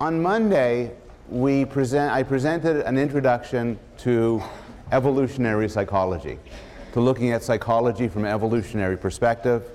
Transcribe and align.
on 0.00 0.22
Monday, 0.22 0.92
we 1.28 1.66
present, 1.66 2.10
I 2.10 2.22
presented 2.22 2.86
an 2.86 2.96
introduction 2.96 3.78
to 3.98 4.42
evolutionary 4.92 5.68
psychology, 5.68 6.38
to 6.94 7.00
looking 7.00 7.32
at 7.32 7.42
psychology 7.42 8.08
from 8.08 8.24
an 8.24 8.30
evolutionary 8.30 8.96
perspective 8.96 9.68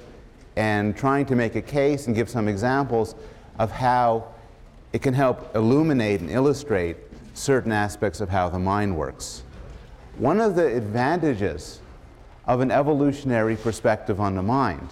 and 0.55 0.97
trying 0.97 1.27
to 1.27 1.35
make 1.35 1.55
a 1.55 1.61
case 1.61 2.07
and 2.07 2.15
give 2.15 2.27
some 2.27 2.47
examples 2.47 3.13
of 3.59 3.69
how 3.69 4.27
it 4.93 5.03
can 5.03 5.13
help 5.13 5.55
illuminate 5.55 6.21
and 6.21 6.31
illustrate 6.31 6.97
certain 7.35 7.71
aspects 7.71 8.19
of 8.19 8.29
how 8.29 8.49
the 8.49 8.57
mind 8.57 8.97
works. 8.97 9.43
One 10.17 10.41
of 10.41 10.55
the 10.55 10.75
advantages 10.75 11.81
of 12.47 12.61
an 12.61 12.71
evolutionary 12.71 13.57
perspective 13.57 14.19
on 14.19 14.33
the 14.33 14.43
mind 14.43 14.89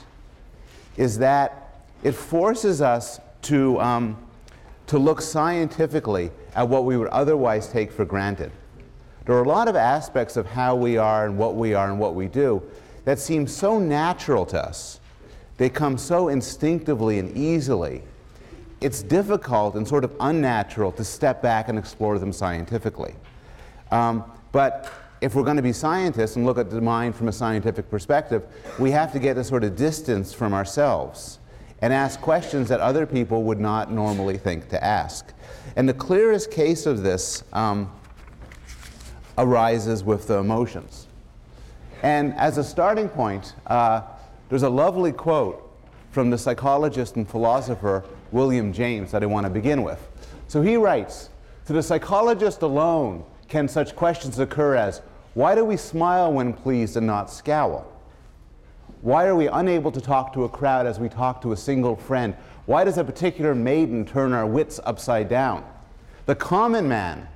is 0.96 1.18
that 1.18 1.80
it 2.04 2.14
forces 2.14 2.84
us 2.84 3.20
to, 3.44 3.82
um, 3.82 4.18
to 4.88 4.98
look 4.98 5.22
scientifically 5.22 6.32
at 6.56 6.68
what 6.68 6.86
we 6.86 6.98
would 6.98 7.08
otherwise 7.10 7.68
take 7.68 7.92
for 7.92 8.06
granted. 8.06 8.52
There 9.26 9.36
are 9.36 9.44
a 9.44 9.48
lot 9.48 9.68
of 9.68 9.76
aspects 9.76 10.36
of 10.36 10.46
how 10.46 10.76
we 10.76 10.98
are 10.98 11.26
and 11.26 11.38
what 11.38 11.56
we 11.56 11.74
are 11.74 11.90
and 11.90 12.00
what 12.00 12.14
we 12.14 12.28
do 12.28 12.62
that 13.06 13.20
seem 13.20 13.48
so 13.48 13.80
natural 13.80 14.46
to 14.48 14.62
us. 14.62 15.00
They 15.58 15.70
come 15.70 15.98
so 15.98 16.28
instinctively 16.30 17.20
and 17.20 17.36
easily. 17.38 18.04
It's 18.82 19.02
difficult 19.02 19.76
and 19.76 19.88
sort 19.88 20.04
of 20.04 20.14
unnatural 20.20 20.92
to 20.94 21.04
step 21.04 21.42
back 21.42 21.70
and 21.70 21.80
explore 21.80 22.20
them 22.20 22.34
scientifically. 22.34 23.16
Um, 23.92 24.26
but 24.52 24.92
if 25.22 25.36
we're 25.36 25.44
going 25.44 25.58
to 25.58 25.64
be 25.64 25.72
scientists 25.72 26.36
and 26.36 26.46
look 26.46 26.58
at 26.58 26.70
the 26.70 26.82
mind 26.82 27.16
from 27.16 27.30
a 27.30 27.32
scientific 27.32 27.90
perspective, 27.90 28.44
we 28.78 28.92
have 28.92 29.14
to 29.14 29.20
get 29.20 29.38
a 29.38 29.44
sort 29.44 29.64
of 29.64 29.78
distance 29.78 30.34
from 30.34 30.54
ourselves 30.54 31.40
and 31.84 31.92
ask 31.92 32.22
questions 32.22 32.70
that 32.70 32.80
other 32.80 33.06
people 33.06 33.44
would 33.44 33.60
not 33.60 33.92
normally 33.92 34.38
think 34.38 34.70
to 34.70 34.82
ask. 34.82 35.34
And 35.76 35.88
the 35.88 35.94
clearest 35.94 36.50
case 36.50 36.86
of 36.86 37.04
this 37.04 37.44
um, 37.52 37.92
arises 39.38 40.02
with 40.02 40.28
the 40.28 40.38
emotions. 40.38 41.08
And 42.02 42.34
as 42.36 42.58
a 42.58 42.64
starting 42.64 43.10
point, 43.10 43.54
uh, 43.68 44.04
there's 44.48 44.64
a 44.64 44.70
lovely 44.70 45.12
quote 45.12 45.78
from 46.12 46.30
the 46.30 46.38
psychologist 46.38 47.18
and 47.18 47.30
philosopher 47.30 48.06
William 48.32 48.72
James 48.72 49.12
that 49.12 49.22
I 49.22 49.26
want 49.26 49.46
to 49.46 49.50
begin 49.50 49.84
with. 49.84 50.08
So 50.48 50.62
he 50.62 50.78
writes 50.78 51.32
To 51.66 51.74
the 51.74 51.84
psychologist 51.84 52.62
alone 52.62 53.26
can 53.50 53.68
such 53.68 53.94
questions 53.94 54.40
occur 54.40 54.76
as 54.76 55.02
why 55.34 55.54
do 55.54 55.66
we 55.66 55.76
smile 55.76 56.32
when 56.32 56.54
pleased 56.54 56.96
and 56.96 57.06
not 57.06 57.30
scowl? 57.30 57.93
Why 59.04 59.26
are 59.26 59.36
we 59.36 59.50
unable 59.50 59.92
to 59.92 60.00
talk 60.00 60.32
to 60.32 60.46
a 60.46 60.50
crowd 60.50 60.88
as 60.88 60.98
we 60.98 61.10
talk 61.10 61.42
to 61.42 61.52
a 61.52 61.58
single 61.58 61.98
friend? 61.98 62.36
Why 62.68 62.86
does 62.86 62.98
a 62.98 63.04
particular 63.04 63.54
maiden 63.54 64.06
turn 64.06 64.32
our 64.32 64.48
wits 64.48 64.80
upside 64.86 65.28
down? 65.28 65.66
The 66.26 66.36
common 66.36 66.88
man 66.88 67.28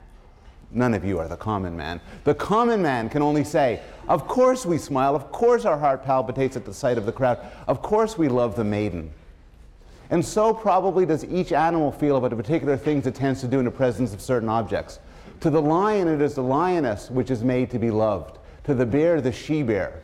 None 0.72 0.94
of 0.94 1.04
you 1.04 1.20
are 1.20 1.28
the 1.28 1.38
common 1.38 1.78
man. 1.78 2.02
The 2.24 2.34
common 2.34 2.82
man 2.82 3.10
can 3.10 3.22
only 3.22 3.44
say, 3.44 3.82
Of 4.08 4.28
course 4.28 4.66
we 4.66 4.78
smile. 4.78 5.16
Of 5.16 5.32
course 5.32 5.66
our 5.66 5.78
heart 5.78 6.04
palpitates 6.06 6.56
at 6.58 6.66
the 6.66 6.74
sight 6.74 6.98
of 6.98 7.06
the 7.06 7.12
crowd. 7.12 7.40
Of 7.68 7.82
course 7.82 8.18
we 8.18 8.28
love 8.28 8.56
the 8.56 8.64
maiden. 8.64 9.12
And 10.10 10.26
so 10.26 10.54
probably 10.54 11.06
does 11.06 11.26
each 11.26 11.52
animal 11.52 11.92
feel 11.92 12.16
about 12.16 12.30
the 12.30 12.36
particular 12.38 12.78
things 12.78 13.08
it 13.08 13.16
tends 13.16 13.42
to 13.42 13.48
do 13.48 13.60
in 13.60 13.66
the 13.66 13.72
presence 13.72 14.14
of 14.14 14.22
certain 14.22 14.50
objects. 14.50 15.00
To 15.42 15.50
the 15.50 15.62
lion, 15.62 16.08
it 16.08 16.22
is 16.22 16.36
the 16.36 16.44
lioness 16.44 17.10
which 17.10 17.30
is 17.30 17.44
made 17.44 17.70
to 17.72 17.80
be 17.80 17.92
loved. 17.92 18.38
To 18.66 18.74
the 18.74 18.86
bear, 18.86 19.22
the 19.22 19.32
she 19.32 19.64
bear. 19.64 20.02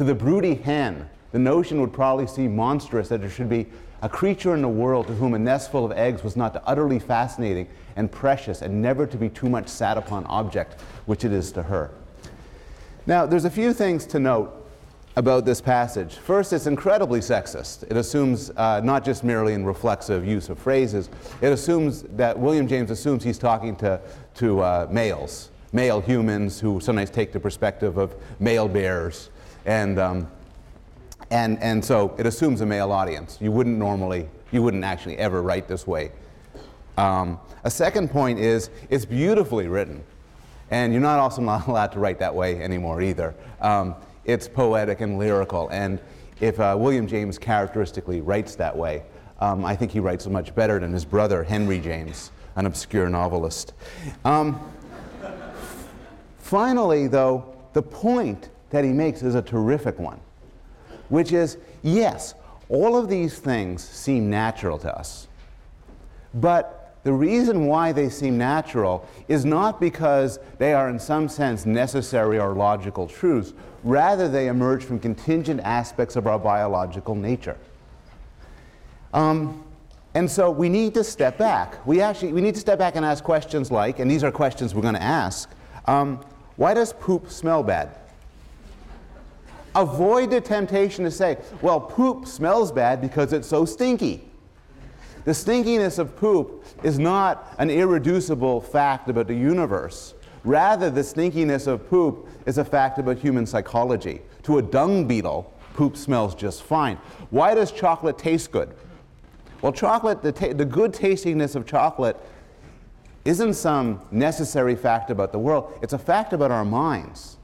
To 0.00 0.04
the 0.04 0.14
broody 0.14 0.54
hen, 0.54 1.10
the 1.30 1.38
notion 1.38 1.78
would 1.82 1.92
probably 1.92 2.26
seem 2.26 2.56
monstrous 2.56 3.10
that 3.10 3.20
there 3.20 3.28
should 3.28 3.50
be 3.50 3.66
a 4.00 4.08
creature 4.08 4.54
in 4.54 4.62
the 4.62 4.68
world 4.68 5.08
to 5.08 5.12
whom 5.12 5.34
a 5.34 5.38
nestful 5.38 5.84
of 5.84 5.92
eggs 5.92 6.24
was 6.24 6.38
not 6.38 6.62
utterly 6.64 6.98
fascinating 6.98 7.68
and 7.96 8.10
precious 8.10 8.62
and 8.62 8.80
never 8.80 9.06
to 9.06 9.18
be 9.18 9.28
too 9.28 9.50
much 9.50 9.68
sat 9.68 9.98
upon 9.98 10.24
object, 10.24 10.80
which 11.04 11.22
it 11.22 11.32
is 11.32 11.52
to 11.52 11.64
her. 11.64 11.90
Now, 13.06 13.26
there's 13.26 13.44
a 13.44 13.50
few 13.50 13.74
things 13.74 14.06
to 14.06 14.18
note 14.18 14.66
about 15.16 15.44
this 15.44 15.60
passage. 15.60 16.14
First, 16.14 16.54
it's 16.54 16.66
incredibly 16.66 17.20
sexist. 17.20 17.82
It 17.82 17.98
assumes 17.98 18.50
uh, 18.56 18.80
not 18.82 19.04
just 19.04 19.22
merely 19.22 19.52
in 19.52 19.66
reflexive 19.66 20.26
use 20.26 20.48
of 20.48 20.58
phrases, 20.58 21.10
it 21.42 21.52
assumes 21.52 22.04
that 22.04 22.38
William 22.38 22.66
James 22.66 22.90
assumes 22.90 23.22
he's 23.22 23.36
talking 23.36 23.76
to, 23.76 24.00
to 24.36 24.60
uh, 24.60 24.88
males, 24.90 25.50
male 25.74 26.00
humans 26.00 26.58
who 26.58 26.80
sometimes 26.80 27.10
take 27.10 27.32
the 27.32 27.40
perspective 27.40 27.98
of 27.98 28.14
male 28.38 28.66
bears. 28.66 29.28
And 29.70 30.00
um, 30.00 30.28
and, 31.30 31.62
and 31.62 31.84
so 31.84 32.14
it 32.18 32.26
assumes 32.26 32.60
a 32.60 32.66
male 32.66 32.90
audience. 32.90 33.38
You 33.40 33.52
wouldn't 33.52 33.78
normally, 33.78 34.28
you 34.50 34.62
wouldn't 34.62 34.84
actually 34.84 35.16
ever 35.18 35.42
write 35.42 35.68
this 35.68 35.86
way. 35.86 36.10
Um, 36.96 37.38
a 37.62 37.70
second 37.70 38.10
point 38.10 38.38
is 38.38 38.70
it's 38.90 39.04
beautifully 39.04 39.68
written. 39.68 40.02
And 40.72 40.92
you're 40.92 41.02
not 41.02 41.18
also 41.18 41.40
not 41.40 41.66
allowed 41.68 41.92
to 41.92 42.00
write 42.00 42.18
that 42.18 42.34
way 42.34 42.60
anymore 42.62 43.00
either. 43.00 43.34
Um, 43.60 43.94
it's 44.24 44.48
poetic 44.48 45.00
and 45.00 45.18
lyrical. 45.18 45.68
And 45.70 46.00
if 46.40 46.58
uh, 46.58 46.76
William 46.78 47.06
James 47.06 47.38
characteristically 47.38 48.20
writes 48.20 48.56
that 48.56 48.76
way, 48.76 49.02
um, 49.40 49.64
I 49.64 49.76
think 49.76 49.92
he 49.92 50.00
writes 50.00 50.26
much 50.26 50.54
better 50.54 50.78
than 50.78 50.92
his 50.92 51.04
brother, 51.04 51.44
Henry 51.44 51.78
James, 51.78 52.32
an 52.56 52.66
obscure 52.66 53.08
novelist. 53.08 53.72
Um, 54.24 54.60
finally, 56.38 57.06
though, 57.06 57.56
the 57.72 57.82
point 57.82 58.49
that 58.70 58.84
he 58.84 58.90
makes 58.90 59.22
is 59.22 59.34
a 59.34 59.42
terrific 59.42 59.98
one 59.98 60.20
which 61.10 61.32
is 61.32 61.58
yes, 61.82 62.34
all 62.70 62.96
of 62.96 63.08
these 63.08 63.38
things 63.38 63.86
seem 63.86 64.30
natural 64.30 64.78
to 64.78 64.96
us. 64.96 65.28
But 66.32 66.96
the 67.02 67.12
reason 67.12 67.66
why 67.66 67.92
they 67.92 68.08
seem 68.08 68.38
natural 68.38 69.06
is 69.28 69.44
not 69.44 69.80
because 69.80 70.38
they 70.58 70.72
are, 70.72 70.88
in 70.88 70.98
some 70.98 71.28
sense, 71.28 71.66
necessary 71.66 72.38
or 72.38 72.54
logical 72.54 73.06
truths. 73.06 73.52
Rather, 73.82 74.28
they 74.28 74.48
emerge 74.48 74.84
from 74.84 75.00
contingent 75.00 75.60
aspects 75.64 76.14
of 76.14 76.26
our 76.26 76.38
biological 76.38 77.14
nature. 77.14 77.56
Um, 79.12 79.64
and 80.14 80.30
so 80.30 80.50
we 80.50 80.68
need 80.68 80.94
to 80.94 81.02
step 81.02 81.38
back. 81.38 81.84
We 81.86 82.00
actually 82.00 82.32
we 82.32 82.40
need 82.40 82.54
to 82.54 82.60
step 82.60 82.78
back 82.78 82.96
and 82.96 83.04
ask 83.04 83.24
questions 83.24 83.70
like, 83.70 83.98
and 83.98 84.10
these 84.10 84.22
are 84.22 84.30
questions 84.30 84.74
we're 84.74 84.82
going 84.82 84.94
to 84.94 85.02
ask. 85.02 85.50
Um, 85.86 86.20
why 86.56 86.74
does 86.74 86.92
poop 86.92 87.30
smell 87.30 87.62
bad? 87.62 87.96
Avoid 89.74 90.30
the 90.30 90.40
temptation 90.40 91.04
to 91.04 91.10
say, 91.10 91.38
well, 91.62 91.80
poop 91.80 92.26
smells 92.26 92.72
bad 92.72 93.00
because 93.00 93.32
it's 93.32 93.48
so 93.48 93.64
stinky. 93.64 94.24
The 95.24 95.32
stinkiness 95.32 95.98
of 95.98 96.16
poop 96.16 96.64
is 96.82 96.98
not 96.98 97.54
an 97.58 97.70
irreducible 97.70 98.62
fact 98.62 99.08
about 99.08 99.28
the 99.28 99.34
universe. 99.34 100.14
Rather, 100.44 100.90
the 100.90 101.02
stinkiness 101.02 101.66
of 101.66 101.88
poop 101.88 102.26
is 102.46 102.58
a 102.58 102.64
fact 102.64 102.98
about 102.98 103.18
human 103.18 103.46
psychology. 103.46 104.22
To 104.44 104.58
a 104.58 104.62
dung 104.62 105.06
beetle, 105.06 105.52
poop 105.74 105.96
smells 105.96 106.34
just 106.34 106.62
fine. 106.62 106.96
Why 107.28 107.54
does 107.54 107.70
chocolate 107.70 108.18
taste 108.18 108.50
good? 108.50 108.74
Well, 109.62 109.72
chocolate, 109.72 110.22
the, 110.22 110.32
ta- 110.32 110.54
the 110.54 110.64
good 110.64 110.94
tastiness 110.94 111.54
of 111.54 111.66
chocolate 111.66 112.16
isn't 113.26 113.54
some 113.54 114.00
necessary 114.10 114.74
fact 114.74 115.10
about 115.10 115.30
the 115.30 115.38
world, 115.38 115.78
it's 115.82 115.92
a 115.92 115.98
fact 115.98 116.32
about 116.32 116.50
our 116.50 116.64
minds 116.64 117.36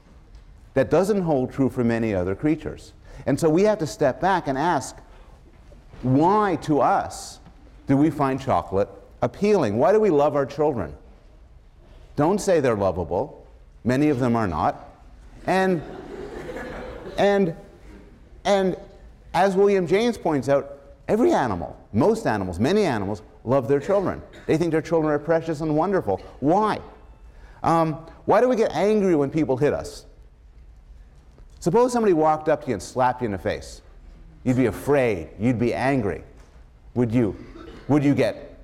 that 0.77 0.91
doesn't 0.91 1.23
hold 1.23 1.51
true 1.51 1.71
for 1.71 1.83
many 1.83 2.13
other 2.13 2.35
creatures. 2.35 2.93
And 3.25 3.39
so 3.39 3.49
we 3.49 3.63
have 3.63 3.79
to 3.79 3.87
step 3.87 4.21
back 4.21 4.47
and 4.47 4.55
ask 4.55 4.95
why 6.03 6.57
to 6.61 6.81
us 6.81 7.39
do 7.87 7.97
we 7.97 8.11
find 8.11 8.39
chocolate 8.39 8.87
appealing? 9.23 9.79
Why 9.79 9.91
do 9.91 9.99
we 9.99 10.11
love 10.11 10.35
our 10.35 10.45
children? 10.45 10.93
Don't 12.15 12.39
say 12.39 12.59
they're 12.59 12.75
lovable. 12.75 13.47
Many 13.83 14.09
of 14.09 14.19
them 14.19 14.35
are 14.35 14.47
not. 14.47 15.01
And, 15.47 15.81
and, 17.17 17.55
and 18.45 18.77
as 19.33 19.55
William 19.55 19.87
James 19.87 20.15
points 20.15 20.47
out, 20.47 20.77
every 21.07 21.31
animal, 21.31 21.75
most 21.91 22.27
animals, 22.27 22.59
many 22.59 22.83
animals, 22.83 23.23
love 23.43 23.67
their 23.67 23.79
children. 23.79 24.21
They 24.45 24.57
think 24.57 24.71
their 24.71 24.83
children 24.83 25.11
are 25.11 25.19
precious 25.19 25.61
and 25.61 25.75
wonderful. 25.75 26.21
Why? 26.39 26.79
Um, 27.63 27.93
why 28.25 28.41
do 28.41 28.47
we 28.47 28.55
get 28.55 28.71
angry 28.73 29.15
when 29.15 29.31
people 29.31 29.57
hit 29.57 29.73
us? 29.73 30.06
Suppose 31.59 31.91
somebody 31.91 32.13
walked 32.13 32.49
up 32.49 32.61
to 32.61 32.67
you 32.67 32.73
and 32.73 32.83
slapped 32.83 33.21
you 33.21 33.25
in 33.25 33.31
the 33.31 33.37
face. 33.37 33.81
You'd 34.43 34.57
be 34.57 34.67
afraid. 34.67 35.29
You'd 35.39 35.59
be 35.59 35.73
angry. 35.73 36.23
Would 36.93 37.11
you? 37.11 37.35
Would 37.87 38.03
you 38.03 38.13
get 38.13 38.59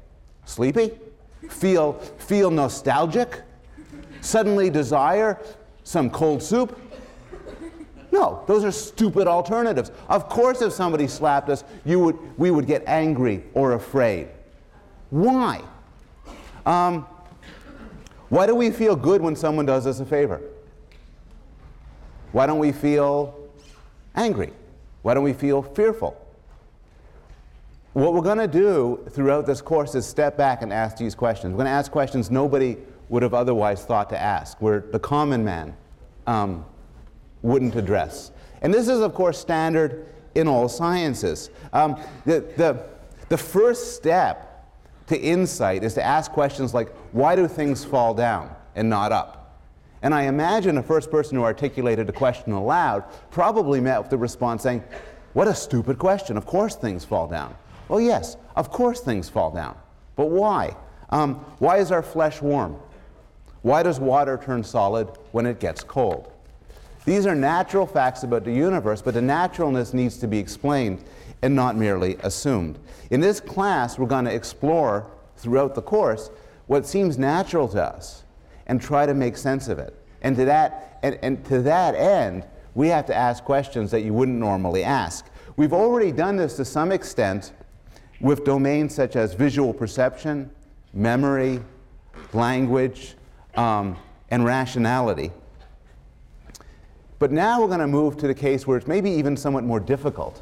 sleepy? 0.45 0.91
Feel, 1.49 1.93
feel 1.93 2.51
nostalgic? 2.51 3.41
Suddenly 4.21 4.69
desire 4.69 5.39
some 5.83 6.09
cold 6.09 6.41
soup? 6.41 6.79
No, 8.11 8.43
those 8.45 8.63
are 8.63 8.71
stupid 8.71 9.27
alternatives. 9.27 9.91
Of 10.07 10.29
course, 10.29 10.61
if 10.61 10.71
somebody 10.71 11.07
slapped 11.07 11.49
us, 11.49 11.63
you 11.83 11.99
would, 11.99 12.17
we 12.37 12.51
would 12.51 12.67
get 12.67 12.83
angry 12.85 13.43
or 13.53 13.73
afraid. 13.73 14.27
Why? 15.09 15.61
Um, 16.65 17.07
why 18.29 18.45
do 18.45 18.55
we 18.55 18.69
feel 18.69 18.95
good 18.95 19.21
when 19.21 19.35
someone 19.35 19.65
does 19.65 19.87
us 19.87 19.99
a 19.99 20.05
favor? 20.05 20.41
Why 22.33 22.45
don't 22.45 22.59
we 22.59 22.73
feel 22.73 23.39
angry? 24.15 24.51
Why 25.03 25.13
don't 25.13 25.23
we 25.23 25.33
feel 25.33 25.61
fearful? 25.61 26.19
what 27.93 28.13
we're 28.13 28.21
going 28.21 28.39
to 28.39 28.47
do 28.47 29.07
throughout 29.11 29.45
this 29.45 29.61
course 29.61 29.93
is 29.93 30.03
step 30.05 30.35
back 30.35 30.63
and 30.63 30.73
ask 30.73 30.97
these 30.97 31.13
questions. 31.13 31.51
We're 31.51 31.57
going 31.57 31.65
to 31.67 31.71
ask 31.71 31.91
questions 31.91 32.31
nobody 32.31 32.77
would 33.09 33.21
have 33.21 33.35
otherwise 33.35 33.85
thought 33.85 34.09
to 34.09 34.19
ask, 34.19 34.59
where 34.61 34.79
the 34.79 34.97
common 34.97 35.45
man 35.45 35.77
um, 36.25 36.65
wouldn't 37.43 37.75
address. 37.75 38.31
And 38.63 38.73
this 38.73 38.87
is, 38.87 38.99
of 38.99 39.13
course, 39.13 39.37
standard 39.37 40.07
in 40.33 40.47
all 40.47 40.67
sciences. 40.67 41.51
Um, 41.71 42.01
the, 42.25 42.39
the, 42.57 42.83
the 43.29 43.37
first 43.37 43.95
step 43.95 44.73
to 45.07 45.19
insight 45.19 45.83
is 45.83 45.93
to 45.93 46.03
ask 46.03 46.31
questions 46.31 46.73
like, 46.73 46.91
why 47.11 47.35
do 47.35 47.47
things 47.47 47.85
fall 47.85 48.15
down 48.15 48.55
and 48.75 48.89
not 48.89 49.11
up? 49.11 49.42
And 50.03 50.13
I 50.13 50.23
imagine 50.23 50.75
the 50.75 50.83
first 50.83 51.09
person 51.09 51.37
who 51.37 51.43
articulated 51.43 52.09
a 52.09 52.11
question 52.11 52.51
aloud 52.51 53.05
probably 53.31 53.79
met 53.79 53.99
with 53.99 54.09
the 54.09 54.17
response 54.17 54.61
saying, 54.61 54.83
what 55.31 55.47
a 55.47 55.55
stupid 55.55 55.97
question. 55.97 56.35
Of 56.37 56.45
course 56.45 56.75
things 56.75 57.05
fall 57.05 57.27
down. 57.27 57.55
Well, 57.87 58.01
yes, 58.01 58.37
of 58.55 58.69
course 58.69 58.99
things 58.99 59.29
fall 59.29 59.51
down. 59.51 59.77
But 60.17 60.29
why? 60.29 60.75
Um, 61.09 61.35
why 61.59 61.77
is 61.77 61.91
our 61.91 62.03
flesh 62.03 62.41
warm? 62.41 62.75
Why 63.61 63.81
does 63.81 63.99
water 63.99 64.39
turn 64.43 64.63
solid 64.63 65.07
when 65.31 65.45
it 65.45 65.61
gets 65.61 65.83
cold? 65.83 66.31
These 67.05 67.25
are 67.25 67.35
natural 67.35 67.87
facts 67.87 68.23
about 68.23 68.43
the 68.43 68.53
universe, 68.53 69.01
but 69.01 69.13
the 69.13 69.21
naturalness 69.21 69.93
needs 69.93 70.17
to 70.17 70.27
be 70.27 70.37
explained 70.37 71.03
and 71.41 71.55
not 71.55 71.77
merely 71.77 72.17
assumed. 72.23 72.77
In 73.09 73.21
this 73.21 73.39
class, 73.39 73.97
we're 73.97 74.07
going 74.07 74.25
to 74.25 74.33
explore 74.33 75.09
throughout 75.37 75.75
the 75.75 75.81
course 75.81 76.29
what 76.67 76.85
seems 76.85 77.17
natural 77.17 77.67
to 77.69 77.81
us 77.81 78.23
and 78.67 78.81
try 78.81 79.05
to 79.05 79.13
make 79.13 79.37
sense 79.37 79.67
of 79.67 79.79
it. 79.79 79.95
And 80.21 80.35
to 80.35 80.45
that, 80.45 80.99
and, 81.03 81.19
and 81.21 81.45
to 81.45 81.61
that 81.61 81.95
end, 81.95 82.45
we 82.75 82.87
have 82.87 83.05
to 83.07 83.15
ask 83.15 83.43
questions 83.43 83.91
that 83.91 84.01
you 84.01 84.13
wouldn't 84.13 84.37
normally 84.37 84.83
ask. 84.83 85.25
We've 85.57 85.73
already 85.73 86.11
done 86.11 86.37
this 86.37 86.55
to 86.57 86.65
some 86.65 86.91
extent 86.91 87.53
with 88.19 88.43
domains 88.43 88.95
such 88.95 89.15
as 89.15 89.33
visual 89.33 89.73
perception, 89.73 90.49
memory, 90.93 91.59
language, 92.31 93.15
um, 93.55 93.97
and 94.31 94.45
rationality. 94.45 95.31
But 97.19 97.31
now 97.31 97.61
we're 97.61 97.67
going 97.67 97.79
to 97.79 97.87
move 97.87 98.17
to 98.17 98.27
the 98.27 98.33
case 98.33 98.65
where 98.65 98.77
it's 98.77 98.87
maybe 98.87 99.09
even 99.09 99.37
somewhat 99.37 99.63
more 99.63 99.79
difficult 99.79 100.41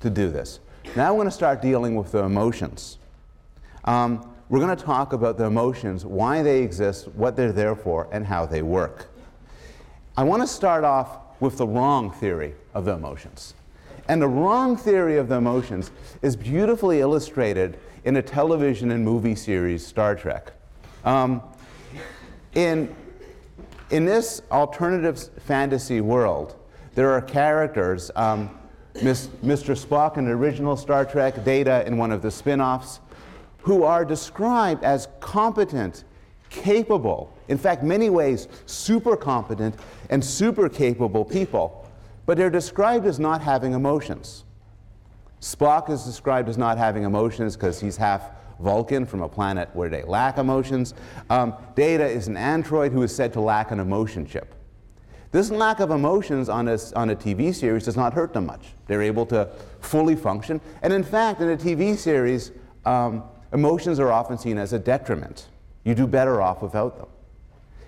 to 0.00 0.10
do 0.10 0.30
this. 0.30 0.60
Now 0.94 1.12
we're 1.12 1.18
going 1.18 1.28
to 1.28 1.34
start 1.34 1.60
dealing 1.60 1.96
with 1.96 2.12
the 2.12 2.24
emotions. 2.24 2.98
Um, 3.84 4.33
we're 4.54 4.60
going 4.60 4.76
to 4.76 4.84
talk 4.84 5.12
about 5.12 5.36
the 5.36 5.42
emotions, 5.42 6.06
why 6.06 6.40
they 6.40 6.62
exist, 6.62 7.08
what 7.08 7.34
they're 7.34 7.50
there 7.50 7.74
for, 7.74 8.06
and 8.12 8.24
how 8.24 8.46
they 8.46 8.62
work. 8.62 9.08
I 10.16 10.22
want 10.22 10.42
to 10.42 10.46
start 10.46 10.84
off 10.84 11.18
with 11.40 11.58
the 11.58 11.66
wrong 11.66 12.12
theory 12.12 12.54
of 12.72 12.84
the 12.84 12.92
emotions. 12.92 13.54
And 14.06 14.22
the 14.22 14.28
wrong 14.28 14.76
theory 14.76 15.18
of 15.18 15.28
the 15.28 15.34
emotions 15.34 15.90
is 16.22 16.36
beautifully 16.36 17.00
illustrated 17.00 17.80
in 18.04 18.14
a 18.14 18.22
television 18.22 18.92
and 18.92 19.04
movie 19.04 19.34
series, 19.34 19.84
Star 19.84 20.14
Trek. 20.14 20.52
Um, 21.04 21.42
in, 22.54 22.94
in 23.90 24.04
this 24.04 24.40
alternative 24.52 25.30
fantasy 25.40 26.00
world, 26.00 26.54
there 26.94 27.10
are 27.10 27.20
characters 27.20 28.12
um, 28.14 28.56
Mr. 28.94 29.76
Spock 29.76 30.16
in 30.16 30.26
the 30.26 30.30
original 30.30 30.76
Star 30.76 31.04
Trek, 31.04 31.44
Data 31.44 31.84
in 31.88 31.98
one 31.98 32.12
of 32.12 32.22
the 32.22 32.30
spin 32.30 32.60
offs, 32.60 33.00
who 33.64 33.82
are 33.82 34.04
described 34.04 34.84
as 34.84 35.08
competent, 35.20 36.04
capable, 36.50 37.34
in 37.48 37.56
fact, 37.56 37.82
many 37.82 38.10
ways, 38.10 38.46
super 38.66 39.16
competent 39.16 39.74
and 40.10 40.22
super 40.22 40.68
capable 40.68 41.24
people, 41.24 41.88
but 42.26 42.36
they're 42.36 42.50
described 42.50 43.06
as 43.06 43.18
not 43.18 43.40
having 43.40 43.72
emotions. 43.72 44.44
Spock 45.40 45.88
is 45.88 46.04
described 46.04 46.50
as 46.50 46.58
not 46.58 46.76
having 46.76 47.04
emotions 47.04 47.56
because 47.56 47.80
he's 47.80 47.96
half 47.96 48.32
Vulcan 48.60 49.06
from 49.06 49.22
a 49.22 49.28
planet 49.28 49.70
where 49.72 49.88
they 49.88 50.02
lack 50.02 50.36
emotions. 50.36 50.92
Um, 51.30 51.54
Data 51.74 52.06
is 52.06 52.28
an 52.28 52.36
android 52.36 52.92
who 52.92 53.02
is 53.02 53.16
said 53.16 53.32
to 53.32 53.40
lack 53.40 53.70
an 53.70 53.80
emotion 53.80 54.26
chip. 54.26 54.54
This 55.32 55.50
lack 55.50 55.80
of 55.80 55.90
emotions 55.90 56.50
on 56.50 56.68
a, 56.68 56.78
on 56.94 57.10
a 57.10 57.16
TV 57.16 57.54
series 57.54 57.86
does 57.86 57.96
not 57.96 58.12
hurt 58.12 58.34
them 58.34 58.44
much. 58.44 58.74
They're 58.86 59.02
able 59.02 59.24
to 59.26 59.48
fully 59.80 60.16
function. 60.16 60.60
And 60.82 60.92
in 60.92 61.02
fact, 61.02 61.40
in 61.40 61.48
a 61.48 61.56
TV 61.56 61.96
series, 61.96 62.52
um, 62.84 63.24
emotions 63.54 64.00
are 64.00 64.12
often 64.12 64.36
seen 64.36 64.58
as 64.58 64.72
a 64.72 64.78
detriment. 64.78 65.46
You 65.84 65.94
do 65.94 66.06
better 66.06 66.42
off 66.42 66.60
without 66.60 66.98
them. 66.98 67.06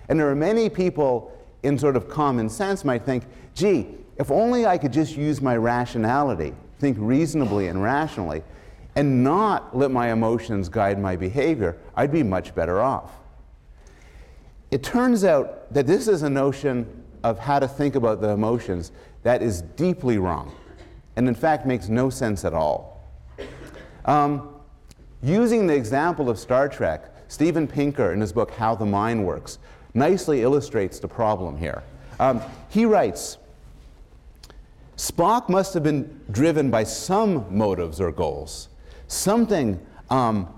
And 0.09 0.19
there 0.19 0.29
are 0.29 0.35
many 0.35 0.69
people 0.69 1.37
in 1.61 1.77
sort 1.77 1.97
of 1.97 2.09
common 2.09 2.49
sense 2.49 2.85
might 2.85 3.05
think, 3.05 3.25
gee, 3.53 3.87
if 4.17 4.31
only 4.31 4.65
I 4.65 4.77
could 4.77 4.93
just 4.93 5.17
use 5.17 5.41
my 5.41 5.57
rationality, 5.57 6.53
think 6.79 6.97
reasonably 6.99 7.67
and 7.67 7.83
rationally, 7.83 8.43
and 8.95 9.23
not 9.23 9.77
let 9.77 9.91
my 9.91 10.11
emotions 10.11 10.69
guide 10.69 10.99
my 10.99 11.15
behavior, 11.15 11.77
I'd 11.95 12.11
be 12.11 12.23
much 12.23 12.55
better 12.55 12.81
off. 12.81 13.11
It 14.71 14.83
turns 14.83 15.23
out 15.23 15.71
that 15.73 15.85
this 15.85 16.07
is 16.07 16.23
a 16.23 16.29
notion 16.29 17.03
of 17.23 17.39
how 17.39 17.59
to 17.59 17.67
think 17.67 17.95
about 17.95 18.21
the 18.21 18.29
emotions 18.29 18.91
that 19.23 19.41
is 19.43 19.61
deeply 19.61 20.17
wrong, 20.17 20.55
and 21.15 21.27
in 21.27 21.35
fact 21.35 21.65
makes 21.65 21.89
no 21.89 22.09
sense 22.09 22.45
at 22.45 22.53
all. 22.53 23.03
Um, 24.05 24.56
using 25.21 25.67
the 25.67 25.75
example 25.75 26.29
of 26.29 26.39
Star 26.39 26.69
Trek, 26.69 27.13
Steven 27.27 27.67
Pinker, 27.67 28.13
in 28.13 28.21
his 28.21 28.31
book 28.31 28.51
How 28.51 28.75
the 28.75 28.85
Mind 28.85 29.25
Works, 29.25 29.59
nicely 29.93 30.41
illustrates 30.41 30.99
the 30.99 31.07
problem 31.07 31.57
here. 31.57 31.83
Um, 32.19 32.41
he 32.69 32.85
writes 32.85 33.37
Spock 34.97 35.47
must 35.47 35.73
have 35.75 35.83
been 35.83 36.19
driven 36.31 36.71
by 36.71 36.83
some 36.83 37.45
motives 37.55 38.01
or 38.01 38.11
goals. 38.11 38.69
Something 39.07 39.79
um, 40.09 40.51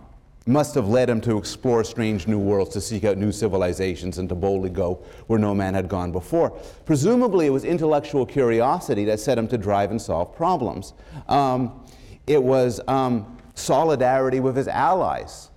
must 0.45 0.73
have 0.75 0.87
led 0.87 1.09
him 1.09 1.19
to 1.21 1.37
explore 1.37 1.83
strange 1.83 2.25
new 2.25 2.39
worlds, 2.39 2.71
to 2.71 2.81
seek 2.81 3.03
out 3.03 3.17
new 3.17 3.31
civilizations, 3.31 4.17
and 4.17 4.29
to 4.29 4.35
boldly 4.35 4.69
go 4.69 5.03
where 5.27 5.39
no 5.39 5.53
man 5.53 5.73
had 5.73 5.89
gone 5.89 6.11
before. 6.11 6.51
Presumably, 6.85 7.47
it 7.47 7.49
was 7.49 7.65
intellectual 7.65 8.25
curiosity 8.25 9.03
that 9.05 9.19
set 9.19 9.37
him 9.37 9.47
to 9.49 9.57
drive 9.57 9.91
and 9.91 10.01
solve 10.01 10.35
problems. 10.35 10.93
Um, 11.27 11.85
it 12.25 12.41
was 12.41 12.79
um, 12.87 13.38
solidarity 13.59 14.39
with 14.39 14.55
his 14.55 14.67
allies 14.67 15.49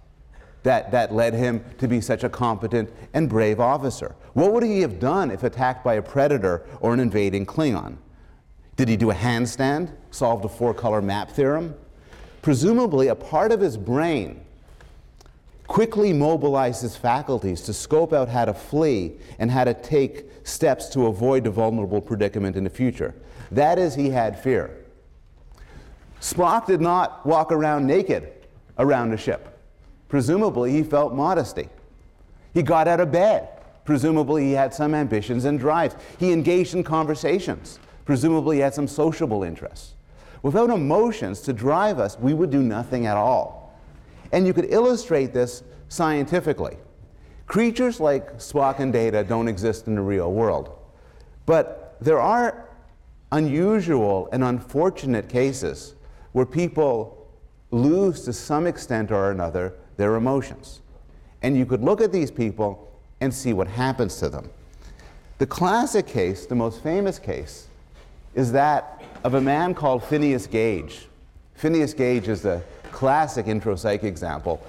that, 0.62 0.90
that 0.93 1.14
led 1.14 1.34
him 1.34 1.64
to 1.78 1.88
be 1.88 2.00
such 2.00 2.25
a 2.25 2.28
competent 2.28 2.90
and 3.14 3.28
brave 3.28 3.60
officer. 3.60 4.14
What 4.34 4.52
would 4.52 4.62
he 4.62 4.81
have 4.81 5.00
done 5.00 5.31
if 5.31 5.43
attacked 5.43 5.84
by 5.84 5.94
a 5.94 6.03
predator 6.03 6.65
or 6.81 6.94
an 6.94 7.00
invading 7.00 7.46
Klingon? 7.46 7.96
Did 8.77 8.88
he 8.88 8.96
do 8.96 9.10
a 9.10 9.15
handstand? 9.15 9.93
Solve 10.10 10.43
the 10.43 10.48
four 10.48 10.72
color 10.72 11.03
map 11.03 11.31
theorem? 11.31 11.74
Presumably, 12.41 13.08
a 13.08 13.15
part 13.15 13.53
of 13.53 13.60
his 13.60 13.77
brain 13.77 14.41
quickly 15.67 16.12
mobilized 16.12 16.82
his 16.82 16.96
faculties 16.96 17.62
to 17.62 17.72
scope 17.72 18.12
out 18.12 18.29
how 18.29 18.44
to 18.44 18.55
flee 18.55 19.12
and 19.38 19.50
how 19.50 19.65
to 19.65 19.74
take 19.74 20.29
steps 20.44 20.88
to 20.88 21.06
avoid 21.06 21.46
a 21.46 21.50
vulnerable 21.50 22.00
predicament 22.00 22.56
in 22.56 22.65
the 22.65 22.70
future. 22.70 23.15
That 23.50 23.79
is, 23.79 23.94
he 23.94 24.10
had 24.10 24.38
fear. 24.38 24.81
Spock 26.22 26.67
did 26.67 26.81
not 26.81 27.26
walk 27.26 27.50
around 27.50 27.84
naked 27.84 28.32
around 28.79 29.10
the 29.10 29.17
ship. 29.17 29.58
Presumably, 30.08 30.70
he 30.70 30.84
felt 30.84 31.12
modesty. 31.12 31.69
He 32.55 32.62
got 32.62 32.86
out 32.86 33.00
of 33.00 33.10
bed. 33.10 33.48
Presumably, 33.84 34.44
he 34.44 34.52
had 34.52 34.72
some 34.72 34.94
ambitions 34.94 35.44
and 35.46 35.58
drives. 35.58 35.96
He 36.19 36.32
engaged 36.32 36.74
in 36.74 36.84
conversations. 36.84 37.81
Presumably, 38.05 38.58
he 38.58 38.62
had 38.62 38.72
some 38.72 38.86
sociable 38.86 39.43
interests. 39.43 39.94
Without 40.43 40.70
emotions 40.70 41.41
to 41.41 41.52
drive 41.52 41.98
us, 41.98 42.17
we 42.20 42.34
would 42.34 42.50
do 42.50 42.62
nothing 42.62 43.06
at 43.06 43.17
all. 43.17 43.76
And 44.31 44.46
you 44.46 44.55
could 44.55 44.72
illustrate 44.72 45.32
this 45.32 45.64
scientifically. 45.88 46.76
Creatures 47.46 47.98
like 47.98 48.38
Spock 48.38 48.79
and 48.79 48.93
Data 48.93 49.24
don't 49.24 49.48
exist 49.48 49.88
in 49.88 49.96
the 49.96 50.00
real 50.00 50.31
world. 50.31 50.79
But 51.46 51.96
there 52.00 52.20
are 52.20 52.69
unusual 53.32 54.29
and 54.32 54.44
unfortunate 54.44 55.29
cases 55.29 55.96
where 56.32 56.46
people 56.46 57.29
lose 57.70 58.22
to 58.24 58.32
some 58.32 58.67
extent 58.67 59.10
or 59.10 59.31
another 59.31 59.74
their 59.96 60.17
emotions. 60.17 60.81
And 61.43 61.56
you 61.56 61.67
could 61.67 61.82
look 61.82 62.01
at 62.01 62.12
these 62.12 62.31
people 62.31 62.89
and 63.20 63.32
see 63.32 63.53
what 63.53 63.69
happens 63.69 64.17
to 64.19 64.29
them. 64.29 64.51
The 65.39 65.46
classic 65.46 66.06
case, 66.06 66.46
the 66.46 66.55
most 66.55 66.82
famous 66.82 67.19
case, 67.19 67.67
is 68.34 68.53
that 68.53 69.03
of 69.24 69.34
a 69.34 69.41
man 69.41 69.74
called 69.74 70.05
Phineas 70.05 70.46
Gage. 70.46 71.06
Phineas 71.55 71.94
Gage 71.94 72.29
is 72.29 72.43
the 72.43 72.62
classic 72.91 73.46
intro 73.46 73.77
psych 73.77 74.05
example. 74.05 74.65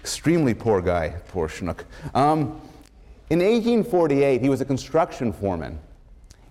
Extremely 0.00 0.54
poor 0.54 0.80
guy, 0.80 1.14
poor 1.28 1.48
schnook. 1.48 1.84
Um, 2.14 2.60
in 3.28 3.40
1848, 3.40 4.40
he 4.40 4.48
was 4.48 4.60
a 4.60 4.64
construction 4.64 5.32
foreman. 5.32 5.78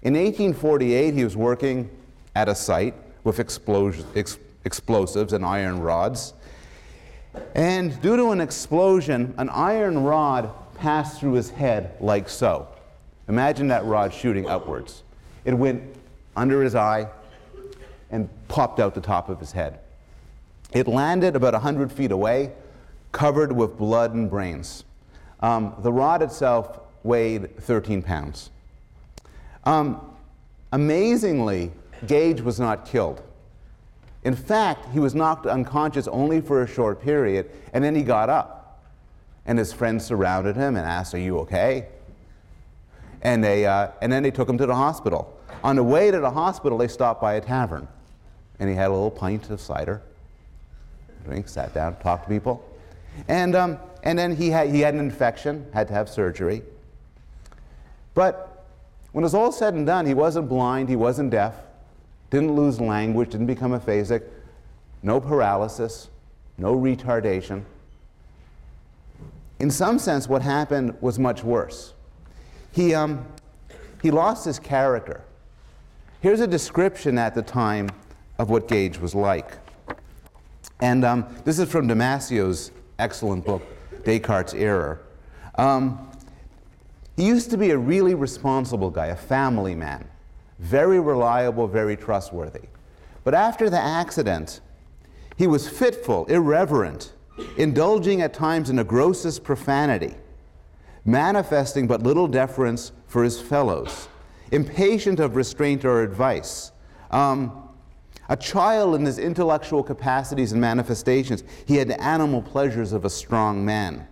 In 0.01 0.13
1848, 0.13 1.13
he 1.13 1.23
was 1.23 1.37
working 1.37 1.89
at 2.35 2.49
a 2.49 2.55
site 2.55 2.93
with 3.23 3.37
explos- 3.37 4.05
ex- 4.15 4.37
explosives 4.65 5.31
and 5.33 5.45
iron 5.45 5.79
rods. 5.79 6.33
And 7.53 7.99
due 8.01 8.17
to 8.17 8.31
an 8.31 8.41
explosion, 8.41 9.33
an 9.37 9.49
iron 9.49 10.03
rod 10.03 10.51
passed 10.75 11.19
through 11.19 11.33
his 11.33 11.49
head 11.49 11.95
like 12.01 12.27
so. 12.27 12.67
Imagine 13.27 13.67
that 13.69 13.85
rod 13.85 14.13
shooting 14.13 14.47
upwards. 14.47 15.03
It 15.45 15.53
went 15.53 15.83
under 16.35 16.61
his 16.61 16.75
eye 16.75 17.07
and 18.11 18.29
popped 18.47 18.79
out 18.79 18.93
the 18.93 19.01
top 19.01 19.29
of 19.29 19.39
his 19.39 19.51
head. 19.51 19.79
It 20.73 20.87
landed 20.87 21.35
about 21.35 21.53
100 21.53 21.91
feet 21.91 22.11
away, 22.11 22.51
covered 23.11 23.51
with 23.51 23.77
blood 23.77 24.13
and 24.13 24.29
brains. 24.29 24.83
Um, 25.39 25.73
the 25.79 25.91
rod 25.91 26.21
itself 26.21 26.79
weighed 27.03 27.57
13 27.57 28.01
pounds. 28.01 28.49
Um, 29.63 30.01
amazingly, 30.71 31.71
Gage 32.07 32.41
was 32.41 32.59
not 32.59 32.85
killed. 32.85 33.21
In 34.25 34.35
fact, 34.35 34.91
he 34.91 34.99
was 34.99 35.13
knocked 35.13 35.45
unconscious 35.45 36.07
only 36.07 36.41
for 36.41 36.63
a 36.63 36.67
short 36.67 36.99
period, 36.99 37.51
and 37.73 37.83
then 37.83 37.93
he 37.93 38.01
got 38.01 38.27
up. 38.27 38.81
And 39.45 39.59
his 39.59 39.71
friends 39.71 40.03
surrounded 40.03 40.55
him 40.55 40.75
and 40.75 40.85
asked, 40.85 41.13
Are 41.13 41.19
you 41.19 41.37
okay? 41.41 41.87
And, 43.21 43.43
they, 43.43 43.67
uh, 43.67 43.89
and 44.01 44.11
then 44.11 44.23
they 44.23 44.31
took 44.31 44.49
him 44.49 44.57
to 44.57 44.65
the 44.65 44.73
hospital. 44.73 45.31
On 45.63 45.75
the 45.75 45.83
way 45.83 46.09
to 46.09 46.19
the 46.19 46.31
hospital, 46.31 46.79
they 46.79 46.87
stopped 46.87 47.21
by 47.21 47.35
a 47.35 47.41
tavern, 47.41 47.87
and 48.59 48.67
he 48.67 48.75
had 48.75 48.87
a 48.87 48.93
little 48.93 49.11
pint 49.11 49.51
of 49.51 49.61
cider, 49.61 50.01
drink, 51.23 51.47
sat 51.47 51.75
down, 51.75 51.95
talked 51.97 52.23
to 52.23 52.29
people. 52.29 52.67
And, 53.27 53.55
um, 53.55 53.77
and 54.01 54.17
then 54.17 54.35
he 54.35 54.49
had, 54.49 54.69
he 54.69 54.79
had 54.79 54.95
an 54.95 55.01
infection, 55.01 55.67
had 55.71 55.87
to 55.89 55.93
have 55.93 56.09
surgery. 56.09 56.63
But 58.15 58.65
when 59.11 59.23
it 59.23 59.27
was 59.27 59.35
all 59.35 59.51
said 59.51 59.75
and 59.75 59.85
done, 59.85 60.07
he 60.07 60.15
wasn't 60.15 60.49
blind, 60.49 60.89
he 60.89 60.95
wasn't 60.95 61.29
deaf, 61.29 61.53
didn't 62.29 62.55
lose 62.55 62.79
language, 62.79 63.31
didn't 63.31 63.47
become 63.47 63.71
aphasic, 63.71 64.23
no 65.03 65.19
paralysis, 65.19 66.09
no 66.57 66.75
retardation. 66.75 67.63
In 69.59 69.71
some 69.71 69.99
sense, 69.99 70.27
what 70.27 70.41
happened 70.41 70.95
was 71.01 71.17
much 71.17 71.43
worse. 71.43 71.93
He, 72.71 72.93
um, 72.93 73.25
he 74.01 74.11
lost 74.11 74.45
his 74.45 74.59
character. 74.59 75.21
Here's 76.21 76.41
a 76.41 76.47
description 76.47 77.17
at 77.17 77.35
the 77.35 77.41
time 77.41 77.89
of 78.37 78.49
what 78.49 78.67
Gage 78.67 78.99
was 78.99 79.15
like. 79.15 79.57
And 80.81 81.05
um, 81.05 81.25
this 81.45 81.59
is 81.59 81.71
from 81.71 81.87
Damasio's 81.87 82.71
excellent 82.99 83.45
book, 83.45 83.61
Descartes' 84.03 84.53
Error. 84.53 85.01
Um, 85.55 86.09
he 87.15 87.25
used 87.25 87.49
to 87.51 87.57
be 87.57 87.71
a 87.71 87.77
really 87.77 88.13
responsible 88.13 88.89
guy, 88.89 89.07
a 89.07 89.15
family 89.15 89.73
man, 89.73 90.05
very 90.59 90.99
reliable, 90.99 91.67
very 91.67 91.97
trustworthy. 91.97 92.67
But 93.23 93.33
after 93.33 93.69
the 93.69 93.79
accident, 93.79 94.61
he 95.35 95.47
was 95.47 95.67
fitful, 95.67 96.25
irreverent, 96.25 97.13
indulging 97.57 98.21
at 98.21 98.33
times 98.33 98.69
in 98.69 98.77
the 98.77 98.83
grossest 98.83 99.43
profanity, 99.43 100.15
manifesting 101.03 101.87
but 101.87 102.03
little 102.03 102.27
deference 102.27 102.91
for 103.07 103.23
his 103.23 103.39
fellows, 103.39 104.07
impatient 104.51 105.19
of 105.19 105.35
restraint 105.35 105.83
or 105.83 106.01
advice. 106.01 106.71
Um, 107.11 107.69
a 108.29 108.37
child 108.37 108.95
in 108.95 109.05
his 109.05 109.19
intellectual 109.19 109.83
capacities 109.83 110.51
and 110.51 110.61
manifestations, 110.61 111.43
he 111.65 111.75
had 111.75 111.87
the 111.87 112.01
animal 112.01 112.41
pleasures 112.41 112.93
of 112.93 113.05
a 113.05 113.09
strong 113.09 113.63
man. 113.63 114.07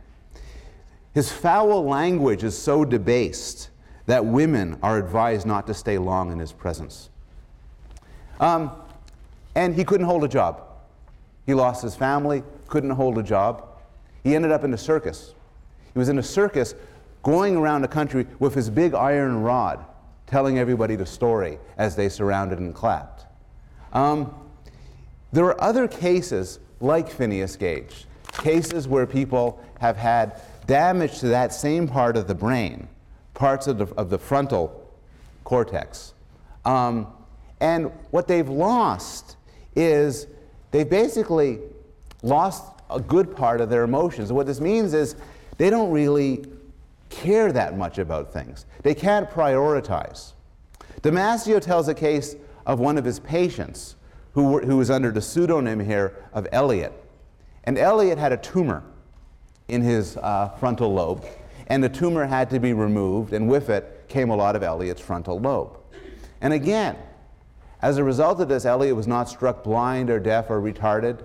His 1.13 1.31
foul 1.31 1.85
language 1.85 2.43
is 2.43 2.57
so 2.57 2.83
debased 2.83 3.69
that 4.05 4.25
women 4.25 4.77
are 4.83 4.97
advised 4.97 5.45
not 5.45 5.67
to 5.67 5.73
stay 5.73 5.97
long 5.97 6.31
in 6.31 6.39
his 6.39 6.51
presence. 6.51 7.09
Um, 8.39 8.71
and 9.55 9.75
he 9.75 9.83
couldn't 9.83 10.05
hold 10.05 10.23
a 10.23 10.27
job. 10.27 10.61
He 11.45 11.53
lost 11.53 11.83
his 11.83 11.95
family, 11.95 12.43
couldn't 12.67 12.91
hold 12.91 13.17
a 13.17 13.23
job. 13.23 13.65
He 14.23 14.35
ended 14.35 14.51
up 14.51 14.63
in 14.63 14.73
a 14.73 14.77
circus. 14.77 15.33
He 15.93 15.99
was 15.99 16.09
in 16.09 16.17
a 16.17 16.23
circus 16.23 16.75
going 17.21 17.55
around 17.55 17.81
the 17.81 17.87
country 17.87 18.25
with 18.39 18.53
his 18.53 18.69
big 18.69 18.93
iron 18.93 19.41
rod, 19.41 19.85
telling 20.27 20.57
everybody 20.57 20.95
the 20.95 21.05
story 21.05 21.57
as 21.77 21.95
they 21.95 22.09
surrounded 22.09 22.59
and 22.59 22.73
clapped. 22.73 23.25
Um, 23.93 24.33
there 25.31 25.45
are 25.45 25.61
other 25.61 25.87
cases 25.87 26.59
like 26.79 27.09
Phineas 27.09 27.55
Gage, 27.55 28.05
cases 28.33 28.87
where 28.87 29.05
people 29.05 29.63
have 29.79 29.97
had 29.97 30.41
damage 30.67 31.19
to 31.19 31.27
that 31.27 31.53
same 31.53 31.87
part 31.87 32.17
of 32.17 32.27
the 32.27 32.35
brain, 32.35 32.87
parts 33.33 33.67
of 33.67 33.77
the, 33.77 33.87
of 33.95 34.09
the 34.09 34.17
frontal 34.17 34.91
cortex. 35.43 36.13
Um, 36.65 37.07
and 37.59 37.91
what 38.11 38.27
they've 38.27 38.49
lost 38.49 39.37
is 39.75 40.27
they've 40.71 40.89
basically 40.89 41.59
lost 42.21 42.63
a 42.89 42.99
good 42.99 43.35
part 43.35 43.61
of 43.61 43.69
their 43.69 43.83
emotions. 43.83 44.31
what 44.31 44.45
this 44.45 44.59
means 44.59 44.93
is 44.93 45.15
they 45.57 45.69
don't 45.69 45.91
really 45.91 46.45
care 47.09 47.51
that 47.51 47.77
much 47.77 47.97
about 47.97 48.33
things. 48.33 48.65
They 48.81 48.95
can't 48.95 49.29
prioritize. 49.29 50.33
Damasio 51.01 51.61
tells 51.61 51.87
a 51.87 51.93
case 51.93 52.35
of 52.65 52.79
one 52.79 52.97
of 52.97 53.05
his 53.05 53.19
patients 53.19 53.95
who, 54.33 54.51
were, 54.51 54.61
who 54.61 54.77
was 54.77 54.89
under 54.89 55.11
the 55.11 55.21
pseudonym 55.21 55.79
here 55.79 56.15
of 56.33 56.47
Elliot. 56.51 56.93
And 57.65 57.77
Elliot 57.77 58.17
had 58.17 58.31
a 58.31 58.37
tumor 58.37 58.83
in 59.67 59.81
his 59.81 60.17
uh, 60.17 60.49
frontal 60.59 60.93
lobe, 60.93 61.25
and 61.67 61.83
the 61.83 61.89
tumor 61.89 62.25
had 62.25 62.49
to 62.49 62.59
be 62.59 62.73
removed, 62.73 63.33
and 63.33 63.47
with 63.47 63.69
it 63.69 64.05
came 64.07 64.29
a 64.29 64.35
lot 64.35 64.55
of 64.55 64.63
Elliot's 64.63 65.01
frontal 65.01 65.39
lobe. 65.39 65.77
And 66.41 66.53
again, 66.53 66.97
as 67.81 67.97
a 67.97 68.03
result 68.03 68.39
of 68.39 68.47
this, 68.47 68.65
Elliot 68.65 68.95
was 68.95 69.07
not 69.07 69.29
struck 69.29 69.63
blind 69.63 70.09
or 70.09 70.19
deaf 70.19 70.49
or 70.49 70.61
retarded. 70.61 71.23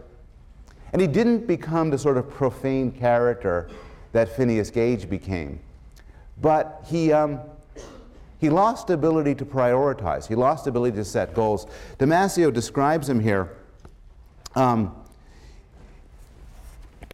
And 0.92 1.00
he 1.02 1.07
didn't 1.07 1.47
become 1.47 1.90
the 1.90 1.99
sort 1.99 2.16
of 2.16 2.28
profane 2.30 2.90
character 2.90 3.68
that 4.12 4.35
Phineas 4.35 4.71
Gage 4.71 5.09
became. 5.09 5.61
But 6.40 6.85
he, 6.87 7.12
um, 7.12 7.40
he 8.38 8.49
lost 8.49 8.90
ability 8.90 9.35
to 9.37 9.45
prioritize. 9.45 10.26
He 10.26 10.35
lost 10.35 10.66
ability 10.66 10.97
to 10.97 11.04
set 11.04 11.35
goals. 11.35 11.66
Damasio 11.99 12.52
describes 12.52 13.09
him 13.09 13.21
here. 13.21 13.57
Um, 14.54 14.95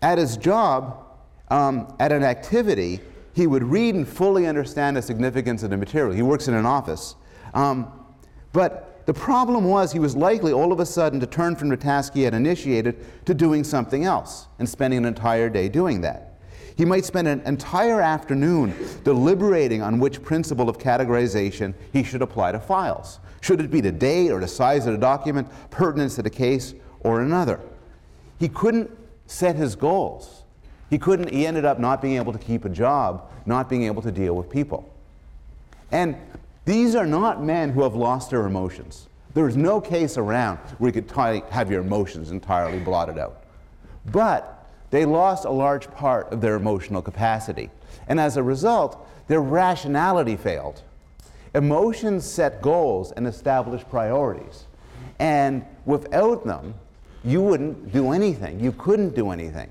at 0.00 0.18
his 0.18 0.36
job, 0.36 1.04
um, 1.48 1.94
at 1.98 2.12
an 2.12 2.22
activity, 2.22 3.00
he 3.34 3.46
would 3.46 3.64
read 3.64 3.94
and 3.94 4.06
fully 4.06 4.46
understand 4.46 4.96
the 4.96 5.02
significance 5.02 5.62
of 5.62 5.70
the 5.70 5.76
material. 5.76 6.14
He 6.14 6.22
works 6.22 6.48
in 6.48 6.54
an 6.54 6.66
office. 6.66 7.16
Um, 7.52 7.92
but 8.52 9.04
the 9.06 9.14
problem 9.14 9.64
was 9.64 9.92
he 9.92 9.98
was 9.98 10.16
likely 10.16 10.52
all 10.52 10.72
of 10.72 10.80
a 10.80 10.86
sudden 10.86 11.20
to 11.20 11.26
turn 11.26 11.56
from 11.56 11.68
the 11.68 11.76
task 11.76 12.14
he 12.14 12.22
had 12.22 12.32
initiated 12.32 13.04
to 13.26 13.34
doing 13.34 13.64
something 13.64 14.04
else 14.04 14.46
and 14.58 14.68
spending 14.68 14.98
an 14.98 15.04
entire 15.04 15.50
day 15.50 15.68
doing 15.68 16.00
that. 16.02 16.38
He 16.76 16.84
might 16.84 17.04
spend 17.04 17.28
an 17.28 17.40
entire 17.42 18.00
afternoon 18.00 18.74
deliberating 19.04 19.82
on 19.82 19.98
which 19.98 20.22
principle 20.22 20.68
of 20.68 20.78
categorization 20.78 21.74
he 21.92 22.02
should 22.02 22.22
apply 22.22 22.52
to 22.52 22.60
files. 22.60 23.20
Should 23.42 23.60
it 23.60 23.70
be 23.70 23.80
the 23.80 23.92
date 23.92 24.30
or 24.30 24.40
the 24.40 24.48
size 24.48 24.86
of 24.86 24.92
the 24.92 24.98
document, 24.98 25.48
pertinence 25.70 26.16
to 26.16 26.22
the 26.22 26.30
case, 26.30 26.74
or 27.00 27.20
another? 27.20 27.60
He 28.40 28.48
couldn't 28.48 28.90
set 29.26 29.54
his 29.54 29.76
goals. 29.76 30.43
He 30.90 30.98
couldn't, 30.98 31.30
he 31.30 31.46
ended 31.46 31.64
up 31.64 31.78
not 31.78 32.02
being 32.02 32.16
able 32.16 32.32
to 32.32 32.38
keep 32.38 32.64
a 32.64 32.68
job, 32.68 33.28
not 33.46 33.68
being 33.68 33.84
able 33.84 34.02
to 34.02 34.12
deal 34.12 34.34
with 34.34 34.50
people. 34.50 34.88
And 35.90 36.16
these 36.64 36.94
are 36.94 37.06
not 37.06 37.42
men 37.42 37.70
who 37.70 37.82
have 37.82 37.94
lost 37.94 38.30
their 38.30 38.46
emotions. 38.46 39.08
There's 39.34 39.56
no 39.56 39.80
case 39.80 40.16
around 40.16 40.58
where 40.78 40.88
you 40.88 40.92
could 40.92 41.08
t- 41.08 41.42
have 41.50 41.70
your 41.70 41.80
emotions 41.80 42.30
entirely 42.30 42.78
blotted 42.78 43.18
out. 43.18 43.42
But 44.12 44.66
they 44.90 45.04
lost 45.04 45.44
a 45.44 45.50
large 45.50 45.90
part 45.90 46.32
of 46.32 46.40
their 46.40 46.54
emotional 46.54 47.02
capacity. 47.02 47.70
And 48.06 48.20
as 48.20 48.36
a 48.36 48.42
result, 48.42 49.06
their 49.26 49.40
rationality 49.40 50.36
failed. 50.36 50.82
Emotions 51.54 52.24
set 52.24 52.62
goals 52.62 53.12
and 53.12 53.26
establish 53.26 53.82
priorities. 53.88 54.66
And 55.18 55.64
without 55.84 56.44
them, 56.44 56.74
you 57.24 57.40
wouldn't 57.42 57.92
do 57.92 58.12
anything. 58.12 58.60
You 58.60 58.72
couldn't 58.72 59.14
do 59.14 59.30
anything. 59.30 59.70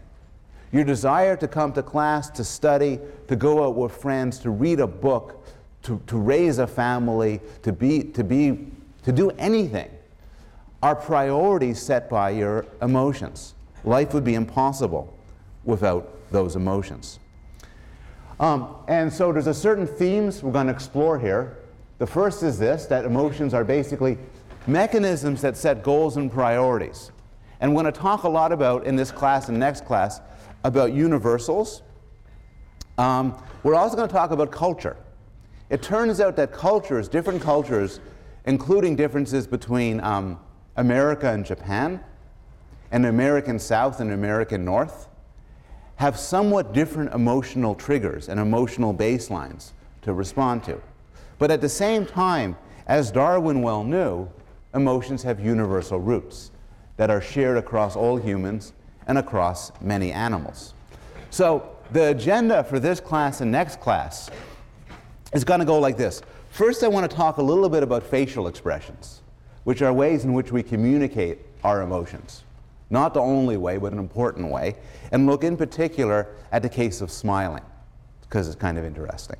Your 0.74 0.84
desire 0.84 1.38
to 1.38 1.48
come 1.48 1.72
to 1.74 1.84
class, 1.84 2.32
to 2.32 2.44
study, 2.44 3.00
to 3.28 3.36
go 3.36 3.64
out 3.64 3.76
with 3.76 3.96
friends, 3.96 4.40
to 4.40 4.50
read 4.50 4.80
a 4.80 4.88
book, 4.88 5.46
to, 5.84 6.02
to 6.08 6.18
raise 6.18 6.58
a 6.58 6.66
family, 6.66 7.40
to, 7.62 7.72
be, 7.72 8.04
to, 8.04 8.24
be, 8.24 8.68
to 9.04 9.12
do 9.12 9.30
anything 9.32 9.90
are 10.82 10.96
priorities 10.96 11.82
set 11.82 12.10
by 12.10 12.32
your 12.32 12.66
emotions. 12.82 13.54
Life 13.86 14.14
would 14.14 14.24
be 14.24 14.34
impossible 14.34 15.14
without 15.64 16.10
those 16.32 16.56
emotions. 16.56 17.20
Um, 18.40 18.76
and 18.88 19.14
so 19.14 19.32
there's 19.32 19.48
a 19.48 19.54
certain 19.54 19.86
themes 19.86 20.42
we're 20.42 20.52
going 20.52 20.68
to 20.68 20.74
explore 20.74 21.20
here. 21.20 21.60
The 22.00 22.08
first 22.08 22.42
is 22.42 22.58
this, 22.58 22.88
that 22.88 23.06
emotions 23.06 23.54
are 23.54 23.64
basically 23.64 24.18
mechanisms 24.66 25.42
that 25.42 25.56
set 25.56 25.84
goals 25.84 26.18
and 26.18 26.32
priorities. 26.32 27.12
And 27.62 27.74
we're 27.74 27.84
going 27.84 27.94
to 27.94 28.00
talk 28.00 28.24
a 28.24 28.30
lot 28.30 28.52
about 28.52 28.86
in 28.86 28.96
this 28.96 29.12
class 29.12 29.48
and 29.50 29.60
next 29.60 29.86
class 29.86 30.20
about 30.64 30.94
universals. 30.94 31.82
Um, 32.98 33.42
we're 33.64 33.76
also 33.76 33.96
going 33.96 34.08
to 34.08 34.14
talk 34.14 34.32
about 34.32 34.52
culture. 34.52 34.98
It 35.70 35.82
turns 35.82 36.20
out 36.20 36.36
that 36.36 36.52
cultures, 36.52 37.08
different 37.08 37.42
cultures, 37.42 38.00
including 38.46 38.96
differences 38.96 39.48
between 39.48 40.00
um, 40.02 40.40
America 40.76 41.32
and 41.32 41.46
Japan, 41.46 42.04
and 42.92 43.06
American 43.06 43.58
South 43.58 44.00
and 44.00 44.12
American 44.12 44.64
North, 44.64 45.08
have 45.96 46.20
somewhat 46.20 46.74
different 46.74 47.14
emotional 47.14 47.74
triggers 47.76 48.30
and 48.30 48.40
emotional 48.40 48.94
baselines 48.94 49.72
to 50.02 50.14
respond 50.14 50.64
to. 50.64 50.82
But 51.40 51.50
at 51.50 51.62
the 51.62 51.70
same 51.70 52.06
time, 52.06 52.58
as 52.88 53.12
Darwin 53.12 53.62
well 53.62 53.84
knew, 53.84 54.30
emotions 54.74 55.24
have 55.24 55.40
universal 55.40 56.00
roots. 56.00 56.52
that 56.98 57.10
are 57.10 57.22
shared 57.22 57.58
across 57.58 57.96
all 57.96 58.18
humans 58.18 58.74
and 59.08 59.18
across 59.18 59.72
many 59.82 60.12
animals. 60.12 60.74
So, 61.30 61.70
the 61.92 62.10
agenda 62.10 62.64
for 62.64 62.80
this 62.80 63.00
class 63.00 63.42
and 63.42 63.52
next 63.52 63.80
class 63.80 64.30
is 65.34 65.44
going 65.44 65.60
to 65.60 65.66
go 65.66 65.80
like 65.80 65.98
this. 65.98 66.22
First, 66.50 66.84
I 66.84 66.88
want 66.88 67.10
to 67.10 67.16
talk 67.16 67.38
a 67.38 67.42
little 67.42 67.70
bit 67.70 67.84
about 67.84 68.04
facial 68.04 68.48
expressions, 68.48 69.22
which 69.64 69.82
are 69.82 69.92
ways 69.92 70.24
in 70.24 70.34
which 70.34 70.52
we 70.52 70.64
communicate 70.64 71.40
our 71.64 71.82
emotions. 71.82 72.44
Not 72.90 73.14
the 73.14 73.22
only 73.22 73.58
way, 73.58 73.78
but 73.78 73.92
an 73.92 74.00
important 74.00 74.52
way, 74.52 74.76
and 75.12 75.26
look 75.26 75.44
in 75.44 75.58
particular 75.58 76.28
at 76.52 76.62
the 76.62 76.70
case 76.70 77.02
of 77.02 77.10
smiling, 77.10 77.64
because 78.22 78.48
it's 78.48 78.56
kind 78.56 78.78
of 78.78 78.86
interesting. 78.86 79.38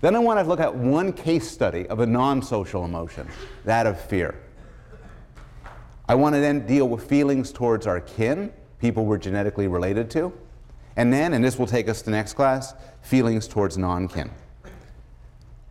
Then 0.00 0.16
I 0.16 0.18
want 0.18 0.40
to 0.40 0.44
look 0.44 0.58
at 0.58 0.74
one 0.74 1.12
case 1.12 1.48
study 1.48 1.86
of 1.86 2.00
a 2.00 2.06
non 2.06 2.42
social 2.42 2.84
emotion, 2.84 3.28
that 3.64 3.86
of 3.86 4.00
fear. 4.00 4.34
I 6.08 6.16
want 6.16 6.34
to 6.34 6.40
then 6.40 6.66
deal 6.66 6.88
with 6.88 7.08
feelings 7.08 7.52
towards 7.52 7.86
our 7.86 8.00
kin, 8.00 8.52
people 8.82 9.06
we're 9.06 9.16
genetically 9.16 9.68
related 9.68 10.10
to, 10.10 10.32
and 10.96 11.10
then, 11.10 11.32
and 11.32 11.42
this 11.42 11.56
will 11.56 11.68
take 11.68 11.88
us 11.88 12.02
to 12.02 12.10
next 12.10 12.34
class, 12.34 12.74
feelings 13.00 13.46
towards 13.46 13.78
non 13.78 14.08
kin. 14.08 14.30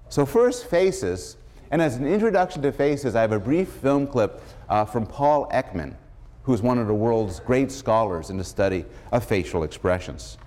So, 0.10 0.26
first, 0.26 0.66
faces. 0.66 1.38
And 1.70 1.82
as 1.82 1.96
an 1.98 2.08
introduction 2.08 2.62
to 2.64 2.72
faces, 2.72 3.16
I 3.16 3.22
have 3.22 3.34
a 3.34 3.40
brief 3.40 3.70
film 3.70 4.08
clip 4.08 4.42
uh, 4.68 4.86
from 4.86 5.06
Paul 5.06 5.48
Ekman, 5.50 5.94
who 6.44 6.54
is 6.54 6.62
one 6.62 6.78
of 6.80 6.88
the 6.88 6.94
world's 6.94 7.40
great 7.40 7.72
scholars 7.72 8.30
in 8.30 8.38
the 8.38 8.44
study 8.44 8.86
of 9.12 9.24
facial 9.24 9.64
expressions. 9.64 10.38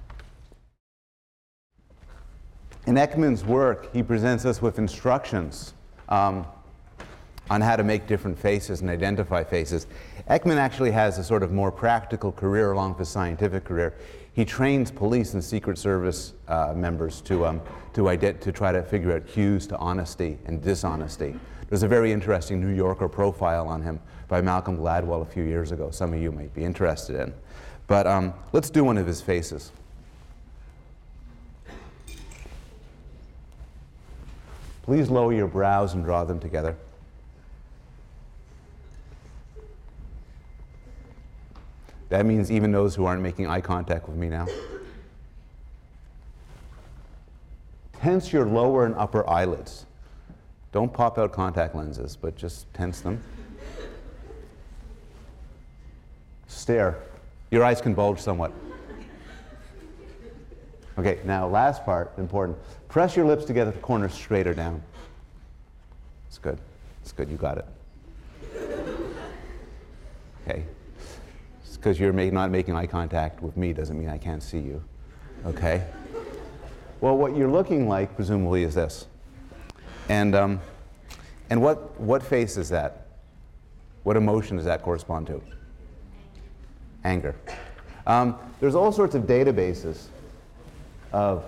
In 2.87 2.97
Ekman's 2.97 3.45
work, 3.45 3.91
he 3.95 4.03
presents 4.03 4.45
us 4.45 4.61
with 4.61 4.79
instructions 4.79 5.73
um, 6.09 6.47
on 7.51 7.61
how 7.61 7.77
to 7.77 7.85
make 7.85 8.07
different 8.07 8.39
faces 8.39 8.81
and 8.81 8.91
identify 8.91 9.45
faces. 9.45 9.87
Ekman 10.31 10.57
actually 10.57 10.91
has 10.91 11.19
a 11.19 11.25
sort 11.25 11.43
of 11.43 11.53
more 11.53 11.71
practical 11.71 12.33
career 12.33 12.73
along 12.73 12.91
with 12.91 13.01
his 13.01 13.09
scientific 13.09 13.65
career. 13.65 13.95
He 14.33 14.45
trains 14.45 14.91
police 14.91 15.35
and 15.35 15.45
Secret 15.45 15.79
Service 15.79 16.33
uh, 16.49 16.73
members 16.75 17.21
to, 17.23 17.47
um, 17.47 17.61
to, 17.93 18.33
to 18.33 18.53
try 18.53 18.73
to 18.73 18.83
figure 18.83 19.13
out 19.13 19.27
cues 19.27 19.67
to 19.69 19.77
honesty 19.77 20.39
and 20.47 20.63
dishonesty. 20.63 21.39
There's 21.69 21.83
a 21.83 21.89
very 21.89 22.13
interesting 22.13 22.61
New 22.61 22.75
Yorker 22.75 23.09
profile 23.09 23.69
on 23.69 23.83
him 23.83 24.01
by 24.29 24.41
Malcolm 24.41 24.79
Gladwell 24.79 25.23
a 25.23 25.27
few 25.27 25.45
years 25.45 25.71
ago, 25.71 25.91
some 25.91 26.13
of 26.13 26.21
you 26.21 26.33
might 26.33 26.55
be 26.55 26.65
interested 26.65 27.17
in. 27.17 27.35
But 27.87 28.07
um, 28.07 28.33
let's 28.53 28.71
do 28.71 28.83
one 28.83 28.97
of 28.97 29.07
his 29.07 29.21
faces. 29.21 29.71
Please 34.83 35.09
lower 35.11 35.33
your 35.33 35.49
brows 35.49 35.95
and 35.95 36.05
draw 36.05 36.25
them 36.25 36.39
together. 36.41 36.77
That 42.15 42.27
means 42.27 42.53
even 42.53 42.71
those 42.71 42.95
who 42.95 43.07
aren't 43.07 43.23
making 43.23 43.49
eye 43.49 43.61
contact 43.61 44.09
with 44.09 44.17
me 44.17 44.29
now. 44.29 44.47
Tense 47.95 48.33
your 48.33 48.47
lower 48.47 48.87
and 48.87 48.95
upper 48.95 49.29
eyelids. 49.29 49.87
Don't 50.71 50.93
pop 50.93 51.19
out 51.19 51.33
contact 51.33 51.75
lenses, 51.75 52.15
but 52.15 52.37
just 52.37 52.73
tense 52.73 53.01
them. 53.01 53.21
Stare. 56.47 56.99
Your 57.51 57.65
eyes 57.65 57.81
can 57.81 57.95
bulge 57.95 58.21
somewhat. 58.21 58.53
Okay, 60.97 61.19
now 61.25 61.49
last 61.49 61.85
part, 61.85 62.13
important. 62.17 62.57
Press 62.87 63.17
your 63.17 63.27
lips 63.27 63.45
together, 63.45 63.73
the 63.73 63.79
corners 63.81 64.15
straighter 64.15 64.55
down. 64.55 64.81
It's 66.29 66.39
good. 66.39 66.61
It's 67.03 67.11
good, 67.11 67.29
you 67.29 67.37
got 67.37 67.59
it. 67.59 67.67
Okay, 70.47 70.65
because 71.85 72.01
you're 72.01 72.15
make, 72.15 72.33
not 72.33 72.51
making 72.51 72.75
eye 72.75 72.87
contact 72.87 73.43
with 73.43 73.59
me 73.59 73.75
doesn't 73.75 73.99
mean 73.99 74.09
I 74.09 74.17
can't 74.17 74.43
see 74.43 74.59
you. 74.59 74.83
Okay? 75.45 75.85
Well, 77.03 77.19
what 77.19 77.37
you're 77.37 77.51
looking 77.51 77.91
like, 77.91 78.17
presumably, 78.17 78.63
is 78.63 78.75
this. 78.75 79.07
And, 80.09 80.35
um, 80.35 80.63
and 81.51 81.61
what, 81.61 82.01
what 82.01 82.23
face 82.23 82.57
is 82.57 82.71
that? 82.71 83.09
What 84.03 84.17
emotion 84.17 84.57
does 84.57 84.65
that 84.65 84.81
correspond 84.81 85.27
to? 85.27 85.43
Anger. 87.05 87.35
Um, 88.07 88.39
there's 88.61 88.75
all 88.75 88.91
sorts 88.91 89.15
of 89.15 89.25
databases 89.25 90.07
of 91.13 91.45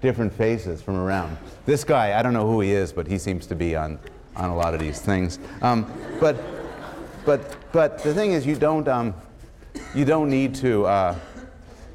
different 0.00 0.32
faces 0.32 0.80
from 0.80 0.94
around. 0.94 1.36
This 1.66 1.82
guy, 1.82 2.16
I 2.16 2.22
don't 2.22 2.32
know 2.32 2.46
who 2.46 2.60
he 2.60 2.70
is, 2.70 2.92
but 2.92 3.08
he 3.08 3.18
seems 3.18 3.48
to 3.48 3.56
be 3.56 3.74
on, 3.74 3.98
on 4.36 4.50
a 4.50 4.56
lot 4.56 4.72
of 4.72 4.78
these 4.78 5.00
things. 5.00 5.40
Um, 5.62 5.92
but, 6.20 6.36
but, 7.26 7.56
but 7.72 7.98
the 8.04 8.14
thing 8.14 8.30
is, 8.30 8.46
you 8.46 8.54
don't, 8.54 8.86
um, 8.86 9.12
you 9.94 10.06
don't 10.06 10.30
need 10.30 10.54
to 10.56 10.86
uh, 10.86 11.14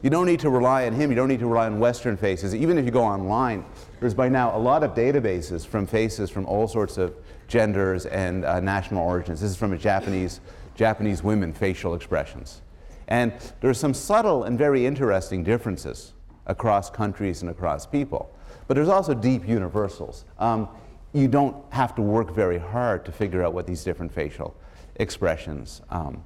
you 0.04 0.10
don't 0.12 0.28
need 0.28 0.40
to 0.42 0.50
rely 0.50 0.86
on 0.86 0.94
him. 0.94 1.10
You 1.10 1.16
don't 1.16 1.28
need 1.28 1.40
to 1.40 1.48
rely 1.48 1.66
on 1.66 1.80
Western 1.80 2.16
faces. 2.16 2.54
Even 2.54 2.78
if 2.78 2.86
you 2.86 2.92
go 2.92 3.04
online, 3.04 3.66
there's 4.00 4.14
by 4.14 4.30
now 4.30 4.56
a 4.56 4.60
lot 4.60 4.84
of 4.84 4.94
databases 4.94 5.66
from 5.66 5.88
faces 5.88 6.30
from 6.30 6.46
all 6.46 6.68
sorts 6.68 6.98
of 6.98 7.16
genders 7.48 8.06
and 8.06 8.46
uh, 8.46 8.60
national 8.60 9.04
origins. 9.04 9.42
This 9.42 9.50
is 9.50 9.58
from 9.58 9.74
a 9.74 9.78
Japanese 9.78 10.42
Japanese 10.76 11.24
women 11.24 11.52
facial 11.52 11.96
expressions, 11.96 12.62
and 13.08 13.34
there's 13.62 13.80
some 13.80 13.94
subtle 13.94 14.44
and 14.44 14.58
very 14.60 14.86
interesting 14.86 15.44
differences 15.44 16.14
across 16.46 16.90
countries 16.92 17.42
and 17.42 17.50
across 17.50 17.88
people. 17.88 18.32
But 18.68 18.76
there's 18.76 18.90
also 18.90 19.16
deep 19.16 19.48
universals. 19.48 20.26
Um, 20.38 20.70
you 21.14 21.28
don't 21.28 21.56
have 21.74 21.96
to 21.96 22.04
work 22.04 22.36
very 22.36 22.60
hard 22.60 23.06
to 23.06 23.12
figure 23.12 23.44
out 23.44 23.54
what 23.54 23.66
these 23.66 23.84
different 23.84 24.14
facial 24.14 24.56
expressions 24.98 25.82
um, 25.90 26.24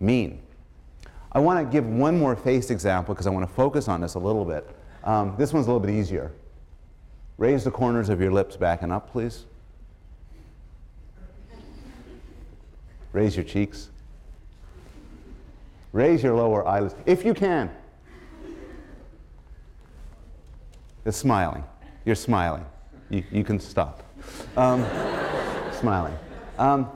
mean. 0.00 0.42
I 1.32 1.40
want 1.40 1.64
to 1.64 1.70
give 1.70 1.86
one 1.86 2.18
more 2.18 2.34
face 2.34 2.70
example 2.70 3.14
because 3.14 3.26
I 3.26 3.30
want 3.30 3.46
to 3.48 3.54
focus 3.54 3.88
on 3.88 4.00
this 4.00 4.14
a 4.14 4.18
little 4.18 4.44
bit. 4.44 4.68
Um, 5.04 5.34
this 5.38 5.52
one's 5.52 5.66
a 5.66 5.70
little 5.70 5.84
bit 5.84 5.94
easier. 5.94 6.32
Raise 7.36 7.64
the 7.64 7.70
corners 7.70 8.08
of 8.08 8.20
your 8.20 8.32
lips 8.32 8.56
back 8.56 8.82
and 8.82 8.92
up, 8.92 9.10
please. 9.12 9.44
Raise 13.12 13.36
your 13.36 13.44
cheeks. 13.44 13.90
Raise 15.92 16.22
your 16.22 16.34
lower 16.34 16.66
eyelids, 16.66 16.94
if 17.06 17.24
you 17.24 17.34
can. 17.34 17.70
It's 21.04 21.16
smiling. 21.16 21.64
You're 22.04 22.14
smiling. 22.14 22.66
You, 23.08 23.24
you 23.30 23.44
can 23.44 23.58
stop. 23.58 24.02
Um, 24.56 24.84
smiling. 25.72 26.18
Um, 26.58 26.90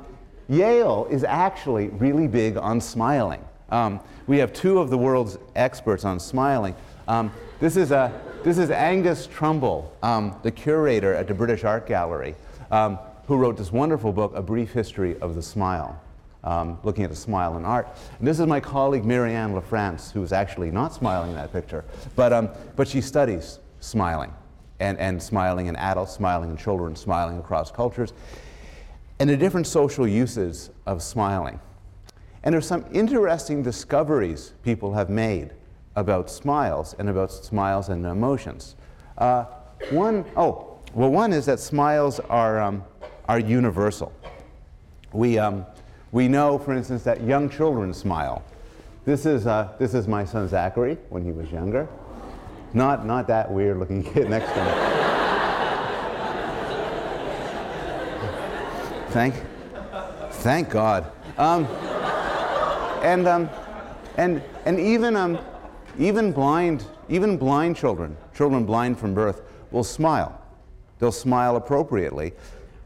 Yale 0.48 1.06
is 1.10 1.24
actually 1.24 1.88
really 1.88 2.26
big 2.26 2.56
on 2.56 2.80
smiling. 2.80 3.42
Um, 3.72 4.00
we 4.26 4.38
have 4.38 4.52
two 4.52 4.78
of 4.78 4.90
the 4.90 4.98
world's 4.98 5.38
experts 5.56 6.04
on 6.04 6.20
smiling. 6.20 6.76
Um, 7.08 7.32
this, 7.58 7.76
is 7.76 7.90
a, 7.90 8.12
this 8.44 8.58
is 8.58 8.70
Angus 8.70 9.26
Trumble, 9.26 9.96
um, 10.02 10.36
the 10.42 10.50
curator 10.50 11.14
at 11.14 11.26
the 11.26 11.34
British 11.34 11.64
Art 11.64 11.86
Gallery, 11.86 12.36
um, 12.70 12.98
who 13.26 13.36
wrote 13.36 13.56
this 13.56 13.72
wonderful 13.72 14.12
book, 14.12 14.32
A 14.36 14.42
Brief 14.42 14.72
History 14.72 15.18
of 15.20 15.34
the 15.34 15.42
Smile, 15.42 15.98
um, 16.44 16.78
looking 16.82 17.02
at 17.02 17.10
the 17.10 17.16
smile 17.16 17.56
in 17.56 17.64
art. 17.64 17.88
And 18.18 18.28
this 18.28 18.38
is 18.38 18.46
my 18.46 18.60
colleague 18.60 19.06
Marianne 19.06 19.54
LaFrance, 19.54 20.12
who 20.12 20.22
is 20.22 20.32
actually 20.32 20.70
not 20.70 20.92
smiling 20.92 21.30
in 21.30 21.36
that 21.36 21.50
picture, 21.50 21.82
but, 22.14 22.32
um, 22.32 22.50
but 22.76 22.86
she 22.86 23.00
studies 23.00 23.58
smiling, 23.80 24.34
and, 24.80 24.98
and 24.98 25.20
smiling 25.20 25.66
in 25.68 25.76
adults, 25.76 26.12
smiling 26.12 26.50
in 26.50 26.58
children, 26.58 26.94
smiling 26.94 27.38
across 27.38 27.70
cultures, 27.70 28.12
and 29.18 29.30
the 29.30 29.36
different 29.36 29.66
social 29.66 30.06
uses 30.06 30.70
of 30.84 31.02
smiling. 31.02 31.58
And 32.44 32.52
there's 32.52 32.66
some 32.66 32.84
interesting 32.92 33.62
discoveries 33.62 34.52
people 34.62 34.94
have 34.94 35.08
made 35.08 35.52
about 35.94 36.30
smiles 36.30 36.94
and 36.98 37.08
about 37.08 37.30
smiles 37.30 37.88
and 37.88 38.04
emotions. 38.04 38.74
Uh, 39.16 39.44
one, 39.90 40.24
oh, 40.36 40.78
well, 40.94 41.10
one 41.10 41.32
is 41.32 41.46
that 41.46 41.60
smiles 41.60 42.18
are, 42.20 42.60
um, 42.60 42.84
are 43.28 43.38
universal. 43.38 44.12
We, 45.12 45.38
um, 45.38 45.66
we 46.10 46.28
know, 46.28 46.58
for 46.58 46.72
instance, 46.72 47.04
that 47.04 47.22
young 47.22 47.48
children 47.48 47.94
smile. 47.94 48.42
This 49.04 49.26
is, 49.26 49.46
uh, 49.46 49.72
this 49.78 49.94
is 49.94 50.08
my 50.08 50.24
son 50.24 50.48
Zachary 50.48 50.96
when 51.10 51.24
he 51.24 51.32
was 51.32 51.50
younger. 51.50 51.88
Not, 52.74 53.06
not 53.06 53.26
that 53.28 53.50
weird 53.50 53.78
looking 53.78 54.02
kid 54.14 54.30
next 54.30 54.52
to 54.52 54.64
me. 54.64 54.70
thank, 59.10 59.34
thank 60.30 60.70
God. 60.70 61.10
Um, 61.36 61.66
and, 63.02 63.26
um, 63.26 63.50
and, 64.16 64.42
and 64.64 64.78
even, 64.78 65.16
um, 65.16 65.38
even, 65.98 66.32
blind, 66.32 66.84
even 67.08 67.36
blind 67.36 67.76
children, 67.76 68.16
children 68.34 68.64
blind 68.64 68.98
from 68.98 69.14
birth, 69.14 69.42
will 69.70 69.84
smile. 69.84 70.40
They'll 70.98 71.12
smile 71.12 71.56
appropriately, 71.56 72.32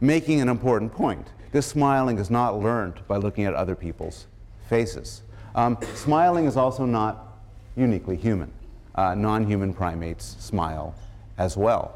making 0.00 0.40
an 0.40 0.48
important 0.48 0.92
point. 0.92 1.28
This 1.52 1.66
smiling 1.66 2.18
is 2.18 2.30
not 2.30 2.58
learned 2.60 3.00
by 3.06 3.16
looking 3.16 3.44
at 3.44 3.54
other 3.54 3.74
people's 3.74 4.26
faces. 4.68 5.22
Um, 5.54 5.78
smiling 5.94 6.46
is 6.46 6.56
also 6.56 6.84
not 6.84 7.38
uniquely 7.76 8.16
human. 8.16 8.52
Uh, 8.94 9.14
non 9.14 9.46
human 9.46 9.74
primates 9.74 10.36
smile 10.38 10.94
as 11.38 11.56
well. 11.56 11.94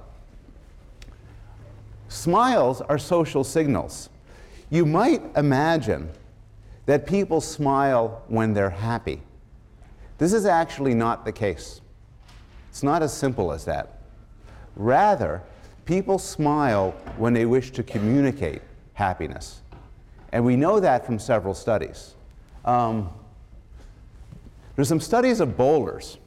Smiles 2.09 2.81
are 2.83 2.99
social 2.99 3.45
signals. 3.45 4.11
You 4.69 4.85
might 4.85 5.23
imagine 5.37 6.11
that 6.87 7.07
people 7.07 7.41
smile 7.41 8.23
when 8.29 8.55
they're 8.55 8.71
happy. 8.71 9.21
This 10.19 10.33
is 10.33 10.47
actually 10.47 10.95
not 10.95 11.25
the 11.25 11.33
case. 11.33 11.81
It's 12.69 12.83
not 12.83 13.03
as 13.03 13.13
simple 13.13 13.53
as 13.53 13.65
that. 13.65 14.01
Rather, 14.77 15.43
people 15.85 16.19
smile 16.19 16.93
when 17.17 17.33
they 17.33 17.47
wish 17.47 17.71
to 17.73 17.83
communicate 17.83 18.63
happiness. 18.95 19.63
And 20.33 20.45
we 20.45 20.57
know 20.57 20.79
that 20.81 21.05
from 21.05 21.19
several 21.19 21.55
studies. 21.55 22.15
Um, 22.65 23.11
there's 24.77 24.89
some 24.89 25.01
studies 25.01 25.41
of 25.41 25.57
bowlers. 25.57 26.19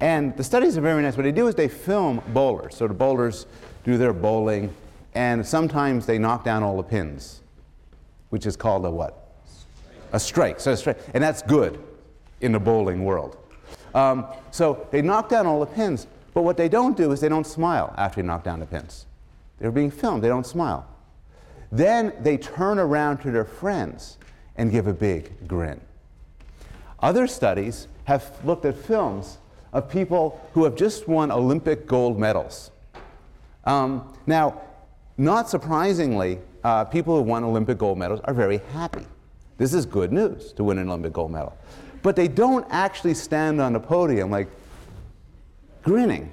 And 0.00 0.36
the 0.36 0.44
studies 0.44 0.76
are 0.76 0.80
very 0.80 1.02
nice. 1.02 1.16
What 1.16 1.22
they 1.22 1.32
do 1.32 1.48
is 1.48 1.54
they 1.54 1.68
film 1.68 2.22
bowlers. 2.28 2.76
So 2.76 2.86
the 2.86 2.94
bowlers 2.94 3.46
do 3.84 3.96
their 3.96 4.12
bowling, 4.12 4.74
and 5.14 5.46
sometimes 5.46 6.06
they 6.06 6.18
knock 6.18 6.44
down 6.44 6.62
all 6.62 6.76
the 6.76 6.82
pins, 6.82 7.42
which 8.30 8.46
is 8.46 8.56
called 8.56 8.84
a 8.84 8.90
what? 8.90 9.23
A 10.14 10.20
strike. 10.20 10.60
So 10.60 10.72
a 10.72 10.76
strike. 10.76 10.98
And 11.12 11.22
that's 11.22 11.42
good 11.42 11.82
in 12.40 12.52
the 12.52 12.60
bowling 12.60 13.04
world. 13.04 13.36
Um, 13.94 14.26
so 14.52 14.86
they 14.90 15.02
knock 15.02 15.28
down 15.28 15.46
all 15.46 15.60
the 15.60 15.66
pins, 15.66 16.06
but 16.32 16.42
what 16.42 16.56
they 16.56 16.68
don't 16.68 16.96
do 16.96 17.12
is 17.12 17.20
they 17.20 17.28
don't 17.28 17.46
smile 17.46 17.92
after 17.96 18.22
they 18.22 18.26
knock 18.26 18.44
down 18.44 18.60
the 18.60 18.66
pins. 18.66 19.06
They're 19.58 19.72
being 19.72 19.90
filmed, 19.90 20.22
they 20.22 20.28
don't 20.28 20.46
smile. 20.46 20.86
Then 21.72 22.12
they 22.20 22.36
turn 22.36 22.78
around 22.78 23.18
to 23.18 23.30
their 23.30 23.44
friends 23.44 24.18
and 24.56 24.70
give 24.70 24.86
a 24.86 24.94
big 24.94 25.48
grin. 25.48 25.80
Other 27.00 27.26
studies 27.26 27.88
have 28.04 28.30
looked 28.44 28.64
at 28.64 28.76
films 28.76 29.38
of 29.72 29.88
people 29.90 30.40
who 30.54 30.64
have 30.64 30.76
just 30.76 31.08
won 31.08 31.32
Olympic 31.32 31.86
gold 31.86 32.18
medals. 32.18 32.70
Um, 33.64 34.12
now, 34.26 34.60
not 35.18 35.48
surprisingly, 35.48 36.38
uh, 36.62 36.84
people 36.84 37.16
who 37.16 37.22
won 37.22 37.42
Olympic 37.42 37.78
gold 37.78 37.98
medals 37.98 38.20
are 38.24 38.34
very 38.34 38.58
happy. 38.72 39.06
This 39.56 39.72
is 39.72 39.86
good 39.86 40.12
news 40.12 40.52
to 40.54 40.64
win 40.64 40.78
an 40.78 40.88
Olympic 40.88 41.12
gold 41.12 41.30
medal. 41.30 41.56
But 42.02 42.16
they 42.16 42.28
don't 42.28 42.66
actually 42.70 43.14
stand 43.14 43.60
on 43.60 43.72
the 43.72 43.80
podium 43.80 44.30
like 44.30 44.48
grinning. 45.82 46.32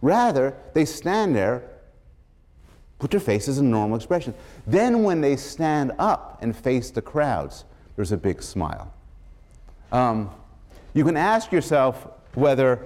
Rather, 0.00 0.54
they 0.74 0.84
stand 0.84 1.34
there, 1.34 1.62
put 2.98 3.10
their 3.10 3.20
faces 3.20 3.58
in 3.58 3.70
normal 3.70 3.96
expression. 3.96 4.34
Then, 4.66 5.02
when 5.02 5.20
they 5.20 5.36
stand 5.36 5.92
up 5.98 6.38
and 6.42 6.56
face 6.56 6.90
the 6.90 7.02
crowds, 7.02 7.64
there's 7.96 8.12
a 8.12 8.16
big 8.16 8.42
smile. 8.42 8.92
Um, 9.90 10.30
you 10.94 11.04
can 11.04 11.16
ask 11.16 11.52
yourself 11.52 12.06
whether 12.34 12.80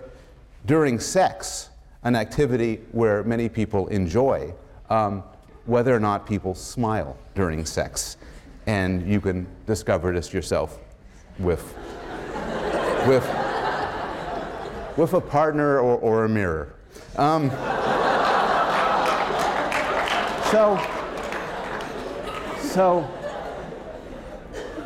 during 0.66 0.98
sex, 0.98 1.70
an 2.02 2.16
activity 2.16 2.80
where 2.92 3.22
many 3.24 3.48
people 3.48 3.86
enjoy, 3.88 4.52
um, 4.90 5.22
whether 5.66 5.94
or 5.94 6.00
not 6.00 6.26
people 6.26 6.54
smile 6.54 7.16
during 7.34 7.64
sex. 7.64 8.16
And 8.66 9.06
you 9.06 9.20
can 9.20 9.46
discover 9.66 10.12
this 10.12 10.32
yourself 10.32 10.78
with, 11.38 11.62
with, 13.06 13.24
with 14.96 15.12
a 15.14 15.20
partner 15.20 15.78
or, 15.78 15.96
or 15.98 16.24
a 16.24 16.28
mirror. 16.28 16.74
Um, 17.16 17.50
so, 20.50 20.78
so, 22.60 23.08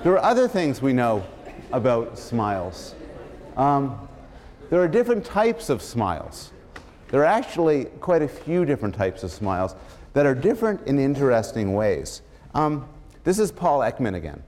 there 0.02 0.12
are 0.12 0.24
other 0.24 0.48
things 0.48 0.80
we 0.80 0.92
know 0.92 1.26
about 1.72 2.18
smiles. 2.18 2.94
Um, 3.56 4.08
there 4.70 4.80
are 4.80 4.88
different 4.88 5.24
types 5.24 5.68
of 5.68 5.82
smiles. 5.82 6.52
There 7.08 7.20
are 7.22 7.26
actually 7.26 7.86
quite 8.00 8.22
a 8.22 8.28
few 8.28 8.64
different 8.64 8.94
types 8.94 9.22
of 9.22 9.32
smiles 9.32 9.74
that 10.12 10.26
are 10.26 10.34
different 10.34 10.86
in 10.86 10.98
interesting 10.98 11.74
ways. 11.74 12.22
Um, 12.54 12.88
this 13.24 13.38
is 13.38 13.52
Paul 13.52 13.80
Ekman 13.80 14.14
again. 14.14 14.42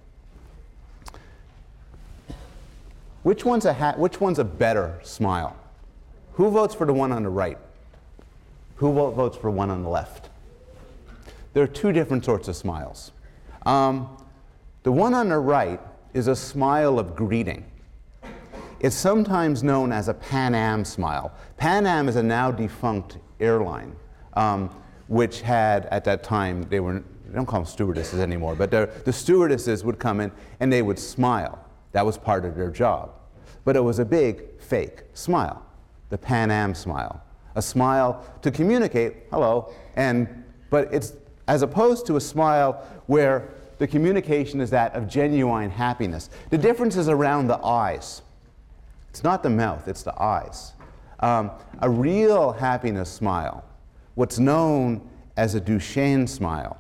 Which 3.22 3.44
one's, 3.44 3.64
a 3.64 3.72
ha- 3.72 3.94
which 3.96 4.20
one's 4.20 4.38
a 4.38 4.44
better 4.44 4.98
smile? 5.02 5.56
Who 6.32 6.50
votes 6.50 6.74
for 6.74 6.86
the 6.86 6.92
one 6.92 7.12
on 7.12 7.22
the 7.22 7.28
right? 7.28 7.58
Who 8.76 8.92
votes 8.92 9.36
for 9.36 9.50
one 9.50 9.70
on 9.70 9.82
the 9.82 9.88
left? 9.88 10.28
There 11.52 11.62
are 11.62 11.68
two 11.68 11.92
different 11.92 12.24
sorts 12.24 12.48
of 12.48 12.56
smiles. 12.56 13.12
Um, 13.64 14.16
the 14.82 14.90
one 14.90 15.14
on 15.14 15.28
the 15.28 15.38
right 15.38 15.80
is 16.14 16.26
a 16.26 16.34
smile 16.34 16.98
of 16.98 17.14
greeting. 17.14 17.64
It's 18.80 18.96
sometimes 18.96 19.62
known 19.62 19.92
as 19.92 20.08
a 20.08 20.14
Pan 20.14 20.56
Am 20.56 20.84
smile. 20.84 21.32
Pan 21.56 21.86
Am 21.86 22.08
is 22.08 22.16
a 22.16 22.22
now 22.22 22.50
defunct 22.50 23.18
airline, 23.38 23.94
um, 24.34 24.68
which 25.06 25.42
had, 25.42 25.86
at 25.86 26.04
that 26.04 26.24
time, 26.24 26.64
they 26.64 26.80
were, 26.80 27.04
they 27.32 27.36
don't 27.36 27.46
call 27.46 27.60
them 27.60 27.66
stewardesses 27.66 28.20
anymore, 28.20 28.54
but 28.54 28.70
the 28.70 29.12
stewardesses 29.12 29.84
would 29.84 29.98
come 29.98 30.20
in 30.20 30.30
and 30.60 30.70
they 30.70 30.82
would 30.82 30.98
smile. 30.98 31.64
That 31.92 32.04
was 32.04 32.18
part 32.18 32.44
of 32.44 32.54
their 32.54 32.70
job. 32.70 33.10
But 33.64 33.74
it 33.74 33.80
was 33.80 33.98
a 33.98 34.04
big 34.04 34.60
fake 34.60 35.04
smile, 35.14 35.64
the 36.10 36.18
Pan 36.18 36.50
Am 36.50 36.74
smile. 36.74 37.22
A 37.54 37.62
smile 37.62 38.22
to 38.42 38.50
communicate, 38.50 39.14
hello, 39.30 39.72
and, 39.96 40.44
but 40.68 40.92
it's 40.92 41.14
as 41.48 41.62
opposed 41.62 42.04
to 42.06 42.16
a 42.16 42.20
smile 42.20 42.86
where 43.06 43.48
the 43.78 43.86
communication 43.86 44.60
is 44.60 44.68
that 44.68 44.94
of 44.94 45.08
genuine 45.08 45.70
happiness. 45.70 46.28
The 46.50 46.58
difference 46.58 46.96
is 46.96 47.08
around 47.08 47.46
the 47.46 47.64
eyes. 47.64 48.20
It's 49.08 49.24
not 49.24 49.42
the 49.42 49.50
mouth, 49.50 49.88
it's 49.88 50.02
the 50.02 50.20
eyes. 50.20 50.72
Um, 51.20 51.50
a 51.80 51.88
real 51.88 52.52
happiness 52.52 53.10
smile, 53.10 53.64
what's 54.16 54.38
known 54.38 55.08
as 55.38 55.54
a 55.54 55.60
Duchenne 55.62 56.28
smile, 56.28 56.78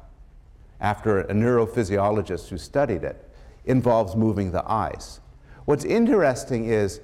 after 0.82 1.20
a 1.20 1.32
neurophysiologist 1.32 2.48
who 2.48 2.58
studied 2.58 3.04
it, 3.04 3.30
involves 3.64 4.16
moving 4.16 4.50
the 4.50 4.68
eyes. 4.70 5.20
What's 5.64 5.84
interesting 5.84 6.66
is 6.66 7.00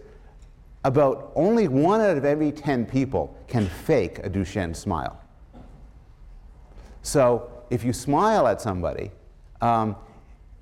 about 0.84 1.32
only 1.36 1.68
one 1.68 2.00
out 2.00 2.16
of 2.16 2.24
every 2.24 2.50
10 2.50 2.86
people 2.86 3.36
can 3.46 3.66
fake 3.68 4.18
a 4.18 4.28
Duchenne 4.28 4.74
smile. 4.74 5.20
So 7.02 7.50
if 7.70 7.84
you 7.84 7.92
smile 7.92 8.48
at 8.48 8.60
somebody 8.60 9.12
um, 9.60 9.96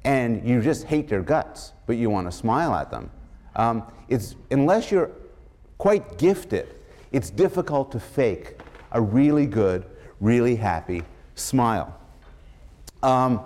and 0.04 0.46
you 0.46 0.60
just 0.60 0.84
hate 0.84 1.08
their 1.08 1.22
guts, 1.22 1.72
but 1.86 1.96
you 1.96 2.10
want 2.10 2.30
to 2.30 2.32
smile 2.36 2.74
at 2.74 2.90
them, 2.90 3.10
um, 3.56 3.82
it's, 4.08 4.36
unless 4.50 4.90
you're 4.90 5.10
quite 5.78 6.18
gifted, 6.18 6.74
it's 7.12 7.30
difficult 7.30 7.90
to 7.92 8.00
fake 8.00 8.60
a 8.92 9.00
really 9.00 9.46
good, 9.46 9.86
really 10.20 10.56
happy 10.56 11.02
smile. 11.34 11.98
Um, 13.06 13.40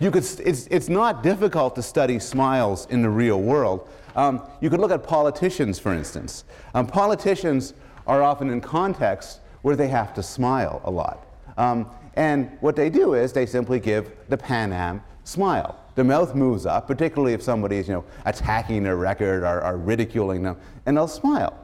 you 0.00 0.10
could, 0.10 0.24
it's, 0.40 0.66
it's 0.66 0.88
not 0.88 1.22
difficult 1.22 1.76
to 1.76 1.82
study 1.82 2.18
smiles 2.18 2.88
in 2.90 3.02
the 3.02 3.08
real 3.08 3.40
world. 3.40 3.88
Um, 4.16 4.42
you 4.60 4.68
could 4.68 4.80
look 4.80 4.90
at 4.90 5.04
politicians, 5.04 5.78
for 5.78 5.94
instance. 5.94 6.42
Um, 6.74 6.88
politicians 6.88 7.74
are 8.08 8.20
often 8.20 8.50
in 8.50 8.60
contexts 8.60 9.38
where 9.62 9.76
they 9.76 9.86
have 9.86 10.12
to 10.14 10.24
smile 10.24 10.80
a 10.84 10.90
lot. 10.90 11.24
Um, 11.56 11.88
and 12.14 12.50
what 12.60 12.74
they 12.74 12.90
do 12.90 13.14
is 13.14 13.32
they 13.32 13.46
simply 13.46 13.78
give 13.78 14.10
the 14.28 14.36
Pan 14.36 14.72
Am 14.72 15.02
smile. 15.22 15.78
The 15.94 16.02
mouth 16.02 16.34
moves 16.34 16.66
up, 16.66 16.88
particularly 16.88 17.32
if 17.32 17.42
somebody 17.42 17.76
is, 17.76 17.86
you 17.86 17.94
know, 17.94 18.04
attacking 18.24 18.82
their 18.82 18.96
record 18.96 19.44
or, 19.44 19.62
or 19.62 19.76
ridiculing 19.76 20.42
them, 20.42 20.56
and 20.86 20.96
they'll 20.96 21.06
smile. 21.06 21.56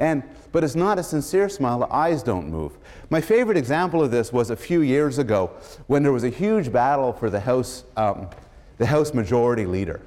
And, 0.00 0.22
but 0.50 0.64
it's 0.64 0.74
not 0.74 0.98
a 0.98 1.02
sincere 1.02 1.50
smile, 1.50 1.78
the 1.78 1.94
eyes 1.94 2.22
don't 2.22 2.48
move. 2.48 2.78
My 3.10 3.20
favorite 3.20 3.58
example 3.58 4.02
of 4.02 4.10
this 4.10 4.32
was 4.32 4.48
a 4.48 4.56
few 4.56 4.80
years 4.80 5.18
ago 5.18 5.50
when 5.88 6.02
there 6.02 6.10
was 6.10 6.24
a 6.24 6.30
huge 6.30 6.72
battle 6.72 7.12
for 7.12 7.28
the 7.28 7.38
House, 7.38 7.84
um, 7.98 8.28
the 8.78 8.86
House 8.86 9.12
Majority 9.12 9.66
Leader. 9.66 10.00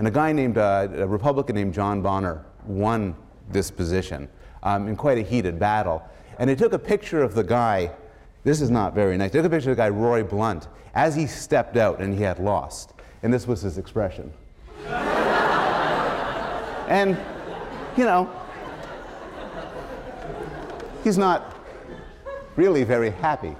And 0.00 0.08
a 0.08 0.10
guy 0.10 0.32
named, 0.32 0.58
uh, 0.58 0.88
a 0.92 1.06
Republican 1.06 1.54
named 1.54 1.72
John 1.72 2.02
Boehner 2.02 2.44
won 2.66 3.14
this 3.50 3.70
position 3.70 4.28
um, 4.64 4.88
in 4.88 4.96
quite 4.96 5.18
a 5.18 5.22
heated 5.22 5.60
battle. 5.60 6.02
And 6.40 6.50
they 6.50 6.56
took 6.56 6.72
a 6.72 6.78
picture 6.78 7.22
of 7.22 7.34
the 7.34 7.44
guy, 7.44 7.92
this 8.42 8.60
is 8.60 8.68
not 8.68 8.96
very 8.96 9.16
nice, 9.16 9.30
they 9.30 9.38
took 9.38 9.46
a 9.46 9.50
picture 9.50 9.70
of 9.70 9.76
the 9.76 9.82
guy, 9.82 9.90
Roy 9.90 10.24
Blunt, 10.24 10.66
as 10.94 11.14
he 11.14 11.28
stepped 11.28 11.76
out 11.76 12.00
and 12.00 12.12
he 12.12 12.22
had 12.24 12.40
lost. 12.40 12.94
And 13.22 13.32
this 13.32 13.46
was 13.46 13.60
his 13.60 13.78
expression. 13.78 14.32
and, 16.88 17.16
you 17.96 18.04
know, 18.04 18.28
he's 21.04 21.18
not 21.18 21.56
really 22.56 22.84
very 22.84 23.10
happy, 23.10 23.54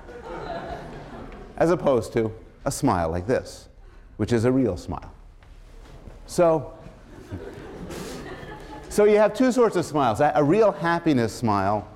as 1.57 1.70
opposed 1.70 2.12
to 2.12 2.33
a 2.64 2.70
smile 2.70 3.11
like 3.11 3.26
this, 3.26 3.68
which 4.16 4.33
is 4.33 4.44
a 4.44 4.53
real 4.53 4.76
smile. 4.76 5.12
So, 6.26 6.72
so 8.88 9.05
you 9.05 9.16
have 9.16 9.35
two 9.35 9.53
sorts 9.53 9.76
of 9.76 9.85
smiles 9.85 10.20
a 10.20 10.42
real 10.42 10.72
happiness 10.72 11.35
smile 11.35 11.88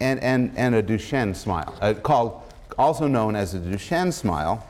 and, 0.00 0.20
and, 0.20 0.52
and 0.56 0.74
a 0.74 0.82
Duchenne 0.82 1.34
smile, 1.34 1.74
uh, 1.80 1.94
called, 1.94 2.42
also 2.76 3.06
known 3.06 3.36
as 3.36 3.54
a 3.54 3.58
Duchenne 3.58 4.12
smile. 4.12 4.66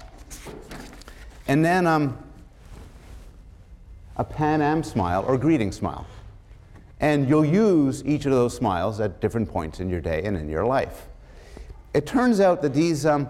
And 1.49 1.65
then 1.65 1.87
um, 1.87 2.19
a 4.17 4.25
Pan 4.25 4.63
Am 4.63 4.83
smile 4.83 5.25
or 5.27 5.37
greeting 5.39 5.73
smile. 5.73 6.07
And 7.03 7.29
you'll 7.29 7.45
use 7.45 8.05
each 8.07 8.25
of 8.27 8.33
those 8.33 8.57
smiles 8.57 9.01
at 9.01 9.21
different 9.21 9.51
points 9.51 9.81
in 9.81 9.91
your 9.91 10.01
day 10.01 10.23
and 10.23 10.37
in 10.37 10.49
your 10.49 10.65
life. 10.65 11.09
It 11.93 12.07
turns 12.07 12.41
out 12.41 12.63
that 12.63 12.73
these, 12.73 13.05
um, 13.05 13.29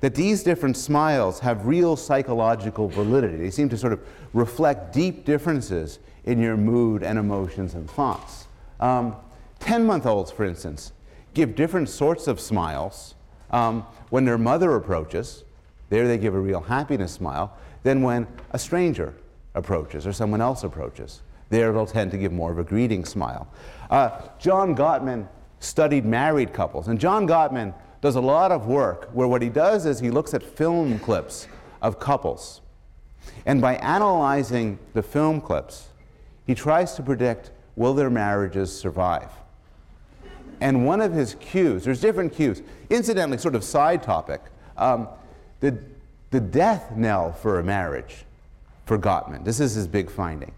that 0.00 0.14
these 0.14 0.42
different 0.42 0.76
smiles 0.76 1.40
have 1.40 1.66
real 1.66 1.96
psychological 1.96 2.86
validity. 2.86 3.38
They 3.38 3.50
seem 3.50 3.70
to 3.70 3.78
sort 3.78 3.94
of 3.94 4.00
reflect 4.34 4.92
deep 4.92 5.24
differences 5.24 5.98
in 6.24 6.38
your 6.38 6.56
mood 6.56 7.02
and 7.02 7.18
emotions 7.18 7.74
and 7.74 7.90
thoughts. 7.90 8.46
Um, 8.78 9.16
10 9.60 9.86
month 9.86 10.04
olds, 10.04 10.30
for 10.30 10.44
instance, 10.44 10.92
give 11.32 11.54
different 11.54 11.88
sorts 11.88 12.28
of 12.28 12.38
smiles 12.38 13.14
um, 13.50 13.86
when 14.10 14.24
their 14.24 14.38
mother 14.38 14.76
approaches. 14.76 15.44
There 15.88 16.06
they 16.06 16.18
give 16.18 16.34
a 16.34 16.40
real 16.40 16.60
happiness 16.60 17.12
smile 17.12 17.56
than 17.82 18.02
when 18.02 18.26
a 18.50 18.58
stranger 18.58 19.14
approaches 19.54 20.06
or 20.06 20.12
someone 20.12 20.40
else 20.40 20.62
approaches. 20.62 21.22
There 21.50 21.72
they'll 21.72 21.86
tend 21.86 22.10
to 22.12 22.18
give 22.18 22.32
more 22.32 22.50
of 22.50 22.58
a 22.58 22.64
greeting 22.64 23.04
smile. 23.04 23.48
Uh, 23.90 24.20
John 24.38 24.74
Gottman 24.74 25.28
studied 25.60 26.04
married 26.04 26.52
couples, 26.52 26.88
and 26.88 26.98
John 26.98 27.26
Gottman 27.26 27.74
does 28.00 28.16
a 28.16 28.20
lot 28.20 28.52
of 28.52 28.66
work 28.66 29.08
where 29.12 29.26
what 29.26 29.40
he 29.40 29.48
does 29.48 29.86
is 29.86 30.00
he 30.00 30.10
looks 30.10 30.34
at 30.34 30.42
film 30.42 30.98
clips 30.98 31.48
of 31.80 31.98
couples. 31.98 32.60
And 33.46 33.60
by 33.60 33.76
analyzing 33.76 34.78
the 34.92 35.02
film 35.02 35.40
clips, 35.40 35.88
he 36.46 36.54
tries 36.54 36.94
to 36.94 37.02
predict 37.02 37.50
will 37.76 37.94
their 37.94 38.10
marriages 38.10 38.76
survive? 38.76 39.30
And 40.60 40.86
one 40.86 41.00
of 41.00 41.12
his 41.12 41.34
cues, 41.36 41.84
there's 41.84 42.00
different 42.00 42.32
cues, 42.32 42.62
incidentally, 42.90 43.38
sort 43.38 43.54
of 43.54 43.64
side 43.64 44.02
topic, 44.02 44.40
um, 44.76 45.08
the, 45.60 45.78
the 46.30 46.40
death 46.40 46.92
knell 46.96 47.32
for 47.32 47.58
a 47.58 47.62
marriage 47.62 48.24
for 48.86 48.98
Gottman, 48.98 49.44
this 49.44 49.60
is 49.60 49.74
his 49.74 49.86
big 49.86 50.10
finding. 50.10 50.52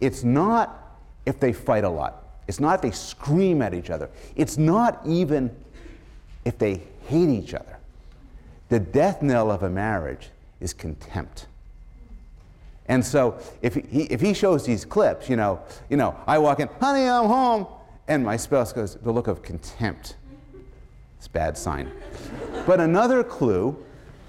It's 0.00 0.24
not 0.24 0.98
if 1.26 1.40
they 1.40 1.52
fight 1.52 1.84
a 1.84 1.88
lot, 1.88 2.24
it's 2.46 2.60
not 2.60 2.76
if 2.76 2.80
they 2.80 2.90
scream 2.90 3.62
at 3.62 3.74
each 3.74 3.90
other, 3.90 4.08
it's 4.36 4.56
not 4.56 5.00
even 5.04 5.54
if 6.44 6.58
they 6.58 6.82
hate 7.06 7.28
each 7.28 7.54
other. 7.54 7.78
The 8.68 8.80
death 8.80 9.22
knell 9.22 9.50
of 9.50 9.62
a 9.62 9.70
marriage 9.70 10.30
is 10.60 10.72
contempt. 10.72 11.46
And 12.86 13.04
so 13.04 13.38
if 13.60 13.74
he, 13.74 14.04
if 14.04 14.20
he 14.20 14.32
shows 14.32 14.64
these 14.64 14.84
clips, 14.84 15.28
you 15.28 15.36
know, 15.36 15.60
you 15.90 15.96
know, 15.96 16.16
I 16.26 16.38
walk 16.38 16.60
in, 16.60 16.68
honey, 16.80 17.06
I'm 17.06 17.26
home, 17.26 17.66
and 18.08 18.24
my 18.24 18.36
spouse 18.36 18.72
goes, 18.72 18.94
the 18.94 19.12
look 19.12 19.26
of 19.26 19.42
contempt. 19.42 20.16
It's 21.18 21.26
a 21.26 21.30
bad 21.30 21.58
sign. 21.58 21.90
but 22.66 22.80
another 22.80 23.22
clue 23.22 23.76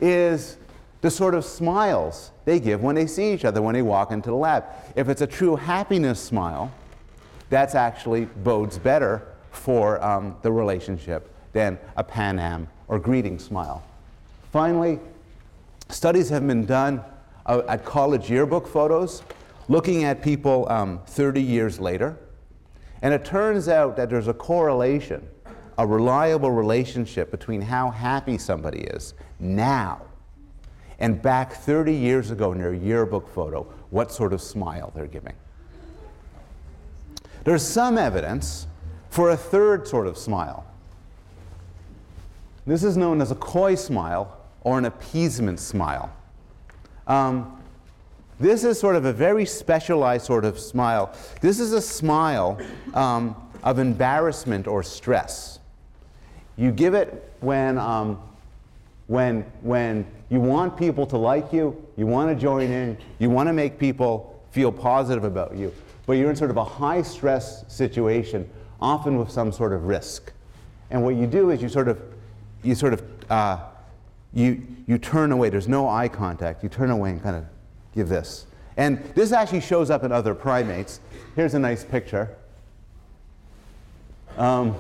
is 0.02 0.58
the 1.02 1.10
sort 1.10 1.34
of 1.34 1.46
smiles 1.46 2.32
they 2.46 2.60
give 2.60 2.82
when 2.82 2.96
they 2.96 3.08
see 3.08 3.34
each 3.34 3.46
other 3.46 3.62
when 3.62 3.74
they 3.74 3.82
walk 3.82 4.12
into 4.12 4.30
the 4.30 4.36
lab. 4.36 4.66
If 4.96 5.08
it's 5.08 5.22
a 5.22 5.28
true 5.28 5.56
happiness 5.56 6.20
smile, 6.20 6.72
that's 7.50 7.76
actually 7.76 8.26
bodes 8.26 8.78
better 8.78 9.28
for 9.52 10.04
um, 10.04 10.36
the 10.42 10.52
relationship 10.52 11.34
than 11.54 11.80
a 11.96 12.04
Pan 12.04 12.38
Am 12.38 12.68
or 12.88 13.00
greeting 13.00 13.40
smile. 13.40 13.84
Finally, 14.52 15.00
studies 15.90 16.30
have 16.30 16.46
been 16.46 16.66
done 16.66 17.04
uh, 17.46 17.62
at 17.68 17.86
college 17.86 18.30
yearbook 18.30 18.68
photos, 18.68 19.24
looking 19.68 20.04
at 20.04 20.22
people 20.22 20.68
um, 20.70 21.00
30 21.08 21.42
years 21.42 21.80
later. 21.80 22.18
And 23.02 23.14
it 23.14 23.24
turns 23.24 23.70
out 23.70 23.96
that 23.96 24.10
there's 24.10 24.28
a 24.28 24.34
correlation, 24.34 25.26
a 25.78 25.88
reliable 25.88 26.52
relationship 26.52 27.32
between 27.32 27.62
how 27.62 27.90
happy 27.90 28.38
somebody 28.38 28.82
is 28.82 29.14
now 29.40 30.02
and 31.00 31.22
back 31.22 31.54
30 31.54 31.94
years 31.94 32.32
ago 32.32 32.52
in 32.52 32.60
their 32.60 32.74
yearbook 32.74 33.34
photo, 33.34 33.64
what 33.90 34.12
sort 34.12 34.34
of 34.34 34.42
smile 34.42 34.92
they're 34.96 35.08
giving. 35.08 35.34
There's 37.46 37.66
some 37.66 37.98
evidence 37.98 38.68
for 39.10 39.32
a 39.32 39.38
third 39.38 39.88
sort 39.88 40.08
of 40.08 40.18
smile. 40.18 40.66
This 42.68 42.84
is 42.84 42.98
known 42.98 43.22
as 43.22 43.32
a 43.32 43.36
coy 43.36 43.76
smile 43.76 44.38
or 44.62 44.78
an 44.78 44.86
appeasement 44.86 45.60
smile. 45.60 46.12
Um, 47.08 47.60
this 48.40 48.64
is 48.64 48.80
sort 48.80 48.96
of 48.96 49.06
a 49.06 49.14
very 49.14 49.46
specialized 49.46 50.26
sort 50.26 50.46
of 50.46 50.60
smile. 50.60 51.14
This 51.42 51.60
is 51.60 51.74
a 51.74 51.82
smile 51.82 52.60
um, 52.94 53.36
of 53.64 53.80
embarrassment 53.80 54.68
or 54.68 54.84
stress. 54.84 55.60
You 56.56 56.72
give 56.72 56.94
it 56.94 57.34
when, 57.40 57.78
um, 57.78 58.22
when, 59.10 59.42
when 59.62 60.06
you 60.30 60.40
want 60.40 60.78
people 60.78 61.06
to 61.08 61.18
like 61.18 61.52
you, 61.52 61.76
you 61.98 62.06
want 62.06 62.30
to 62.30 62.40
join 62.40 62.70
in, 62.70 62.96
you 63.18 63.28
want 63.28 63.50
to 63.50 63.54
make 63.54 63.80
people 63.80 64.40
feel 64.52 64.72
positive 64.72 65.24
about 65.24 65.56
you, 65.56 65.74
but 66.06 66.14
you're 66.14 66.30
in 66.30 66.36
sort 66.36 66.52
of 66.52 66.58
a 66.58 66.64
high 66.64 67.02
stress 67.02 67.66
situation, 67.68 68.48
often 68.80 69.18
with 69.18 69.32
some 69.32 69.52
sort 69.52 69.74
of 69.74 69.86
risk. 69.86 70.32
And 70.92 71.04
what 71.04 71.16
you 71.16 71.26
do 71.26 71.50
is 71.50 71.60
you 71.60 71.70
sort 71.70 71.88
of, 71.88 72.00
you 72.62 72.76
sort 72.76 72.94
of 72.94 73.04
uh, 73.32 73.58
you, 74.32 74.62
you 74.86 75.00
turn 75.00 75.32
away. 75.32 75.50
There's 75.50 75.68
no 75.68 75.90
eye 75.90 76.08
contact. 76.08 76.62
You 76.62 76.70
turn 76.70 76.92
away 76.92 77.10
and 77.10 77.24
kind 77.24 77.36
of 77.36 77.46
give 77.96 78.10
this. 78.10 78.46
And 78.78 79.04
this 79.16 79.32
actually 79.32 79.62
shows 79.62 79.90
up 79.90 80.04
in 80.04 80.12
other 80.12 80.36
primates. 80.36 81.00
Here's 81.36 81.56
a 81.56 81.60
nice 81.60 81.84
picture. 81.84 82.38
Um, 84.38 84.76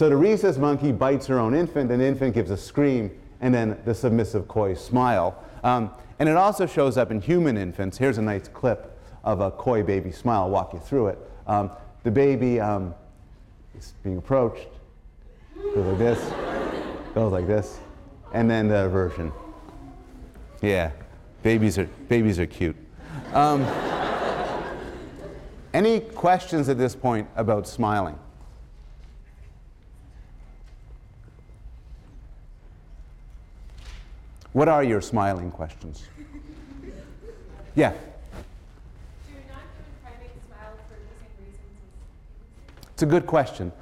so 0.00 0.08
the 0.08 0.16
rhesus 0.16 0.56
monkey 0.56 0.92
bites 0.92 1.26
her 1.26 1.38
own 1.38 1.54
infant, 1.54 1.90
and 1.90 2.00
the 2.00 2.06
infant 2.06 2.32
gives 2.32 2.50
a 2.50 2.56
scream, 2.56 3.10
and 3.42 3.52
then 3.52 3.78
the 3.84 3.94
submissive 3.94 4.48
coy 4.48 4.72
smile. 4.72 5.44
Um, 5.62 5.90
and 6.18 6.26
it 6.26 6.38
also 6.38 6.64
shows 6.64 6.96
up 6.96 7.10
in 7.10 7.20
human 7.20 7.58
infants. 7.58 7.98
Here's 7.98 8.16
a 8.16 8.22
nice 8.22 8.48
clip 8.48 8.98
of 9.24 9.42
a 9.42 9.50
coy 9.50 9.82
baby 9.82 10.10
smile. 10.10 10.44
I'll 10.44 10.48
walk 10.48 10.72
you 10.72 10.78
through 10.78 11.08
it. 11.08 11.18
Um, 11.46 11.70
the 12.02 12.10
baby 12.10 12.58
um, 12.58 12.94
is 13.76 13.92
being 14.02 14.16
approached, 14.16 14.68
goes 15.74 15.84
like 15.84 15.98
this, 15.98 16.32
goes 17.12 17.30
like 17.30 17.46
this 17.46 17.78
and 18.32 18.50
then 18.50 18.68
the 18.68 18.88
version. 18.88 19.30
Yeah, 20.62 20.92
babies 21.42 21.76
are, 21.76 21.90
babies 22.08 22.38
are 22.38 22.46
cute. 22.46 22.76
Um, 23.34 23.64
any 25.74 26.00
questions 26.00 26.70
at 26.70 26.78
this 26.78 26.96
point 26.96 27.28
about 27.36 27.68
smiling? 27.68 28.18
What 34.52 34.68
are 34.68 34.82
your 34.82 35.00
smiling 35.00 35.50
questions? 35.50 36.02
Yeah. 37.76 37.90
Do 37.92 37.96
non-human 39.48 39.62
primates 40.02 40.46
smile 40.46 40.72
for 40.88 40.94
the 40.94 41.06
same 41.20 41.46
reasons? 41.46 42.88
It's 42.92 43.02
a 43.02 43.06
good 43.06 43.26
question. 43.26 43.72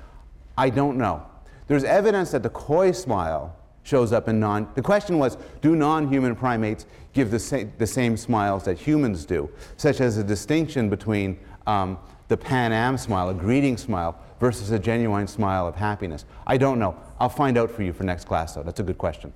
I 0.58 0.70
don't 0.70 0.98
know. 0.98 1.24
There's 1.68 1.84
evidence 1.84 2.32
that 2.32 2.42
the 2.42 2.50
coy 2.50 2.92
smile 2.92 3.56
shows 3.82 4.12
up 4.12 4.28
in 4.28 4.38
non. 4.38 4.68
The 4.74 4.82
question 4.82 5.18
was 5.18 5.38
do 5.62 5.74
non 5.74 6.08
human 6.08 6.36
primates 6.36 6.84
give 7.14 7.30
the, 7.30 7.38
sa- 7.38 7.64
the 7.78 7.86
same 7.86 8.16
smiles 8.16 8.64
that 8.64 8.78
humans 8.78 9.24
do, 9.24 9.48
such 9.78 10.00
as 10.02 10.18
a 10.18 10.24
distinction 10.24 10.90
between 10.90 11.38
um, 11.66 11.98
the 12.28 12.36
Pan 12.36 12.72
Am 12.72 12.98
smile, 12.98 13.30
a 13.30 13.34
greeting 13.34 13.78
smile, 13.78 14.18
versus 14.38 14.70
a 14.70 14.78
genuine 14.78 15.26
smile 15.26 15.66
of 15.66 15.74
happiness? 15.74 16.26
I 16.46 16.58
don't 16.58 16.78
know. 16.78 16.94
I'll 17.18 17.30
find 17.30 17.56
out 17.56 17.70
for 17.70 17.82
you 17.82 17.94
for 17.94 18.04
next 18.04 18.26
class, 18.26 18.54
though. 18.54 18.62
That's 18.62 18.80
a 18.80 18.82
good 18.84 18.98
question. 18.98 19.32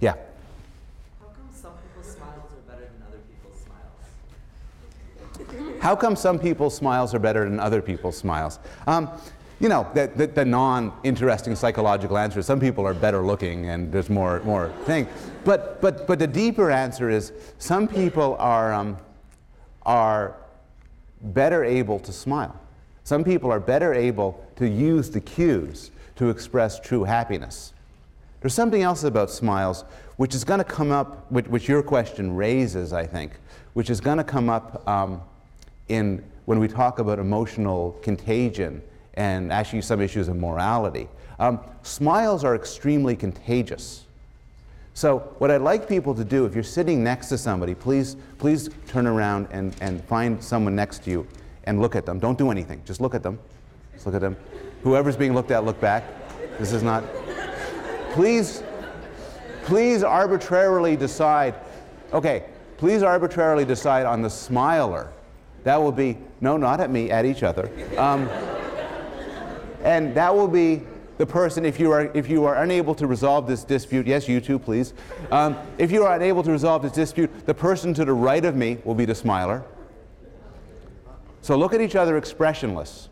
Yeah. 0.00 0.14
How 1.20 1.34
come 1.34 1.50
some 1.54 1.72
people's 1.78 2.14
smiles 2.14 2.52
are 2.52 2.62
better 2.70 2.86
than 2.86 3.02
other 3.06 3.20
people's 3.28 3.60
smiles? 3.64 4.00
How 5.82 5.96
come 5.96 6.16
some 6.16 6.38
people's 6.38 6.76
smiles 6.76 7.14
are 7.14 7.18
better 7.18 7.44
than 7.44 7.60
other 7.60 7.82
people's 7.82 8.16
smiles? 8.16 8.58
Um, 8.86 9.10
you 9.60 9.68
know, 9.68 9.88
the, 9.94 10.10
the, 10.14 10.28
the 10.28 10.44
non-interesting 10.44 11.56
psychological 11.56 12.16
answer. 12.16 12.40
Some 12.42 12.60
people 12.60 12.86
are 12.86 12.94
better 12.94 13.26
looking 13.26 13.70
and 13.70 13.90
there's 13.90 14.08
more, 14.08 14.38
more 14.40 14.72
thing. 14.84 15.08
But, 15.44 15.80
but, 15.80 16.06
but 16.06 16.20
the 16.20 16.28
deeper 16.28 16.70
answer 16.70 17.10
is 17.10 17.32
some 17.58 17.88
people 17.88 18.36
are, 18.38 18.72
um, 18.72 18.96
are 19.82 20.36
better 21.20 21.64
able 21.64 21.98
to 22.00 22.12
smile. 22.12 22.54
Some 23.02 23.24
people 23.24 23.50
are 23.50 23.58
better 23.58 23.92
able 23.94 24.46
to 24.56 24.68
use 24.68 25.10
the 25.10 25.20
cues 25.20 25.90
to 26.16 26.30
express 26.30 26.78
true 26.78 27.04
happiness. 27.04 27.72
There's 28.40 28.54
something 28.54 28.82
else 28.82 29.04
about 29.04 29.30
smiles 29.30 29.84
which 30.16 30.34
is 30.34 30.44
going 30.44 30.58
to 30.58 30.64
come 30.64 30.90
up, 30.90 31.30
which, 31.30 31.46
which, 31.46 31.68
your 31.68 31.82
question 31.82 32.34
raises, 32.34 32.92
I 32.92 33.06
think, 33.06 33.32
which 33.74 33.90
is 33.90 34.00
going 34.00 34.18
to 34.18 34.24
come 34.24 34.48
up 34.48 34.86
um, 34.88 35.22
in, 35.88 36.24
when 36.44 36.58
we 36.58 36.68
talk 36.68 36.98
about 36.98 37.18
emotional 37.18 37.92
contagion 38.02 38.82
and 39.14 39.52
actually 39.52 39.82
some 39.82 40.00
issues 40.00 40.28
of 40.28 40.36
morality. 40.36 41.08
Um, 41.38 41.60
smiles 41.82 42.44
are 42.44 42.54
extremely 42.54 43.14
contagious. 43.16 44.04
So 44.94 45.18
what 45.38 45.52
I'd 45.52 45.60
like 45.60 45.88
people 45.88 46.14
to 46.14 46.24
do, 46.24 46.44
if 46.44 46.54
you're 46.54 46.64
sitting 46.64 47.04
next 47.04 47.28
to 47.28 47.38
somebody, 47.38 47.74
please, 47.74 48.16
please 48.38 48.68
turn 48.88 49.06
around 49.06 49.46
and, 49.52 49.74
and 49.80 50.02
find 50.04 50.42
someone 50.42 50.74
next 50.74 51.04
to 51.04 51.10
you 51.10 51.26
and 51.64 51.80
look 51.80 51.94
at 51.94 52.06
them. 52.06 52.18
Don't 52.18 52.38
do 52.38 52.50
anything. 52.50 52.82
Just 52.84 53.00
look 53.00 53.14
at 53.14 53.22
them. 53.22 53.38
Just 53.92 54.06
look 54.06 54.16
at 54.16 54.20
them. 54.20 54.36
Whoever's 54.82 55.16
being 55.16 55.34
looked 55.34 55.52
at, 55.52 55.64
look 55.64 55.80
back. 55.80 56.04
This 56.58 56.72
is 56.72 56.82
not. 56.82 57.04
Please, 58.12 58.62
please 59.64 60.02
arbitrarily 60.02 60.96
decide. 60.96 61.54
Okay, 62.12 62.44
please 62.76 63.02
arbitrarily 63.02 63.64
decide 63.64 64.06
on 64.06 64.22
the 64.22 64.30
smiler. 64.30 65.12
That 65.64 65.80
will 65.80 65.92
be 65.92 66.18
no, 66.40 66.56
not 66.56 66.80
at 66.80 66.90
me, 66.90 67.10
at 67.10 67.24
each 67.24 67.42
other. 67.42 67.70
Um, 67.98 68.28
and 69.82 70.14
that 70.14 70.34
will 70.34 70.48
be 70.48 70.82
the 71.18 71.26
person, 71.26 71.64
if 71.64 71.80
you 71.80 71.90
are, 71.90 72.10
if 72.14 72.28
you 72.28 72.44
are 72.44 72.62
unable 72.62 72.94
to 72.94 73.06
resolve 73.06 73.46
this 73.48 73.64
dispute, 73.64 74.06
yes, 74.06 74.28
you 74.28 74.40
too, 74.40 74.58
please. 74.58 74.94
Um, 75.32 75.56
if 75.76 75.90
you 75.90 76.04
are 76.04 76.14
unable 76.14 76.44
to 76.44 76.50
resolve 76.52 76.82
this 76.82 76.92
dispute, 76.92 77.44
the 77.44 77.54
person 77.54 77.92
to 77.94 78.04
the 78.04 78.12
right 78.12 78.44
of 78.44 78.54
me 78.54 78.78
will 78.84 78.94
be 78.94 79.04
the 79.04 79.14
smiler. 79.14 79.64
So 81.42 81.56
look 81.56 81.74
at 81.74 81.80
each 81.80 81.96
other 81.96 82.16
expressionless. 82.16 83.08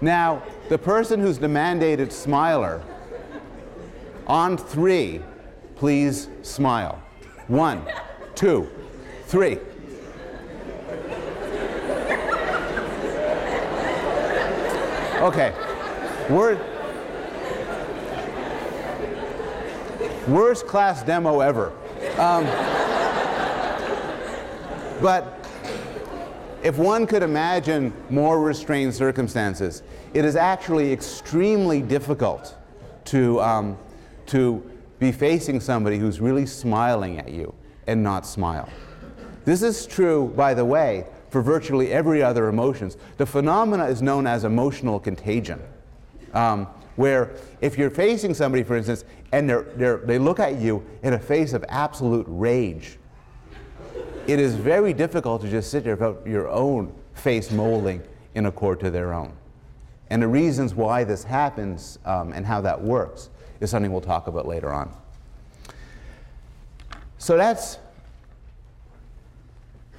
Now, 0.00 0.42
the 0.68 0.78
person 0.78 1.18
who's 1.18 1.38
the 1.38 1.48
mandated 1.48 2.12
smiler, 2.12 2.82
on 4.28 4.56
three, 4.56 5.22
please 5.76 6.28
smile. 6.42 7.02
One, 7.46 7.82
two, 8.34 8.68
three. 9.24 9.58
Okay. 15.20 15.52
Word. 16.30 16.60
Worst 20.28 20.66
class 20.66 21.02
demo 21.02 21.40
ever. 21.40 21.72
Um, 22.18 22.44
but 25.00 25.44
if 26.62 26.76
one 26.76 27.06
could 27.06 27.22
imagine 27.22 27.92
more 28.10 28.40
restrained 28.40 28.94
circumstances, 28.94 29.82
it 30.14 30.24
is 30.24 30.36
actually 30.36 30.92
extremely 30.92 31.80
difficult 31.80 32.54
to, 33.06 33.40
um, 33.40 33.78
to 34.28 34.62
be 34.98 35.12
facing 35.12 35.60
somebody 35.60 35.98
who's 35.98 36.20
really 36.20 36.46
smiling 36.46 37.18
at 37.18 37.30
you 37.30 37.54
and 37.86 38.02
not 38.02 38.26
smile. 38.26 38.68
This 39.44 39.62
is 39.62 39.86
true, 39.86 40.32
by 40.36 40.54
the 40.54 40.64
way, 40.64 41.06
for 41.30 41.42
virtually 41.42 41.92
every 41.92 42.22
other 42.22 42.48
emotions. 42.48 42.96
The 43.16 43.26
phenomena 43.26 43.86
is 43.86 44.02
known 44.02 44.26
as 44.26 44.44
emotional 44.44 44.98
contagion, 44.98 45.60
um, 46.34 46.66
where 46.96 47.30
if 47.60 47.78
you're 47.78 47.90
facing 47.90 48.34
somebody, 48.34 48.62
for 48.62 48.76
instance, 48.76 49.04
and 49.32 49.48
they're, 49.48 49.62
they're, 49.76 49.98
they 49.98 50.18
look 50.18 50.40
at 50.40 50.58
you 50.58 50.84
in 51.02 51.14
a 51.14 51.18
face 51.18 51.52
of 51.52 51.64
absolute 51.68 52.26
rage, 52.28 52.98
it 54.26 54.38
is 54.38 54.54
very 54.54 54.92
difficult 54.92 55.40
to 55.42 55.50
just 55.50 55.70
sit 55.70 55.84
there 55.84 55.96
without 55.96 56.26
your 56.26 56.48
own 56.48 56.92
face 57.14 57.50
molding 57.50 58.02
in 58.34 58.46
accord 58.46 58.80
to 58.80 58.90
their 58.90 59.14
own. 59.14 59.32
And 60.10 60.22
the 60.22 60.28
reasons 60.28 60.74
why 60.74 61.04
this 61.04 61.24
happens 61.24 61.98
um, 62.04 62.32
and 62.32 62.44
how 62.44 62.60
that 62.62 62.80
works 62.80 63.30
is 63.60 63.70
something 63.70 63.90
we'll 63.92 64.00
talk 64.00 64.26
about 64.26 64.46
later 64.46 64.72
on. 64.72 64.94
So 67.18 67.36
that's 67.36 67.78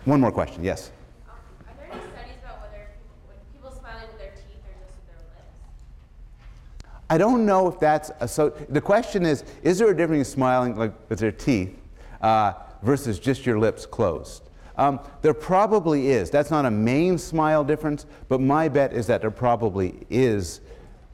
one 0.06 0.22
more 0.22 0.32
question. 0.32 0.64
Yes? 0.64 0.92
Um, 1.28 1.36
are 1.68 1.74
there 1.78 1.92
any 1.92 2.02
studies 2.02 2.36
about 2.42 2.62
whether 2.62 2.88
when 3.28 3.38
people 3.54 3.72
smiling 3.78 4.08
with 4.08 4.18
their 4.18 4.32
teeth 4.32 4.64
or 4.64 4.86
just 4.86 4.96
with 4.96 5.08
their 5.08 5.26
lips? 5.36 6.94
I 7.10 7.18
don't 7.18 7.46
know 7.46 7.68
if 7.68 7.80
that's 7.80 8.12
a, 8.20 8.28
so. 8.28 8.50
The 8.50 8.82
question 8.82 9.26
is: 9.26 9.44
Is 9.62 9.78
there 9.78 9.90
a 9.90 9.96
difference 9.96 10.30
in 10.30 10.34
smiling 10.34 10.78
like 10.78 10.94
with 11.10 11.20
their 11.20 11.32
teeth 11.32 11.78
uh, 12.22 12.54
versus 12.82 13.20
just 13.20 13.46
your 13.46 13.60
lips 13.60 13.86
closed? 13.86 14.44
Um, 14.78 15.02
there 15.22 15.34
probably 15.34 16.10
is. 16.10 16.30
That's 16.30 16.50
not 16.50 16.66
a 16.66 16.72
main 16.72 17.18
smile 17.18 17.66
difference, 17.66 18.06
but 18.30 18.40
my 18.40 18.70
bet 18.70 18.94
is 18.94 19.08
that 19.08 19.20
there 19.20 19.30
probably 19.30 20.08
is 20.10 20.62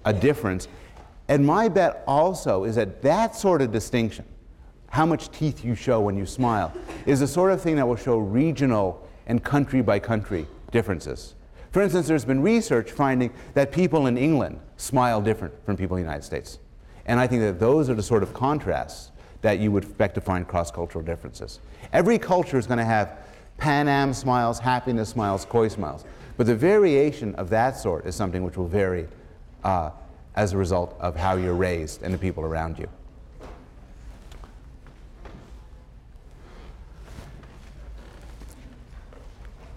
a 0.06 0.14
difference. 0.14 0.68
And 1.28 1.46
my 1.46 1.70
bet 1.70 2.04
also 2.08 2.64
is 2.64 2.76
that 2.76 3.02
that 3.02 3.36
sort 3.36 3.62
of 3.62 3.72
distinction, 3.72 4.26
how 4.90 5.06
much 5.06 5.32
teeth 5.32 5.66
you 5.66 5.76
show 5.76 6.00
when 6.00 6.18
you 6.18 6.26
smile, 6.26 6.72
is 7.06 7.20
the 7.20 7.28
sort 7.28 7.52
of 7.52 7.62
thing 7.62 7.76
that 7.78 7.88
will 7.88 7.96
show 7.96 8.18
regional 8.18 9.08
and 9.28 9.44
country 9.44 9.82
by 9.82 10.00
country 10.00 10.48
differences. 10.72 11.36
For 11.72 11.82
instance, 11.82 12.08
there's 12.08 12.26
been 12.26 12.42
research 12.42 12.92
finding 12.92 13.34
that 13.54 13.72
people 13.72 14.08
in 14.08 14.18
England 14.18 14.60
smile 14.78 15.22
different 15.22 15.54
from 15.66 15.76
people 15.76 15.98
in 15.98 16.04
the 16.04 16.08
United 16.08 16.24
States. 16.24 16.60
And 17.06 17.20
I 17.20 17.28
think 17.28 17.42
that 17.42 17.60
those 17.60 17.90
are 17.90 17.96
the 17.96 18.04
sort 18.04 18.24
of 18.24 18.34
contrasts 18.34 19.12
that 19.42 19.60
you 19.60 19.72
would 19.72 19.84
expect 19.84 20.16
to 20.16 20.22
find 20.22 20.48
cross 20.48 20.72
cultural 20.72 21.04
differences. 21.04 21.60
Every 21.92 22.18
culture 22.18 22.58
is 22.58 22.66
going 22.66 22.80
to 22.80 22.86
have 22.86 23.20
Pan 23.58 23.88
Am 23.88 24.14
smiles, 24.14 24.60
happiness 24.60 25.10
smiles, 25.10 25.46
coy 25.46 25.68
smiles. 25.68 26.06
But 26.38 26.48
the 26.48 26.56
variation 26.56 27.36
of 27.36 27.50
that 27.50 27.78
sort 27.78 28.06
is 28.06 28.16
something 28.16 28.44
which 28.44 28.58
will 28.58 28.68
vary 28.68 29.08
uh, 29.64 29.92
as 30.36 30.54
a 30.54 30.58
result 30.58 30.96
of 31.00 31.16
how 31.16 31.36
you're 31.36 31.56
raised 31.56 32.04
and 32.04 32.14
the 32.14 32.18
people 32.18 32.44
around 32.44 32.78
you. 32.78 32.88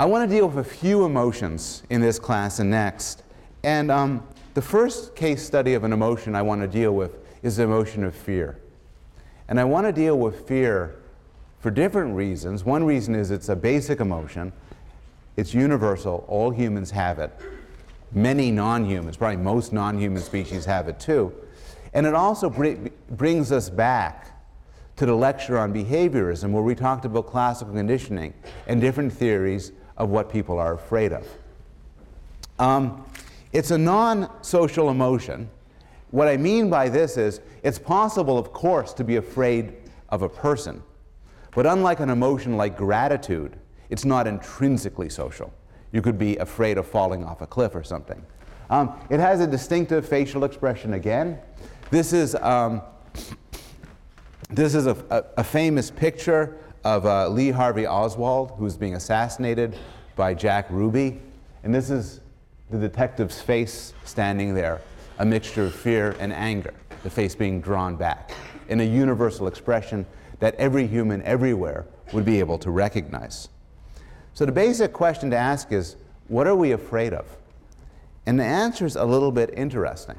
I 0.01 0.05
want 0.05 0.29
to 0.29 0.37
deal 0.37 0.47
with 0.47 0.65
a 0.65 0.69
few 0.69 1.05
emotions 1.05 1.83
in 1.91 2.01
this 2.01 2.21
class 2.21 2.61
and 2.61 2.71
next. 2.71 3.25
And 3.65 3.91
um, 3.91 4.27
the 4.55 4.63
first 4.63 5.17
case 5.17 5.45
study 5.45 5.75
of 5.75 5.83
an 5.83 5.93
emotion 5.93 6.37
I 6.37 6.43
want 6.43 6.61
to 6.61 6.69
deal 6.69 6.93
with 6.93 7.19
is 7.43 7.57
the 7.57 7.65
emotion 7.65 8.05
of 8.05 8.15
fear. 8.15 8.59
And 9.49 9.59
I 9.59 9.65
want 9.65 9.87
to 9.87 9.93
deal 9.93 10.17
with 10.17 10.47
fear 10.47 11.01
for 11.59 11.73
different 11.73 12.15
reasons. 12.15 12.65
One 12.65 12.85
reason 12.85 13.17
is 13.17 13.33
it's 13.33 13.49
a 13.49 13.57
basic 13.57 13.99
emotion, 13.99 14.53
it's 15.37 15.53
universal, 15.53 16.25
all 16.29 16.51
humans 16.51 16.93
have 16.93 17.19
it. 17.19 17.33
Many 18.13 18.51
non 18.51 18.85
humans, 18.85 19.17
probably 19.17 19.37
most 19.37 19.73
non 19.73 19.99
human 19.99 20.23
species, 20.23 20.65
have 20.65 20.89
it 20.89 20.99
too. 20.99 21.33
And 21.93 22.07
it 22.07 22.15
also 22.15 22.49
br- 22.51 22.89
brings 23.11 23.53
us 23.53 23.69
back 23.71 24.39
to 24.97 25.07
the 25.07 25.15
lecture 25.15 25.59
on 25.59 25.73
behaviorism, 25.73 26.51
where 26.51 26.63
we 26.63 26.75
talked 26.75 27.05
about 27.05 27.27
classical 27.27 27.75
conditioning 27.75 28.35
and 28.67 28.81
different 28.81 29.13
theories 29.13 29.73
of 29.97 30.09
what 30.11 30.31
people 30.31 30.59
are 30.59 30.75
afraid 30.75 31.13
of. 31.13 31.27
Um, 32.59 33.05
it's 33.53 33.71
a 33.71 33.79
non 33.79 34.31
social 34.43 34.91
emotion. 34.91 35.49
What 36.11 36.29
I 36.29 36.37
mean 36.37 36.71
by 36.71 36.89
this 36.89 37.17
is 37.17 37.41
it's 37.63 37.79
possible, 37.79 38.39
of 38.39 38.53
course, 38.53 38.93
to 38.95 39.05
be 39.05 39.17
afraid 39.17 39.75
of 40.09 40.23
a 40.23 40.29
person. 40.29 40.83
But 41.55 41.67
unlike 41.67 42.01
an 42.01 42.09
emotion 42.09 42.57
like 42.57 42.77
gratitude, 42.77 43.57
it's 43.91 44.05
not 44.05 44.27
intrinsically 44.27 45.09
social. 45.11 45.53
You 45.93 46.03
could 46.03 46.19
be 46.19 46.37
afraid 46.37 46.79
of 46.79 46.87
falling 46.87 47.25
off 47.25 47.41
a 47.41 47.47
cliff 47.47 47.75
or 47.75 47.83
something. 47.83 48.25
Um, 48.71 48.99
it 49.09 49.21
has 49.21 49.41
a 49.41 49.47
distinctive 49.47 50.07
facial 50.07 50.45
expression 50.45 50.95
again. 50.95 51.39
This 51.91 52.13
is, 52.13 52.35
um, 52.37 52.83
this 54.51 54.75
is 54.75 54.87
a, 54.87 54.97
a, 55.11 55.25
a, 55.39 55.45
famous 55.45 55.91
picture 55.91 56.59
of 56.85 57.07
uh, 57.07 57.29
Lee 57.29 57.51
Harvey 57.51 57.87
Oswald, 57.87 58.53
who's 58.59 58.77
being 58.77 58.95
assassinated 58.95 59.79
by 60.17 60.35
Jack 60.35 60.67
Ruby. 60.69 61.21
And 61.65 61.75
this 61.75 61.89
is 61.89 62.21
the 62.71 62.79
detective's 62.79 63.41
face 63.41 63.95
standing 64.05 64.53
there, 64.53 64.83
a 65.19 65.25
mixture 65.25 65.65
of 65.65 65.75
fear 65.75 66.15
and 66.21 66.31
anger, 66.31 66.75
the 67.03 67.11
face 67.11 67.35
being 67.35 67.63
drawn 67.63 67.97
back 67.97 68.33
in 68.69 68.81
a 68.81 68.85
universal 68.85 69.47
expression 69.47 70.05
that 70.41 70.55
every 70.57 70.87
human 70.87 71.23
everywhere 71.23 71.87
would 72.13 72.25
be 72.25 72.39
able 72.39 72.59
to 72.59 72.71
recognize. 72.71 73.49
So 74.39 74.47
the 74.47 74.53
basic 74.53 74.93
question 74.93 75.31
to 75.31 75.37
ask 75.37 75.73
is 75.73 75.97
what 76.29 76.47
are 76.47 76.55
we 76.55 76.71
afraid 76.71 77.13
of? 77.13 77.27
And 78.25 78.39
the 78.39 78.45
answer 78.45 78.87
is 78.87 78.95
a 78.95 79.05
little 79.05 79.33
bit 79.33 79.51
interesting. 79.57 80.15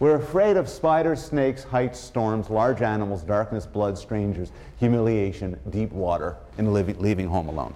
We're 0.00 0.16
afraid 0.16 0.56
of 0.56 0.68
spiders, 0.68 1.22
snakes, 1.22 1.62
heights, 1.62 2.00
storms, 2.00 2.50
large 2.50 2.82
animals, 2.82 3.22
darkness, 3.22 3.66
blood, 3.66 3.96
strangers, 3.96 4.50
humiliation, 4.80 5.60
deep 5.70 5.92
water, 5.92 6.38
and 6.58 6.72
leaving 6.72 7.28
home 7.28 7.48
alone. 7.48 7.72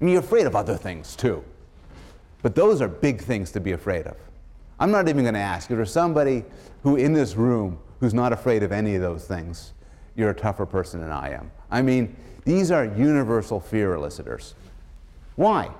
I 0.00 0.04
mean, 0.04 0.14
you're 0.14 0.22
afraid 0.22 0.46
of 0.46 0.56
other 0.56 0.78
things 0.78 1.16
too. 1.16 1.44
But 2.40 2.54
those 2.54 2.80
are 2.80 2.88
big 2.88 3.20
things 3.20 3.52
to 3.52 3.60
be 3.60 3.72
afraid 3.72 4.06
of. 4.06 4.16
I'm 4.80 4.90
not 4.90 5.06
even 5.10 5.22
going 5.22 5.34
to 5.34 5.40
ask. 5.40 5.70
If 5.70 5.76
there's 5.76 5.92
somebody 5.92 6.44
who 6.82 6.96
in 6.96 7.12
this 7.12 7.36
room 7.36 7.78
who's 8.00 8.14
not 8.14 8.32
afraid 8.32 8.62
of 8.62 8.72
any 8.72 8.94
of 8.94 9.02
those 9.02 9.26
things, 9.26 9.74
you're 10.16 10.30
a 10.30 10.34
tougher 10.34 10.64
person 10.64 11.02
than 11.02 11.10
I 11.10 11.34
am. 11.34 11.50
I 11.70 11.82
mean, 11.82 12.16
these 12.48 12.70
are 12.70 12.86
universal 12.86 13.60
fear 13.60 13.92
elicitors. 13.92 14.54
Why? 15.36 15.70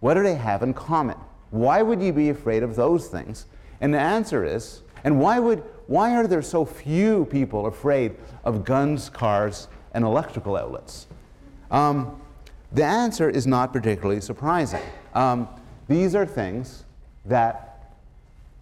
What 0.00 0.12
do 0.12 0.22
they 0.22 0.34
have 0.34 0.62
in 0.62 0.74
common? 0.74 1.16
Why 1.50 1.80
would 1.80 2.02
you 2.02 2.12
be 2.12 2.28
afraid 2.28 2.62
of 2.62 2.76
those 2.76 3.08
things? 3.08 3.46
And 3.80 3.94
the 3.94 3.98
answer 3.98 4.44
is, 4.44 4.82
and 5.04 5.18
why 5.18 5.38
would 5.38 5.62
why 5.86 6.14
are 6.16 6.26
there 6.26 6.42
so 6.42 6.66
few 6.66 7.24
people 7.30 7.64
afraid 7.64 8.14
of 8.44 8.62
guns, 8.62 9.08
cars, 9.08 9.68
and 9.94 10.04
electrical 10.04 10.54
outlets? 10.54 11.06
Um, 11.70 12.20
the 12.72 12.84
answer 12.84 13.30
is 13.30 13.46
not 13.46 13.72
particularly 13.72 14.20
surprising. 14.20 14.82
Um, 15.14 15.48
these 15.88 16.14
are 16.14 16.26
things 16.26 16.84
that, 17.24 17.94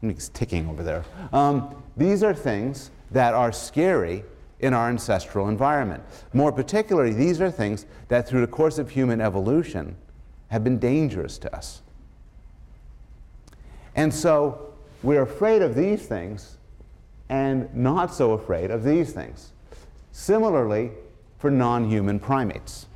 it's 0.03 0.29
ticking 0.29 0.69
over 0.69 0.85
there. 0.85 1.05
Um, 1.33 1.83
these 1.97 2.23
are 2.23 2.33
things 2.33 2.93
that 3.11 3.35
are 3.35 3.51
scary 3.51 4.23
in 4.61 4.75
our 4.75 4.89
ancestral 4.89 5.49
environment. 5.49 6.03
More 6.33 6.53
particularly, 6.53 7.13
these 7.13 7.41
are 7.41 7.51
things 7.51 7.87
that 8.09 8.29
through 8.29 8.41
the 8.41 8.47
course 8.47 8.79
of 8.79 8.91
human 8.91 9.21
evolution 9.21 9.97
have 10.49 10.65
been 10.65 10.79
dangerous 10.79 11.39
to 11.39 11.55
us. 11.55 11.83
And 13.95 14.13
so 14.13 14.75
we're 15.03 15.23
afraid 15.23 15.63
of 15.63 15.75
these 15.75 16.07
things 16.07 16.57
and 17.29 17.73
not 17.75 18.15
so 18.15 18.33
afraid 18.33 18.71
of 18.71 18.85
these 18.85 19.13
things. 19.13 19.53
Similarly, 20.13 20.91
for 21.39 21.51
non 21.51 21.89
human 21.89 22.19
primates. 22.19 22.87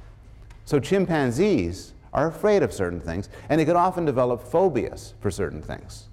So 0.65 0.81
chimpanzees 0.81 1.93
are 2.13 2.29
afraid 2.29 2.63
of 2.63 2.73
certain 2.73 3.01
things, 3.01 3.29
and 3.49 3.61
they 3.61 3.65
can 3.65 3.77
often 3.77 4.05
develop 4.05 4.43
phobias 4.43 5.15
for 5.21 5.31
certain 5.31 5.63
things. 5.63 6.09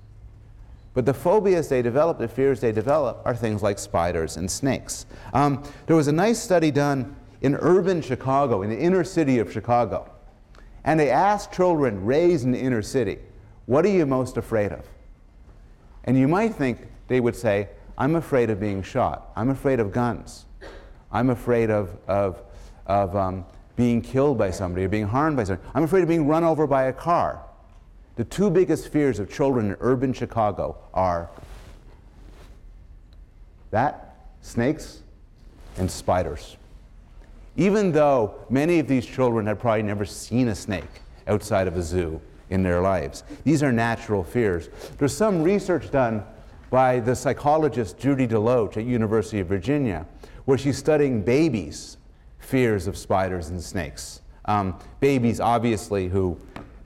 But 0.99 1.05
the 1.05 1.13
phobias 1.13 1.69
they 1.69 1.81
develop, 1.81 2.17
the 2.17 2.27
fears 2.27 2.59
they 2.59 2.73
develop, 2.73 3.21
are 3.23 3.33
things 3.33 3.63
like 3.63 3.79
spiders 3.79 4.35
and 4.35 4.51
snakes. 4.51 5.05
Um, 5.31 5.63
there 5.85 5.95
was 5.95 6.09
a 6.09 6.11
nice 6.11 6.37
study 6.37 6.71
done 6.71 7.15
in 7.39 7.55
urban 7.55 8.01
Chicago, 8.01 8.63
in 8.63 8.69
the 8.69 8.77
inner 8.77 9.05
city 9.05 9.39
of 9.39 9.49
Chicago. 9.49 10.11
And 10.83 10.99
they 10.99 11.09
asked 11.09 11.53
children 11.53 12.03
raised 12.03 12.43
in 12.43 12.51
the 12.51 12.59
inner 12.59 12.81
city, 12.81 13.19
What 13.65 13.85
are 13.85 13.89
you 13.89 14.05
most 14.05 14.35
afraid 14.35 14.73
of? 14.73 14.85
And 16.03 16.17
you 16.17 16.27
might 16.27 16.55
think 16.55 16.89
they 17.07 17.21
would 17.21 17.37
say, 17.37 17.69
I'm 17.97 18.15
afraid 18.15 18.49
of 18.49 18.59
being 18.59 18.83
shot. 18.83 19.31
I'm 19.37 19.51
afraid 19.51 19.79
of 19.79 19.93
guns. 19.93 20.47
I'm 21.13 21.29
afraid 21.29 21.69
of, 21.69 21.97
of, 22.09 22.41
of 22.87 23.15
um, 23.15 23.45
being 23.77 24.01
killed 24.01 24.37
by 24.37 24.51
somebody 24.51 24.83
or 24.83 24.89
being 24.89 25.07
harmed 25.07 25.37
by 25.37 25.45
somebody. 25.45 25.65
I'm 25.73 25.83
afraid 25.83 26.01
of 26.01 26.09
being 26.09 26.27
run 26.27 26.43
over 26.43 26.67
by 26.67 26.87
a 26.87 26.93
car. 26.93 27.45
The 28.19 28.25
two 28.25 28.49
biggest 28.49 28.89
fears 28.89 29.17
of 29.19 29.31
children 29.31 29.67
in 29.67 29.77
urban 29.79 30.11
Chicago 30.11 30.75
are 30.93 31.29
that, 33.71 34.17
snakes, 34.41 35.03
and 35.77 35.89
spiders. 35.89 36.57
Even 37.55 37.93
though 37.93 38.35
many 38.49 38.79
of 38.79 38.89
these 38.89 39.05
children 39.05 39.45
had 39.45 39.57
probably 39.57 39.83
never 39.83 40.03
seen 40.03 40.49
a 40.49 40.55
snake 40.55 41.01
outside 41.27 41.65
of 41.65 41.77
a 41.77 41.81
zoo 41.81 42.19
in 42.49 42.61
their 42.61 42.81
lives, 42.81 43.23
these 43.45 43.63
are 43.63 43.71
natural 43.71 44.25
fears. 44.25 44.67
There's 44.97 45.15
some 45.15 45.41
research 45.41 45.89
done 45.89 46.25
by 46.69 46.99
the 46.99 47.15
psychologist 47.15 47.97
Judy 47.97 48.27
DeLoache 48.27 48.75
at 48.75 48.83
University 48.83 49.39
of 49.39 49.47
Virginia, 49.47 50.05
where 50.43 50.57
she's 50.57 50.77
studying 50.77 51.21
babies' 51.21 51.95
fears 52.39 52.85
of 52.85 52.97
spiders 52.97 53.47
and 53.47 53.63
snakes. 53.63 54.19
Um, 54.43 54.77
babies, 54.99 55.39
obviously, 55.39 56.09
who, 56.09 56.37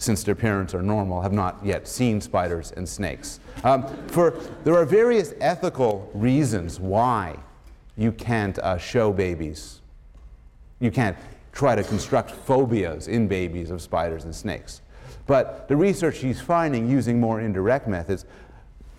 since 0.03 0.23
their 0.23 0.35
parents 0.35 0.73
are 0.73 0.81
normal, 0.81 1.21
have 1.21 1.31
not 1.31 1.59
yet 1.63 1.87
seen 1.87 2.19
spiders 2.19 2.73
and 2.75 2.87
snakes. 2.87 3.39
Um, 3.63 3.87
for, 4.07 4.31
there 4.63 4.75
are 4.75 4.85
various 4.85 5.33
ethical 5.39 6.09
reasons 6.13 6.79
why 6.79 7.37
you 7.95 8.11
can't 8.11 8.59
uh, 8.59 8.77
show 8.77 9.13
babies. 9.13 9.81
You 10.79 10.91
can't 10.91 11.15
try 11.53 11.75
to 11.75 11.83
construct 11.83 12.31
phobias 12.31 13.07
in 13.07 13.27
babies 13.27 13.71
of 13.71 13.81
spiders 13.81 14.25
and 14.25 14.35
snakes. 14.35 14.81
But 15.25 15.67
the 15.69 15.75
research 15.75 16.17
he's 16.17 16.41
finding 16.41 16.89
using 16.89 17.19
more 17.19 17.39
indirect 17.39 17.87
methods 17.87 18.25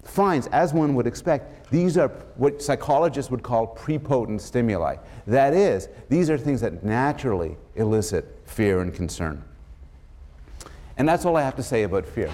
finds, 0.04 0.46
as 0.48 0.72
one 0.72 0.94
would 0.94 1.06
expect, 1.06 1.70
these 1.70 1.98
are 1.98 2.08
what 2.36 2.62
psychologists 2.62 3.30
would 3.30 3.42
call 3.42 3.66
prepotent 3.66 4.40
stimuli. 4.40 4.96
That 5.26 5.52
is, 5.52 5.88
these 6.08 6.30
are 6.30 6.38
things 6.38 6.60
that 6.62 6.82
naturally 6.82 7.56
elicit 7.74 8.24
fear 8.46 8.80
and 8.80 8.94
concern. 8.94 9.44
And 10.96 11.08
that's 11.08 11.24
all 11.24 11.36
I 11.36 11.42
have 11.42 11.56
to 11.56 11.62
say 11.62 11.82
about 11.82 12.06
fear. 12.06 12.30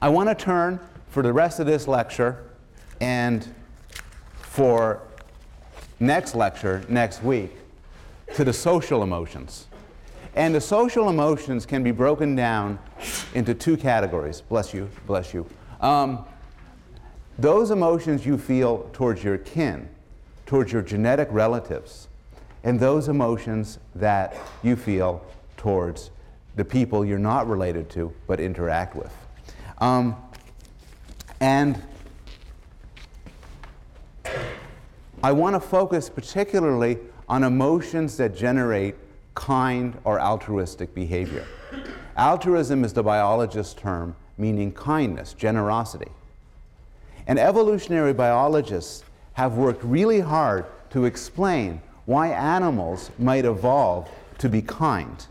I 0.00 0.08
want 0.08 0.28
to 0.28 0.34
turn 0.34 0.80
for 1.08 1.22
the 1.22 1.32
rest 1.32 1.60
of 1.60 1.66
this 1.66 1.86
lecture 1.86 2.44
and 3.00 3.46
for 4.40 5.02
next 6.00 6.34
lecture 6.34 6.84
next 6.88 7.22
week 7.22 7.56
to 8.34 8.44
the 8.44 8.52
social 8.52 9.02
emotions. 9.02 9.66
And 10.34 10.54
the 10.54 10.60
social 10.60 11.08
emotions 11.08 11.66
can 11.66 11.82
be 11.82 11.90
broken 11.90 12.34
down 12.34 12.78
into 13.34 13.54
two 13.54 13.76
categories. 13.76 14.40
Bless 14.40 14.72
you, 14.72 14.88
bless 15.06 15.34
you. 15.34 15.46
Um, 15.80 16.24
those 17.38 17.70
emotions 17.70 18.24
you 18.24 18.38
feel 18.38 18.88
towards 18.92 19.22
your 19.22 19.38
kin, 19.38 19.88
towards 20.46 20.72
your 20.72 20.82
genetic 20.82 21.28
relatives, 21.30 22.08
and 22.64 22.78
those 22.78 23.08
emotions 23.08 23.78
that 23.94 24.36
you 24.62 24.76
feel 24.76 25.24
towards 25.62 26.10
the 26.56 26.64
people 26.64 27.04
you're 27.04 27.20
not 27.20 27.46
related 27.46 27.88
to 27.88 28.12
but 28.26 28.40
interact 28.40 28.96
with. 28.96 29.14
Um, 29.78 30.16
and 31.40 31.80
I 35.22 35.30
want 35.30 35.54
to 35.54 35.60
focus 35.60 36.10
particularly 36.10 36.98
on 37.28 37.44
emotions 37.44 38.16
that 38.16 38.34
generate 38.34 38.96
kind 39.36 39.96
or 40.02 40.20
altruistic 40.20 40.96
behavior. 40.96 41.46
Altruism 42.16 42.82
is 42.82 42.92
the 42.92 43.04
biologist's 43.04 43.72
term 43.72 44.16
meaning 44.36 44.72
kindness, 44.72 45.32
generosity. 45.32 46.10
And 47.28 47.38
evolutionary 47.38 48.12
biologists 48.12 49.04
have 49.34 49.54
worked 49.54 49.84
really 49.84 50.18
hard 50.18 50.66
to 50.90 51.04
explain 51.04 51.80
why 52.06 52.30
animals 52.30 53.12
might 53.16 53.44
evolve 53.44 54.10
to 54.38 54.48
be 54.48 54.60
kind. 54.60 55.24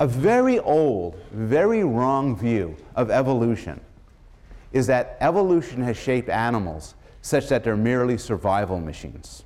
A 0.00 0.06
very 0.06 0.58
old, 0.60 1.16
very 1.32 1.82
wrong 1.82 2.36
view 2.36 2.76
of 2.94 3.10
evolution 3.10 3.80
is 4.72 4.86
that 4.86 5.16
evolution 5.20 5.82
has 5.82 5.96
shaped 5.96 6.28
animals 6.28 6.94
such 7.22 7.48
that 7.48 7.64
they're 7.64 7.76
merely 7.76 8.16
survival 8.16 8.78
machines. 8.78 9.42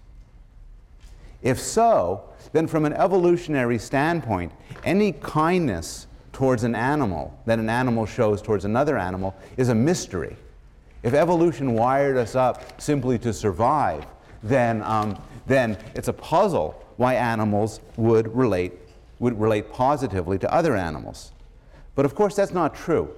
If 1.42 1.58
so, 1.58 2.24
then 2.52 2.66
from 2.66 2.84
an 2.84 2.92
evolutionary 2.92 3.78
standpoint, 3.78 4.52
any 4.84 5.12
kindness 5.12 6.06
towards 6.32 6.64
an 6.64 6.74
animal 6.74 7.38
that 7.46 7.58
an 7.58 7.70
animal 7.70 8.04
shows 8.04 8.42
towards 8.42 8.64
another 8.64 8.98
animal 8.98 9.34
is 9.56 9.70
a 9.70 9.74
mystery. 9.74 10.36
If 11.02 11.14
evolution 11.14 11.74
wired 11.74 12.16
us 12.16 12.34
up 12.34 12.80
simply 12.80 13.18
to 13.20 13.32
survive, 13.32 14.04
then, 14.42 14.82
um, 14.82 15.20
then 15.46 15.78
it's 15.94 16.08
a 16.08 16.12
puzzle 16.12 16.80
why 16.96 17.14
animals 17.14 17.80
would 17.96 18.34
relate, 18.36 18.72
would 19.22 19.40
relate 19.40 19.72
positively 19.72 20.36
to 20.36 20.52
other 20.52 20.74
animals. 20.74 21.30
But 21.94 22.04
of 22.04 22.14
course, 22.16 22.34
that's 22.34 22.50
not 22.50 22.74
true. 22.74 23.14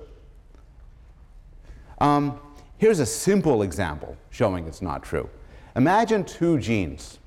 Um, 1.99 2.39
here's 2.77 3.01
a 3.01 3.07
simple 3.07 3.63
example 3.63 4.15
showing 4.29 4.67
it's 4.67 4.83
not 4.83 5.03
true. 5.03 5.31
Imagine 5.75 6.23
two 6.23 6.59
genes 6.59 7.19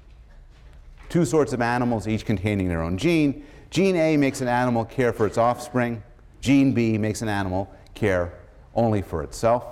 two 1.09 1.23
sorts 1.23 1.53
of 1.53 1.61
animals, 1.61 2.05
each 2.05 2.25
containing 2.25 2.67
their 2.67 2.81
own 2.81 2.97
gene. 2.97 3.45
Gene 3.69 3.95
A 3.95 4.17
makes 4.17 4.41
an 4.41 4.49
animal 4.49 4.83
care 4.85 5.13
for 5.13 5.25
its 5.25 5.37
offspring. 5.37 6.03
Gene 6.41 6.73
B 6.73 6.97
makes 6.97 7.21
an 7.21 7.29
animal 7.29 7.73
care 7.95 8.33
only 8.75 9.01
for 9.01 9.23
itself. 9.23 9.63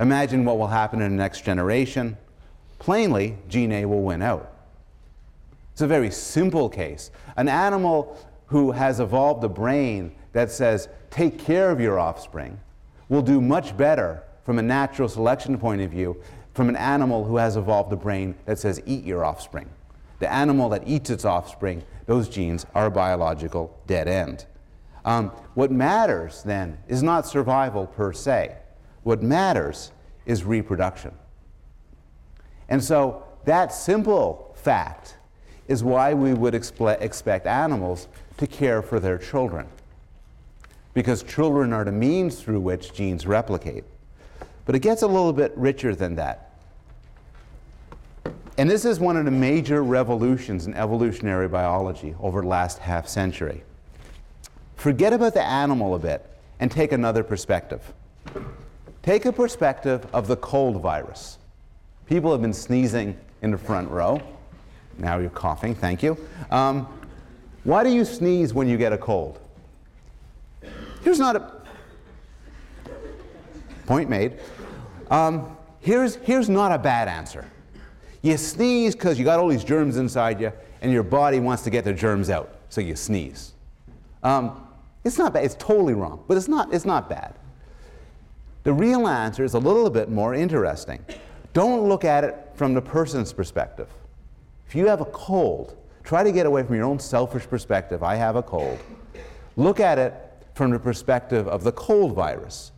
Imagine 0.00 0.44
what 0.44 0.58
will 0.58 0.66
happen 0.66 1.00
in 1.00 1.12
the 1.12 1.22
next 1.22 1.44
generation. 1.44 2.18
Plainly, 2.80 3.38
gene 3.48 3.70
A 3.70 3.84
will 3.84 4.02
win 4.02 4.22
out. 4.22 4.51
It's 5.72 5.82
a 5.82 5.86
very 5.86 6.10
simple 6.10 6.68
case. 6.68 7.10
An 7.36 7.48
animal 7.48 8.18
who 8.46 8.72
has 8.72 9.00
evolved 9.00 9.42
a 9.44 9.48
brain 9.48 10.14
that 10.32 10.50
says, 10.50 10.88
take 11.10 11.38
care 11.38 11.70
of 11.70 11.80
your 11.80 11.98
offspring, 11.98 12.60
will 13.08 13.22
do 13.22 13.40
much 13.40 13.76
better 13.76 14.22
from 14.44 14.58
a 14.58 14.62
natural 14.62 15.08
selection 15.08 15.58
point 15.58 15.80
of 15.80 15.90
view 15.90 16.20
from 16.54 16.68
an 16.68 16.76
animal 16.76 17.24
who 17.24 17.36
has 17.36 17.56
evolved 17.56 17.92
a 17.92 17.96
brain 17.96 18.34
that 18.44 18.58
says, 18.58 18.82
eat 18.86 19.04
your 19.04 19.24
offspring 19.24 19.68
the 20.22 20.32
animal 20.32 20.68
that 20.68 20.86
eats 20.86 21.10
its 21.10 21.24
offspring, 21.24 21.82
those 22.06 22.28
genes 22.28 22.64
are 22.76 22.86
a 22.86 22.90
biological 22.92 23.76
dead 23.88 24.06
end. 24.06 24.46
Um, 25.04 25.30
what 25.54 25.72
matters 25.72 26.44
then 26.44 26.78
is 26.86 27.02
not 27.02 27.26
survival 27.26 27.88
per 27.88 28.12
se. 28.12 28.56
What 29.02 29.20
matters 29.20 29.90
is 30.24 30.44
reproduction. 30.44 31.12
And 32.68 32.82
so 32.82 33.24
that 33.46 33.72
simple 33.72 34.54
fact 34.56 35.16
is 35.68 35.84
why 35.84 36.14
we 36.14 36.34
would 36.34 36.54
expect 36.54 37.46
animals 37.46 38.08
to 38.36 38.46
care 38.46 38.82
for 38.82 39.00
their 39.00 39.18
children. 39.18 39.66
Because 40.94 41.22
children 41.22 41.72
are 41.72 41.84
the 41.84 41.92
means 41.92 42.40
through 42.40 42.60
which 42.60 42.92
genes 42.92 43.26
replicate. 43.26 43.84
But 44.66 44.74
it 44.74 44.80
gets 44.80 45.02
a 45.02 45.06
little 45.06 45.32
bit 45.32 45.52
richer 45.56 45.94
than 45.94 46.16
that. 46.16 46.50
And 48.58 48.68
this 48.68 48.84
is 48.84 49.00
one 49.00 49.16
of 49.16 49.24
the 49.24 49.30
major 49.30 49.82
revolutions 49.82 50.66
in 50.66 50.74
evolutionary 50.74 51.48
biology 51.48 52.14
over 52.20 52.42
the 52.42 52.48
last 52.48 52.78
half 52.78 53.08
century. 53.08 53.62
Forget 54.76 55.12
about 55.12 55.32
the 55.32 55.42
animal 55.42 55.94
a 55.94 55.98
bit 55.98 56.26
and 56.60 56.70
take 56.70 56.92
another 56.92 57.22
perspective. 57.22 57.92
Take 59.02 59.24
a 59.24 59.32
perspective 59.32 60.06
of 60.12 60.28
the 60.28 60.36
cold 60.36 60.80
virus. 60.82 61.38
People 62.06 62.30
have 62.32 62.42
been 62.42 62.52
sneezing 62.52 63.16
in 63.40 63.52
the 63.52 63.58
front 63.58 63.90
row. 63.90 64.20
Now 64.98 65.18
you're 65.18 65.30
coughing, 65.30 65.74
thank 65.74 66.02
you. 66.02 66.16
Um, 66.50 66.86
why 67.64 67.84
do 67.84 67.90
you 67.90 68.04
sneeze 68.04 68.52
when 68.52 68.68
you 68.68 68.76
get 68.76 68.92
a 68.92 68.98
cold? 68.98 69.38
Here's 71.02 71.18
not 71.18 71.36
a 71.36 71.62
point 73.86 74.08
made. 74.08 74.38
Um, 75.10 75.56
here's, 75.80 76.16
here's 76.16 76.48
not 76.48 76.72
a 76.72 76.78
bad 76.78 77.08
answer. 77.08 77.50
You 78.22 78.36
sneeze 78.36 78.94
because 78.94 79.18
you 79.18 79.24
got 79.24 79.38
all 79.38 79.48
these 79.48 79.64
germs 79.64 79.96
inside 79.96 80.40
you, 80.40 80.52
and 80.80 80.92
your 80.92 81.02
body 81.02 81.40
wants 81.40 81.62
to 81.64 81.70
get 81.70 81.84
the 81.84 81.92
germs 81.92 82.30
out, 82.30 82.56
so 82.68 82.80
you 82.80 82.96
sneeze. 82.96 83.52
Um, 84.22 84.66
it's 85.04 85.18
not 85.18 85.32
bad. 85.32 85.44
It's 85.44 85.56
totally 85.56 85.94
wrong, 85.94 86.22
but 86.28 86.36
it's 86.36 86.48
not, 86.48 86.72
it's 86.72 86.84
not 86.84 87.08
bad. 87.08 87.34
The 88.62 88.72
real 88.72 89.08
answer 89.08 89.42
is 89.42 89.54
a 89.54 89.58
little 89.58 89.90
bit 89.90 90.08
more 90.08 90.34
interesting. 90.34 91.04
Don't 91.52 91.88
look 91.88 92.04
at 92.04 92.22
it 92.22 92.36
from 92.54 92.74
the 92.74 92.82
person's 92.82 93.32
perspective. 93.32 93.88
If 94.72 94.76
you 94.76 94.86
have 94.86 95.02
a 95.02 95.04
cold, 95.12 95.76
try 96.02 96.22
to 96.22 96.32
get 96.32 96.46
away 96.46 96.62
from 96.62 96.76
your 96.76 96.86
own 96.86 96.98
selfish 96.98 97.46
perspective. 97.46 98.02
I 98.02 98.14
have 98.14 98.36
a 98.36 98.42
cold. 98.42 98.78
Look 99.54 99.80
at 99.80 99.98
it 99.98 100.14
from 100.54 100.70
the 100.70 100.78
perspective 100.78 101.46
of 101.46 101.62
the 101.62 101.72
cold 101.72 102.14
virus. 102.14 102.72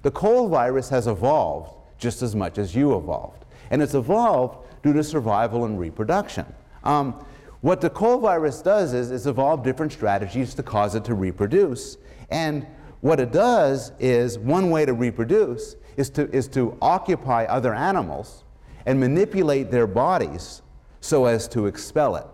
The 0.00 0.10
cold 0.10 0.50
virus 0.50 0.88
has 0.88 1.06
evolved 1.06 1.74
just 1.98 2.22
as 2.22 2.34
much 2.34 2.56
as 2.56 2.74
you 2.74 2.96
evolved, 2.96 3.44
and 3.68 3.82
it's 3.82 3.92
evolved 3.92 4.66
due 4.82 4.94
to 4.94 5.04
survival 5.04 5.66
and 5.66 5.78
reproduction. 5.78 6.46
Um, 6.82 7.22
what 7.60 7.82
the 7.82 7.90
cold 7.90 8.22
virus 8.22 8.62
does 8.62 8.94
is 8.94 9.10
it's 9.10 9.26
evolved 9.26 9.64
different 9.64 9.92
strategies 9.92 10.54
to 10.54 10.62
cause 10.62 10.94
it 10.94 11.04
to 11.04 11.14
reproduce, 11.14 11.98
and 12.30 12.66
what 13.02 13.20
it 13.20 13.32
does 13.32 13.92
is 13.98 14.38
one 14.38 14.70
way 14.70 14.86
to 14.86 14.94
reproduce 14.94 15.76
is 15.98 16.08
to, 16.08 16.26
is 16.34 16.48
to 16.48 16.78
occupy 16.80 17.44
other 17.44 17.74
animals 17.74 18.44
and 18.86 18.98
manipulate 18.98 19.70
their 19.70 19.86
bodies 19.86 20.62
so 21.04 21.26
as 21.26 21.46
to 21.46 21.66
expel 21.66 22.16
it. 22.16 22.26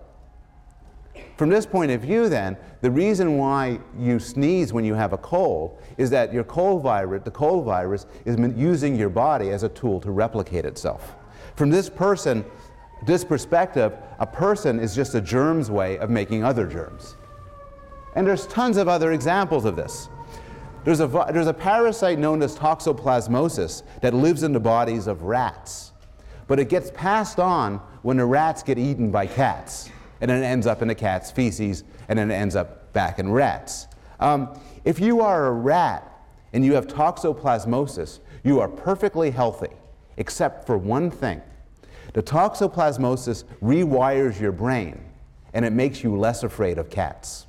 From 1.36 1.48
this 1.48 1.66
point 1.66 1.90
of 1.90 2.00
view, 2.00 2.28
then, 2.28 2.56
the 2.82 2.90
reason 2.90 3.36
why 3.36 3.80
you 3.98 4.20
sneeze 4.20 4.72
when 4.72 4.84
you 4.84 4.94
have 4.94 5.12
a 5.12 5.18
cold 5.18 5.82
is 5.98 6.08
that 6.10 6.32
your 6.32 6.44
cold 6.44 6.84
virus, 6.84 7.22
the 7.24 7.32
cold 7.32 7.64
virus, 7.64 8.06
is 8.24 8.36
using 8.56 8.94
your 8.94 9.08
body 9.08 9.50
as 9.50 9.64
a 9.64 9.68
tool 9.70 10.00
to 10.00 10.12
replicate 10.12 10.64
itself. 10.64 11.16
From 11.56 11.68
this 11.70 11.90
person, 11.90 12.44
this 13.04 13.24
perspective, 13.24 13.92
a 14.20 14.26
person 14.26 14.78
is 14.78 14.94
just 14.94 15.16
a 15.16 15.20
germ's 15.20 15.68
way 15.68 15.98
of 15.98 16.08
making 16.08 16.44
other 16.44 16.64
germs. 16.64 17.16
And 18.14 18.24
there's 18.24 18.46
tons 18.46 18.76
of 18.76 18.86
other 18.86 19.10
examples 19.10 19.64
of 19.64 19.74
this. 19.74 20.08
There's 20.84 21.00
a, 21.00 21.08
there's 21.32 21.48
a 21.48 21.54
parasite 21.54 22.20
known 22.20 22.40
as 22.40 22.56
toxoplasmosis 22.56 23.82
that 24.00 24.14
lives 24.14 24.44
in 24.44 24.52
the 24.52 24.60
bodies 24.60 25.08
of 25.08 25.22
rats, 25.22 25.90
but 26.46 26.60
it 26.60 26.68
gets 26.68 26.92
passed 26.94 27.40
on 27.40 27.80
when 28.02 28.16
the 28.16 28.24
rats 28.24 28.62
get 28.62 28.78
eaten 28.78 29.10
by 29.10 29.26
cats, 29.26 29.90
and 30.20 30.30
it 30.30 30.42
ends 30.42 30.66
up 30.66 30.82
in 30.82 30.88
the 30.88 30.94
cat's 30.94 31.30
feces, 31.30 31.84
and 32.08 32.18
then 32.18 32.30
it 32.30 32.34
ends 32.34 32.56
up 32.56 32.92
back 32.92 33.18
in 33.18 33.30
rats. 33.30 33.86
Um, 34.18 34.58
if 34.84 35.00
you 35.00 35.20
are 35.20 35.46
a 35.46 35.52
rat 35.52 36.06
and 36.52 36.64
you 36.64 36.74
have 36.74 36.86
toxoplasmosis, 36.86 38.20
you 38.44 38.60
are 38.60 38.68
perfectly 38.68 39.30
healthy, 39.30 39.74
except 40.16 40.66
for 40.66 40.76
one 40.76 41.10
thing. 41.10 41.40
The 42.12 42.22
toxoplasmosis 42.22 43.44
rewires 43.62 44.40
your 44.40 44.52
brain, 44.52 45.00
and 45.54 45.64
it 45.64 45.72
makes 45.72 46.02
you 46.02 46.16
less 46.16 46.42
afraid 46.42 46.78
of 46.78 46.90
cats. 46.90 47.46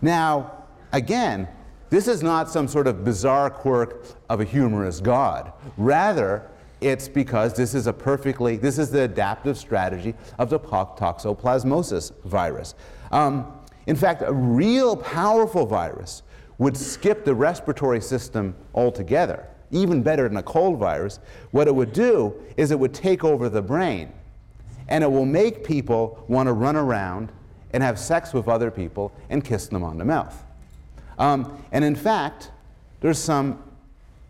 Now, 0.00 0.56
Again, 0.96 1.46
this 1.90 2.08
is 2.08 2.22
not 2.22 2.48
some 2.50 2.66
sort 2.66 2.86
of 2.86 3.04
bizarre 3.04 3.50
quirk 3.50 4.06
of 4.30 4.40
a 4.40 4.44
humorous 4.44 5.00
God. 5.00 5.52
Rather, 5.76 6.48
it's 6.88 7.08
because 7.08 7.54
this 7.54 7.74
is 7.74 7.86
a 7.86 7.92
perfectly, 7.92 8.56
this 8.56 8.78
is 8.78 8.90
the 8.90 9.02
adaptive 9.02 9.56
strategy 9.58 10.14
of 10.38 10.50
the 10.50 10.58
toxoplasmosis 10.58 12.12
virus. 12.24 12.74
Um, 13.10 13.52
in 13.86 13.96
fact, 13.96 14.22
a 14.24 14.32
real 14.32 14.96
powerful 14.96 15.66
virus 15.66 16.22
would 16.58 16.76
skip 16.76 17.24
the 17.24 17.34
respiratory 17.34 18.00
system 18.00 18.54
altogether, 18.74 19.46
even 19.70 20.02
better 20.02 20.28
than 20.28 20.38
a 20.38 20.42
cold 20.42 20.78
virus. 20.78 21.20
What 21.50 21.68
it 21.68 21.74
would 21.74 21.92
do 21.92 22.34
is 22.56 22.70
it 22.70 22.78
would 22.78 22.94
take 22.94 23.24
over 23.24 23.48
the 23.48 23.62
brain, 23.62 24.12
and 24.88 25.04
it 25.04 25.10
will 25.10 25.26
make 25.26 25.64
people 25.64 26.24
want 26.28 26.46
to 26.46 26.52
run 26.52 26.76
around 26.76 27.30
and 27.72 27.82
have 27.82 27.98
sex 27.98 28.32
with 28.32 28.48
other 28.48 28.70
people 28.70 29.12
and 29.28 29.44
kiss 29.44 29.68
them 29.68 29.82
on 29.84 29.98
the 29.98 30.04
mouth. 30.04 30.42
Um, 31.18 31.62
and 31.72 31.84
in 31.84 31.94
fact, 31.94 32.50
there's 33.00 33.18
some 33.18 33.62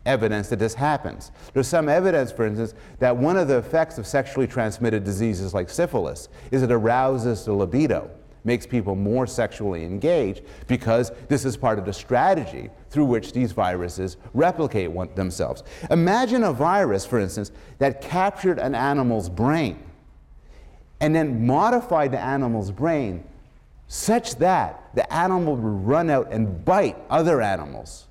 evidence 0.06 0.48
that 0.48 0.58
this 0.58 0.74
happens. 0.74 1.32
There's 1.52 1.68
some 1.68 1.88
evidence, 1.88 2.32
for 2.32 2.46
instance, 2.46 2.74
that 2.98 3.16
one 3.16 3.36
of 3.36 3.48
the 3.48 3.58
effects 3.58 3.98
of 3.98 4.06
sexually 4.06 4.46
transmitted 4.46 5.04
diseases 5.04 5.52
like 5.52 5.68
syphilis 5.68 6.28
is 6.50 6.62
it 6.62 6.72
arouses 6.72 7.44
the 7.44 7.52
libido, 7.52 8.10
makes 8.44 8.64
people 8.66 8.94
more 8.94 9.26
sexually 9.26 9.84
engaged, 9.84 10.42
because 10.68 11.12
this 11.28 11.44
is 11.44 11.56
part 11.56 11.78
of 11.78 11.84
the 11.84 11.92
strategy 11.92 12.70
through 12.90 13.04
which 13.04 13.32
these 13.32 13.52
viruses 13.52 14.16
replicate 14.32 14.90
one, 14.90 15.12
themselves. 15.14 15.64
Imagine 15.90 16.44
a 16.44 16.52
virus, 16.52 17.04
for 17.04 17.18
instance, 17.18 17.50
that 17.78 18.00
captured 18.00 18.58
an 18.58 18.74
animal's 18.74 19.28
brain 19.28 19.82
and 21.00 21.14
then 21.14 21.46
modified 21.46 22.12
the 22.12 22.20
animal's 22.20 22.70
brain 22.70 23.24
such 23.88 24.36
that 24.36 24.90
the 24.94 25.12
animal 25.12 25.56
would 25.56 25.86
run 25.86 26.10
out 26.10 26.32
and 26.32 26.64
bite 26.64 26.96
other 27.10 27.40
animals 27.40 28.05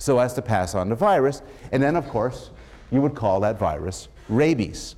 so 0.00 0.18
as 0.18 0.32
to 0.32 0.42
pass 0.42 0.74
on 0.74 0.88
the 0.88 0.94
virus. 0.94 1.42
And 1.70 1.82
then, 1.82 1.94
of 1.94 2.08
course, 2.08 2.50
you 2.90 3.00
would 3.02 3.14
call 3.14 3.38
that 3.40 3.58
virus 3.58 4.08
rabies. 4.28 4.96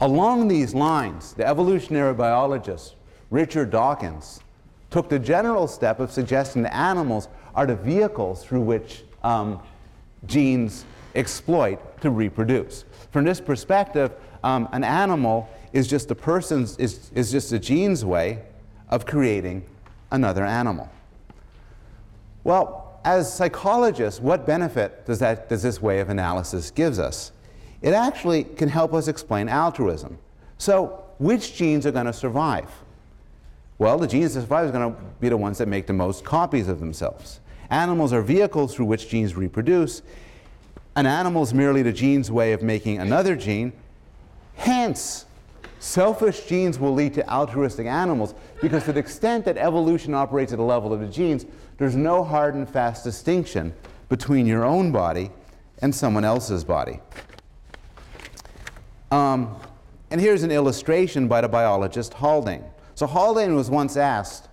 Along 0.00 0.46
these 0.46 0.74
lines, 0.74 1.32
the 1.34 1.46
evolutionary 1.46 2.14
biologist 2.14 2.94
Richard 3.30 3.70
Dawkins 3.70 4.40
took 4.90 5.08
the 5.08 5.18
general 5.18 5.66
step 5.66 5.98
of 5.98 6.10
suggesting 6.12 6.62
that 6.62 6.74
animals 6.74 7.28
are 7.54 7.66
the 7.66 7.74
vehicles 7.74 8.44
through 8.44 8.60
which 8.60 9.02
um, 9.24 9.60
genes 10.26 10.84
exploit 11.16 12.00
to 12.00 12.10
reproduce. 12.10 12.84
From 13.10 13.24
this 13.24 13.40
perspective, 13.40 14.12
um, 14.44 14.68
an 14.72 14.84
animal 14.84 15.50
is 15.72 15.88
just 15.88 16.10
a 16.12 16.14
person's 16.14 16.76
is, 16.78 17.10
is 17.14 17.32
just 17.32 17.52
a 17.52 17.58
gene's 17.58 18.04
way 18.04 18.38
of 18.88 19.04
creating 19.04 19.64
another 20.12 20.44
animal. 20.44 20.88
Well, 22.44 22.87
as 23.08 23.32
psychologists, 23.32 24.20
what 24.20 24.44
benefit 24.44 25.06
does, 25.06 25.18
that, 25.20 25.48
does 25.48 25.62
this 25.62 25.80
way 25.80 26.00
of 26.00 26.10
analysis 26.10 26.70
gives 26.70 26.98
us? 26.98 27.32
It 27.80 27.94
actually 27.94 28.44
can 28.44 28.68
help 28.68 28.92
us 28.92 29.08
explain 29.08 29.48
altruism. 29.48 30.18
So, 30.58 31.04
which 31.18 31.56
genes 31.56 31.86
are 31.86 31.90
going 31.90 32.04
to 32.04 32.12
survive? 32.12 32.70
Well, 33.78 33.96
the 33.96 34.06
genes 34.06 34.34
that 34.34 34.42
survive 34.42 34.68
are 34.68 34.72
going 34.72 34.94
to 34.94 35.00
be 35.20 35.30
the 35.30 35.38
ones 35.38 35.56
that 35.56 35.68
make 35.68 35.86
the 35.86 35.94
most 35.94 36.22
copies 36.22 36.68
of 36.68 36.80
themselves. 36.80 37.40
Animals 37.70 38.12
are 38.12 38.20
vehicles 38.20 38.74
through 38.74 38.86
which 38.86 39.08
genes 39.08 39.34
reproduce. 39.34 40.02
An 40.94 41.06
animal 41.06 41.44
is 41.44 41.54
merely 41.54 41.80
the 41.80 41.92
gene's 41.94 42.30
way 42.30 42.52
of 42.52 42.60
making 42.60 42.98
another 42.98 43.36
gene. 43.36 43.72
Hence, 44.56 45.24
Selfish 45.80 46.46
genes 46.46 46.78
will 46.78 46.92
lead 46.92 47.14
to 47.14 47.32
altruistic 47.32 47.86
animals 47.86 48.34
because 48.60 48.84
to 48.84 48.92
the 48.92 49.00
extent 49.00 49.44
that 49.44 49.56
evolution 49.56 50.14
operates 50.14 50.52
at 50.52 50.58
the 50.58 50.64
level 50.64 50.92
of 50.92 51.00
the 51.00 51.06
genes, 51.06 51.46
there's 51.76 51.96
no 51.96 52.24
hard 52.24 52.54
and 52.54 52.68
fast 52.68 53.04
distinction 53.04 53.74
between 54.08 54.46
your 54.46 54.64
own 54.64 54.90
body 54.90 55.30
and 55.80 55.94
someone 55.94 56.24
else's 56.24 56.64
body. 56.64 57.00
Um, 59.10 59.56
and 60.10 60.20
here's 60.20 60.42
an 60.42 60.50
illustration 60.50 61.28
by 61.28 61.40
the 61.40 61.48
biologist 61.48 62.14
Haldane. 62.14 62.64
So 62.94 63.06
Haldane 63.06 63.54
was 63.54 63.70
once 63.70 63.96
asked, 63.96 64.48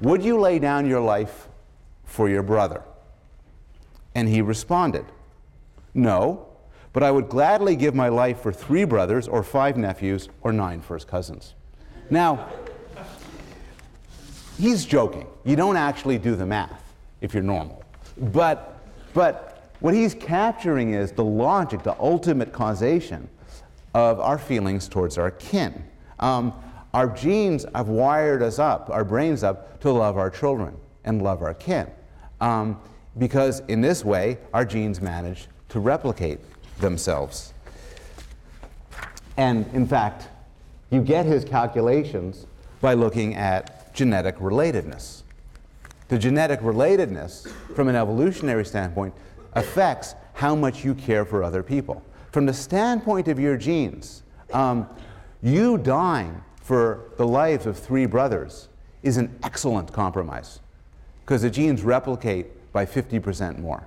Would 0.00 0.22
you 0.22 0.38
lay 0.38 0.58
down 0.58 0.86
your 0.86 1.00
life 1.00 1.48
for 2.04 2.28
your 2.28 2.42
brother? 2.42 2.82
And 4.14 4.28
he 4.28 4.42
responded, 4.42 5.06
No, 5.94 6.46
but 6.92 7.02
I 7.02 7.10
would 7.10 7.28
gladly 7.28 7.76
give 7.76 7.94
my 7.94 8.08
life 8.08 8.40
for 8.40 8.52
three 8.52 8.84
brothers, 8.84 9.28
or 9.28 9.42
five 9.42 9.76
nephews, 9.76 10.28
or 10.42 10.52
nine 10.52 10.80
first 10.80 11.08
cousins. 11.08 11.54
Now, 12.10 12.50
he's 14.60 14.84
joking. 14.84 15.26
You 15.44 15.56
don't 15.56 15.76
actually 15.76 16.18
do 16.18 16.36
the 16.36 16.46
math 16.46 16.94
if 17.20 17.34
you're 17.34 17.42
normal. 17.42 17.82
But, 18.16 18.78
but 19.14 19.70
what 19.80 19.94
he's 19.94 20.14
capturing 20.14 20.94
is 20.94 21.12
the 21.12 21.24
logic, 21.24 21.82
the 21.82 21.96
ultimate 21.98 22.52
causation 22.52 23.28
of 23.94 24.20
our 24.20 24.38
feelings 24.38 24.88
towards 24.88 25.18
our 25.18 25.30
kin. 25.32 25.84
Um, 26.20 26.52
our 26.92 27.08
genes 27.08 27.64
have 27.74 27.88
wired 27.88 28.42
us 28.42 28.58
up, 28.58 28.90
our 28.90 29.04
brains 29.04 29.42
up, 29.42 29.80
to 29.80 29.90
love 29.90 30.18
our 30.18 30.30
children 30.30 30.76
and 31.04 31.22
love 31.22 31.42
our 31.42 31.54
kin. 31.54 31.90
Um, 32.40 32.80
because 33.18 33.60
in 33.68 33.80
this 33.80 34.04
way, 34.04 34.38
our 34.52 34.64
genes 34.64 35.00
manage 35.00 35.48
to 35.70 35.80
replicate 35.80 36.40
themselves. 36.78 37.52
And 39.36 39.66
in 39.72 39.86
fact, 39.86 40.28
you 40.90 41.00
get 41.00 41.26
his 41.26 41.44
calculations 41.44 42.46
by 42.80 42.94
looking 42.94 43.34
at 43.34 43.79
genetic 43.92 44.36
relatedness. 44.38 45.22
The 46.08 46.18
genetic 46.18 46.60
relatedness, 46.60 47.50
from 47.74 47.88
an 47.88 47.96
evolutionary 47.96 48.64
standpoint, 48.64 49.14
affects 49.52 50.14
how 50.34 50.54
much 50.54 50.84
you 50.84 50.94
care 50.94 51.24
for 51.24 51.42
other 51.42 51.62
people. 51.62 52.02
From 52.32 52.46
the 52.46 52.54
standpoint 52.54 53.28
of 53.28 53.38
your 53.38 53.56
genes, 53.56 54.22
um, 54.52 54.88
you 55.42 55.78
dying 55.78 56.42
for 56.62 57.10
the 57.16 57.26
lives 57.26 57.66
of 57.66 57.78
three 57.78 58.06
brothers 58.06 58.68
is 59.02 59.16
an 59.16 59.36
excellent 59.42 59.92
compromise 59.92 60.60
because 61.24 61.42
the 61.42 61.50
genes 61.50 61.82
replicate 61.82 62.72
by 62.72 62.86
50% 62.86 63.58
more. 63.58 63.86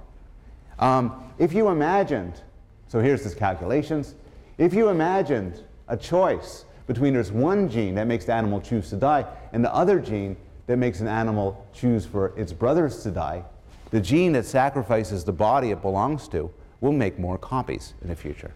Um, 0.80 1.34
if 1.38 1.54
you 1.54 1.70
imagined 1.70 2.41
so 2.93 2.99
here's 2.99 3.24
his 3.24 3.34
calculations. 3.34 4.14
If 4.60 4.76
you 4.76 4.89
imagined 4.89 5.64
a 5.88 5.97
choice 5.97 6.66
between 6.88 7.14
there's 7.14 7.32
one 7.32 7.70
gene 7.70 7.96
that 7.96 8.08
makes 8.08 8.26
the 8.26 8.34
animal 8.34 8.62
choose 8.62 8.90
to 8.90 8.96
die 8.96 9.26
and 9.52 9.64
the 9.64 9.74
other 9.74 10.00
gene 10.00 10.36
that 10.68 10.78
makes 10.78 11.00
an 11.00 11.08
animal 11.08 11.66
choose 11.74 12.06
for 12.06 12.38
its 12.38 12.54
brothers 12.54 13.04
to 13.04 13.12
die, 13.12 13.44
the 13.92 14.00
gene 14.00 14.32
that 14.34 14.46
sacrifices 14.46 15.24
the 15.24 15.32
body 15.32 15.72
it 15.72 15.82
belongs 15.82 16.28
to 16.30 16.52
will 16.82 16.92
make 16.92 17.20
more 17.20 17.38
copies 17.38 17.94
in 18.02 18.10
the 18.10 18.16
future. 18.16 18.52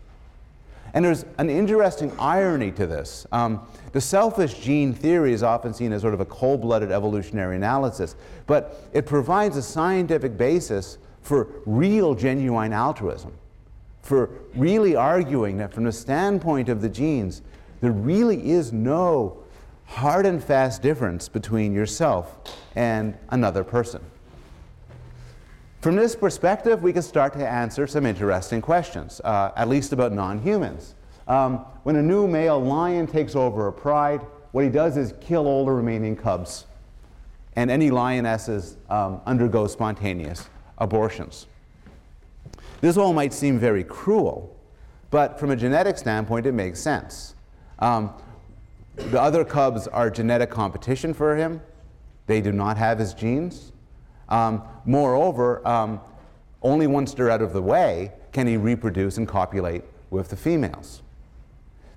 And 0.94 1.04
there's 1.04 1.26
an 1.38 1.50
interesting 1.50 2.12
irony 2.18 2.72
to 2.72 2.88
this. 2.88 3.28
Um, 3.32 3.68
the 3.92 4.02
selfish 4.02 4.60
gene 4.60 4.94
theory 4.94 5.34
is 5.34 5.44
often 5.44 5.74
seen 5.74 5.92
as 5.92 6.02
sort 6.02 6.14
of 6.14 6.22
a 6.22 6.26
cold 6.26 6.62
blooded 6.62 6.92
evolutionary 6.92 7.56
analysis, 7.56 8.16
but 8.48 8.90
it 8.94 9.06
provides 9.06 9.58
a 9.58 9.62
scientific 9.62 10.38
basis 10.38 10.98
for 11.22 11.50
real, 11.66 12.16
genuine 12.16 12.72
altruism, 12.72 13.34
for 14.02 14.30
really 14.56 14.96
arguing 14.96 15.58
that 15.58 15.74
from 15.74 15.84
the 15.84 15.92
standpoint 15.92 16.70
of 16.70 16.82
the 16.82 16.90
genes, 16.90 17.42
there 17.82 17.92
really 17.92 18.50
is 18.50 18.74
no 18.74 19.38
hard 19.86 20.26
and 20.26 20.44
fast 20.44 20.82
difference 20.82 21.30
between 21.30 21.74
yourself 21.74 22.38
and 22.76 23.18
another 23.30 23.64
person. 23.64 24.02
From 25.82 25.96
this 25.96 26.16
perspective, 26.16 26.82
we 26.82 26.92
can 26.92 27.02
start 27.02 27.34
to 27.34 27.48
answer 27.48 27.88
some 27.88 28.06
interesting 28.06 28.62
questions, 28.62 29.22
uh, 29.24 29.52
at 29.56 29.70
least 29.70 29.94
about 29.94 30.12
non 30.12 30.40
humans. 30.40 30.96
Um, 31.28 31.60
when 31.84 31.98
a 31.98 32.02
new 32.02 32.28
male 32.28 32.60
lion 32.60 33.06
takes 33.06 33.36
over 33.36 33.68
a 33.68 33.74
pride, 33.74 34.22
what 34.52 34.64
he 34.64 34.70
does 34.70 34.98
is 34.98 35.14
kill 35.22 35.46
all 35.46 35.66
the 35.66 35.72
remaining 35.72 36.16
cubs, 36.16 36.66
and 37.56 37.70
any 37.70 37.92
lionesses 37.92 38.78
um, 38.90 39.22
undergo 39.26 39.68
spontaneous 39.68 40.50
abortions. 40.78 41.48
This 42.82 42.98
all 42.98 43.14
might 43.14 43.34
seem 43.34 43.60
very 43.60 43.84
cruel, 43.84 44.56
but 45.10 45.40
from 45.40 45.52
a 45.52 45.56
genetic 45.56 45.98
standpoint, 45.98 46.46
it 46.46 46.54
makes 46.54 46.80
sense. 46.80 47.36
Um, 47.80 48.14
the 48.96 49.22
other 49.22 49.46
cubs 49.46 49.88
are 49.88 50.10
genetic 50.10 50.50
competition 50.50 51.14
for 51.14 51.36
him. 51.36 51.62
They 52.26 52.42
do 52.42 52.52
not 52.52 52.78
have 52.78 53.00
his 53.00 53.14
genes. 53.14 53.72
Um, 54.30 54.64
moreover, 54.86 55.66
um, 55.68 56.02
only 56.62 56.88
once 56.88 57.14
they're 57.14 57.30
out 57.30 57.42
of 57.42 57.54
the 57.54 57.62
way 57.62 58.12
can 58.32 58.48
he 58.48 58.58
reproduce 58.58 59.18
and 59.18 59.28
copulate 59.28 59.84
with 60.10 60.30
the 60.30 60.36
females. 60.36 61.02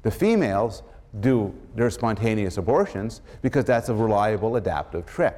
The 0.03 0.11
females 0.11 0.83
do 1.21 1.55
their 1.75 1.91
spontaneous 1.91 2.57
abortions 2.57 3.21
because 3.43 3.65
that's 3.65 3.89
a 3.89 3.95
reliable 3.95 4.57
adaptive 4.57 5.07
trick. 5.07 5.35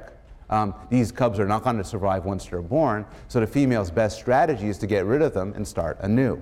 Um, 0.49 0.75
these 0.89 1.11
cubs 1.11 1.39
are 1.39 1.47
not 1.47 1.63
going 1.63 1.77
to 1.77 1.83
survive 1.83 2.25
once 2.25 2.45
they're 2.45 2.61
born, 2.61 3.05
so 3.27 3.39
the 3.39 3.47
female's 3.47 3.89
best 3.89 4.17
strategy 4.17 4.67
is 4.67 4.77
to 4.79 4.87
get 4.87 5.05
rid 5.05 5.21
of 5.21 5.33
them 5.33 5.53
and 5.55 5.67
start 5.67 5.97
anew. 6.01 6.41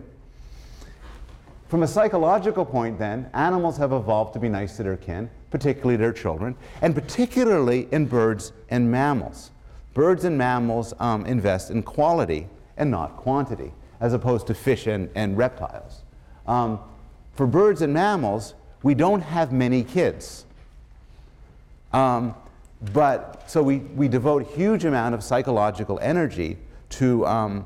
From 1.71 1.83
a 1.83 1.87
psychological 1.87 2.65
point, 2.65 2.99
then, 2.99 3.29
animals 3.33 3.77
have 3.77 3.93
evolved 3.93 4.33
to 4.33 4.39
be 4.39 4.49
nice 4.49 4.75
to 4.75 4.83
their 4.83 4.97
kin, 4.97 5.29
particularly 5.51 5.95
their 5.95 6.11
children, 6.11 6.53
and 6.81 6.93
particularly 6.93 7.87
in 7.93 8.07
birds 8.07 8.51
and 8.69 8.91
mammals. 8.91 9.51
Birds 9.93 10.25
and 10.25 10.37
mammals 10.37 10.93
um, 10.99 11.25
invest 11.25 11.71
in 11.71 11.81
quality 11.81 12.49
and 12.75 12.91
not 12.91 13.15
quantity, 13.15 13.71
as 14.01 14.11
opposed 14.11 14.47
to 14.47 14.53
fish 14.53 14.85
and, 14.85 15.09
and 15.15 15.37
reptiles. 15.37 16.01
Um, 16.45 16.77
for 17.35 17.47
birds 17.47 17.81
and 17.81 17.93
mammals, 17.93 18.53
we 18.83 18.93
don't 18.93 19.21
have 19.21 19.53
many 19.53 19.85
kids. 19.85 20.43
Um, 21.93 22.35
but 22.91 23.49
so 23.49 23.63
we, 23.63 23.77
we 23.77 24.09
devote 24.09 24.45
huge 24.45 24.83
amount 24.83 25.15
of 25.15 25.23
psychological 25.23 25.99
energy 26.01 26.57
to, 26.89 27.25
um, 27.25 27.65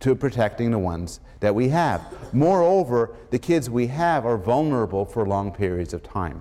to 0.00 0.14
protecting 0.14 0.70
the 0.70 0.78
ones 0.78 1.20
that 1.42 1.54
we 1.54 1.68
have. 1.68 2.02
Moreover, 2.32 3.10
the 3.30 3.38
kids 3.38 3.68
we 3.68 3.88
have 3.88 4.24
are 4.24 4.38
vulnerable 4.38 5.04
for 5.04 5.26
long 5.26 5.52
periods 5.52 5.92
of 5.92 6.02
time 6.02 6.40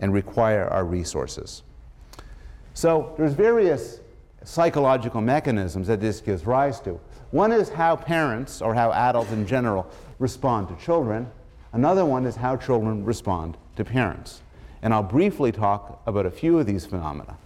and 0.00 0.12
require 0.12 0.68
our 0.68 0.84
resources. 0.84 1.62
So 2.74 3.14
there's 3.16 3.32
various 3.32 4.00
psychological 4.44 5.20
mechanisms 5.20 5.86
that 5.86 6.00
this 6.00 6.20
gives 6.20 6.46
rise 6.46 6.80
to. 6.80 7.00
One 7.30 7.52
is 7.52 7.68
how 7.68 7.94
parents, 7.94 8.60
or 8.60 8.74
how 8.74 8.92
adults 8.92 9.30
in 9.30 9.46
general, 9.46 9.88
respond 10.18 10.68
to 10.68 10.84
children. 10.84 11.30
Another 11.72 12.04
one 12.04 12.26
is 12.26 12.34
how 12.36 12.56
children 12.56 13.04
respond 13.04 13.56
to 13.76 13.84
parents. 13.84 14.42
And 14.82 14.92
I'll 14.92 15.02
briefly 15.02 15.52
talk 15.52 16.02
about 16.06 16.26
a 16.26 16.30
few 16.30 16.58
of 16.58 16.66
these 16.66 16.84
phenomena. 16.84 17.36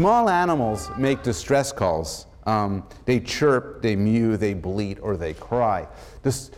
Small 0.00 0.30
animals 0.30 0.90
make 0.96 1.22
distress 1.22 1.72
calls. 1.72 2.24
Um, 2.46 2.84
they 3.04 3.20
chirp, 3.20 3.82
they 3.82 3.96
mew, 3.96 4.38
they 4.38 4.54
bleat, 4.54 4.98
or 5.02 5.14
they 5.14 5.34
cry. 5.34 5.86
This, 6.22 6.50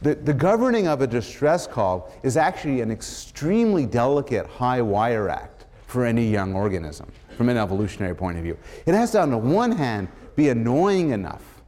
the, 0.00 0.14
the 0.14 0.32
governing 0.32 0.88
of 0.88 1.02
a 1.02 1.06
distress 1.06 1.66
call 1.66 2.10
is 2.22 2.38
actually 2.38 2.80
an 2.80 2.90
extremely 2.90 3.84
delicate 3.84 4.46
high 4.46 4.80
wire 4.80 5.28
act 5.28 5.66
for 5.86 6.06
any 6.06 6.26
young 6.30 6.54
organism 6.54 7.12
from 7.36 7.50
an 7.50 7.58
evolutionary 7.58 8.14
point 8.14 8.38
of 8.38 8.42
view. 8.42 8.56
It 8.86 8.94
has 8.94 9.10
to, 9.10 9.20
on 9.20 9.32
the 9.32 9.36
one 9.36 9.72
hand, 9.72 10.08
be 10.34 10.48
annoying 10.48 11.10
enough 11.10 11.60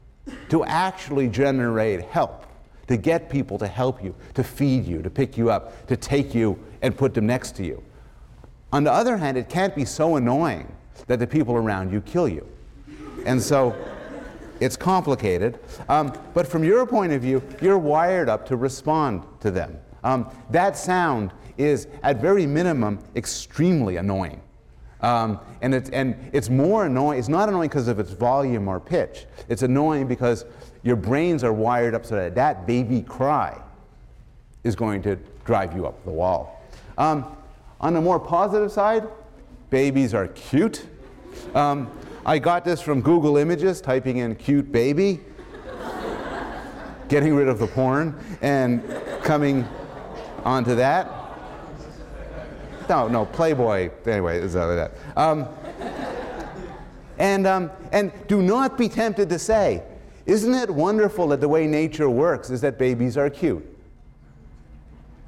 to 0.48 0.64
actually 0.64 1.28
generate 1.28 2.00
help, 2.00 2.46
to 2.86 2.96
get 2.96 3.28
people 3.28 3.58
to 3.58 3.66
help 3.66 4.02
you, 4.02 4.14
to 4.32 4.42
feed 4.42 4.86
you, 4.86 5.02
to 5.02 5.10
pick 5.10 5.36
you 5.36 5.50
up, 5.50 5.86
to 5.88 5.98
take 5.98 6.34
you 6.34 6.58
and 6.80 6.96
put 6.96 7.12
them 7.12 7.26
next 7.26 7.56
to 7.56 7.62
you. 7.62 7.82
On 8.72 8.84
the 8.84 8.92
other 8.92 9.18
hand, 9.18 9.36
it 9.36 9.50
can't 9.50 9.76
be 9.76 9.84
so 9.84 10.16
annoying 10.16 10.74
that 11.06 11.18
the 11.18 11.26
people 11.26 11.54
around 11.56 11.92
you 11.92 12.00
kill 12.00 12.28
you. 12.28 12.46
And 13.26 13.40
so 13.40 13.74
it's 14.60 14.76
complicated. 14.76 15.58
Um, 15.88 16.16
but 16.34 16.46
from 16.46 16.64
your 16.64 16.86
point 16.86 17.12
of 17.12 17.22
view, 17.22 17.42
you're 17.60 17.78
wired 17.78 18.28
up 18.28 18.46
to 18.46 18.56
respond 18.56 19.22
to 19.40 19.50
them. 19.50 19.78
Um, 20.04 20.30
that 20.50 20.76
sound 20.76 21.32
is, 21.58 21.86
at 22.02 22.20
very 22.20 22.46
minimum, 22.46 22.98
extremely 23.16 23.96
annoying. 23.96 24.40
Um, 25.02 25.40
and, 25.62 25.74
it's, 25.74 25.90
and 25.90 26.14
it's 26.32 26.50
more 26.50 26.86
annoying, 26.86 27.18
it's 27.18 27.28
not 27.28 27.48
annoying 27.48 27.68
because 27.68 27.88
of 27.88 27.98
its 27.98 28.10
volume 28.10 28.68
or 28.68 28.80
pitch. 28.80 29.26
It's 29.48 29.62
annoying 29.62 30.06
because 30.06 30.44
your 30.82 30.96
brains 30.96 31.42
are 31.42 31.52
wired 31.52 31.94
up 31.94 32.04
so 32.04 32.16
that 32.16 32.34
that 32.34 32.66
baby 32.66 33.02
cry 33.02 33.60
is 34.62 34.76
going 34.76 35.02
to 35.02 35.16
drive 35.44 35.74
you 35.74 35.86
up 35.86 36.02
the 36.04 36.10
wall. 36.10 36.62
Um, 36.98 37.36
on 37.80 37.94
the 37.94 38.00
more 38.00 38.20
positive 38.20 38.70
side, 38.70 39.08
babies 39.70 40.12
are 40.12 40.26
cute. 40.28 40.86
Um, 41.54 41.90
I 42.26 42.38
got 42.38 42.64
this 42.64 42.82
from 42.82 43.00
Google 43.00 43.36
Images, 43.36 43.80
typing 43.80 44.18
in 44.18 44.34
cute 44.36 44.70
baby, 44.70 45.20
getting 47.08 47.34
rid 47.34 47.48
of 47.48 47.58
the 47.58 47.66
porn, 47.66 48.18
and 48.42 48.82
coming 49.22 49.66
onto 50.44 50.74
that. 50.74 51.08
No, 52.88 53.06
no, 53.08 53.24
Playboy. 53.24 53.90
Anyway, 54.04 54.38
is 54.38 54.52
that. 54.54 54.92
Um, 55.16 55.48
and, 57.18 57.46
um, 57.46 57.70
and 57.92 58.12
do 58.26 58.42
not 58.42 58.76
be 58.76 58.88
tempted 58.88 59.28
to 59.28 59.38
say, 59.38 59.82
isn't 60.26 60.52
it 60.54 60.68
wonderful 60.68 61.28
that 61.28 61.40
the 61.40 61.48
way 61.48 61.66
nature 61.66 62.10
works 62.10 62.50
is 62.50 62.60
that 62.62 62.78
babies 62.78 63.16
are 63.16 63.30
cute? 63.30 63.66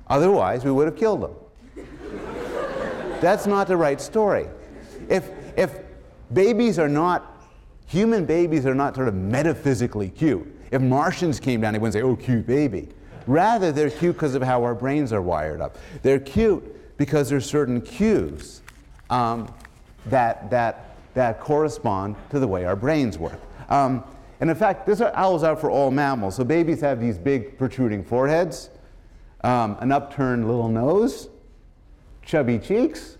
Otherwise, 0.08 0.64
we 0.64 0.70
would 0.70 0.86
have 0.86 0.96
killed 0.96 1.22
them. 1.22 1.34
That's 3.22 3.46
not 3.46 3.68
the 3.68 3.76
right 3.76 4.00
story. 4.00 4.48
If, 5.08 5.30
if 5.56 5.78
babies 6.32 6.78
are 6.78 6.88
not, 6.88 7.46
human 7.86 8.26
babies 8.26 8.66
are 8.66 8.74
not 8.74 8.96
sort 8.96 9.06
of 9.06 9.14
metaphysically 9.14 10.10
cute. 10.10 10.46
If 10.72 10.82
Martians 10.82 11.38
came 11.38 11.60
down, 11.60 11.72
they 11.72 11.78
wouldn't 11.78 11.94
say, 11.94 12.02
oh, 12.02 12.16
cute 12.16 12.46
baby. 12.46 12.88
Rather, 13.28 13.70
they're 13.70 13.90
cute 13.90 14.16
because 14.16 14.34
of 14.34 14.42
how 14.42 14.64
our 14.64 14.74
brains 14.74 15.12
are 15.12 15.22
wired 15.22 15.60
up. 15.60 15.78
They're 16.02 16.18
cute 16.18 16.96
because 16.98 17.28
there's 17.28 17.46
certain 17.46 17.80
cues 17.80 18.60
um, 19.08 19.52
that, 20.06 20.50
that, 20.50 20.96
that 21.14 21.38
correspond 21.38 22.16
to 22.30 22.40
the 22.40 22.48
way 22.48 22.64
our 22.64 22.74
brains 22.74 23.18
work. 23.18 23.40
Um, 23.68 24.02
and 24.40 24.50
in 24.50 24.56
fact, 24.56 24.84
this 24.84 25.00
are 25.00 25.14
owls 25.14 25.44
out 25.44 25.60
for 25.60 25.70
all 25.70 25.92
mammals. 25.92 26.34
So 26.34 26.42
babies 26.42 26.80
have 26.80 27.00
these 27.00 27.18
big 27.18 27.56
protruding 27.56 28.02
foreheads, 28.02 28.70
um, 29.44 29.76
an 29.80 29.92
upturned 29.92 30.48
little 30.48 30.68
nose, 30.68 31.28
chubby 32.24 32.58
cheeks, 32.58 33.18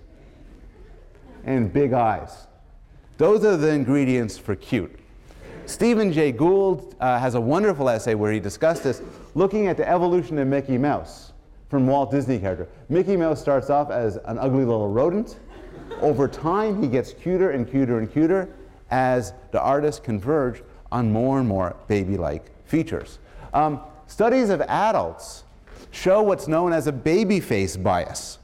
and 1.45 1.73
big 1.73 1.93
eyes. 1.93 2.47
Those 3.19 3.45
are 3.45 3.57
the 3.57 3.69
ingredients 3.69 4.39
for 4.39 4.55
cute. 4.57 4.99
Stephen 5.67 6.13
Jay 6.13 6.33
Gould 6.33 6.97
uh, 7.01 7.19
has 7.19 7.35
a 7.35 7.41
wonderful 7.41 7.89
essay 7.89 8.15
where 8.15 8.33
he 8.33 8.41
discussed 8.41 8.83
this, 8.83 9.01
looking 9.35 9.69
at 9.69 9.77
the 9.77 9.89
evolution 9.89 10.39
of 10.39 10.49
Mickey 10.49 10.77
Mouse 10.77 11.33
from 11.69 11.87
Walt 11.87 12.11
Disney 12.11 12.39
character. 12.39 12.69
Mickey 12.89 13.17
Mouse 13.17 13.41
starts 13.41 13.71
off 13.71 13.91
as 13.91 14.17
an 14.25 14.39
ugly 14.39 14.65
little 14.65 14.89
rodent. 14.89 15.39
Over 16.01 16.27
time, 16.27 16.83
he 16.83 16.89
gets 16.89 17.13
cuter 17.13 17.53
and 17.53 17.69
cuter 17.71 17.99
and 17.99 18.13
cuter 18.13 18.49
as 18.91 19.33
the 19.53 19.61
artists 19.61 20.01
converge 20.01 20.63
on 20.91 21.13
more 21.13 21.39
and 21.39 21.49
more 21.49 21.77
baby-like 21.87 22.51
features. 22.67 23.19
Um, 23.55 23.81
studies 24.07 24.51
of 24.51 24.61
adults 24.63 25.45
show 25.91 26.23
what's 26.23 26.49
known 26.49 26.73
as 26.73 26.87
a 26.87 26.93
baby 26.93 27.41
face 27.41 27.77
bias. 27.77 28.39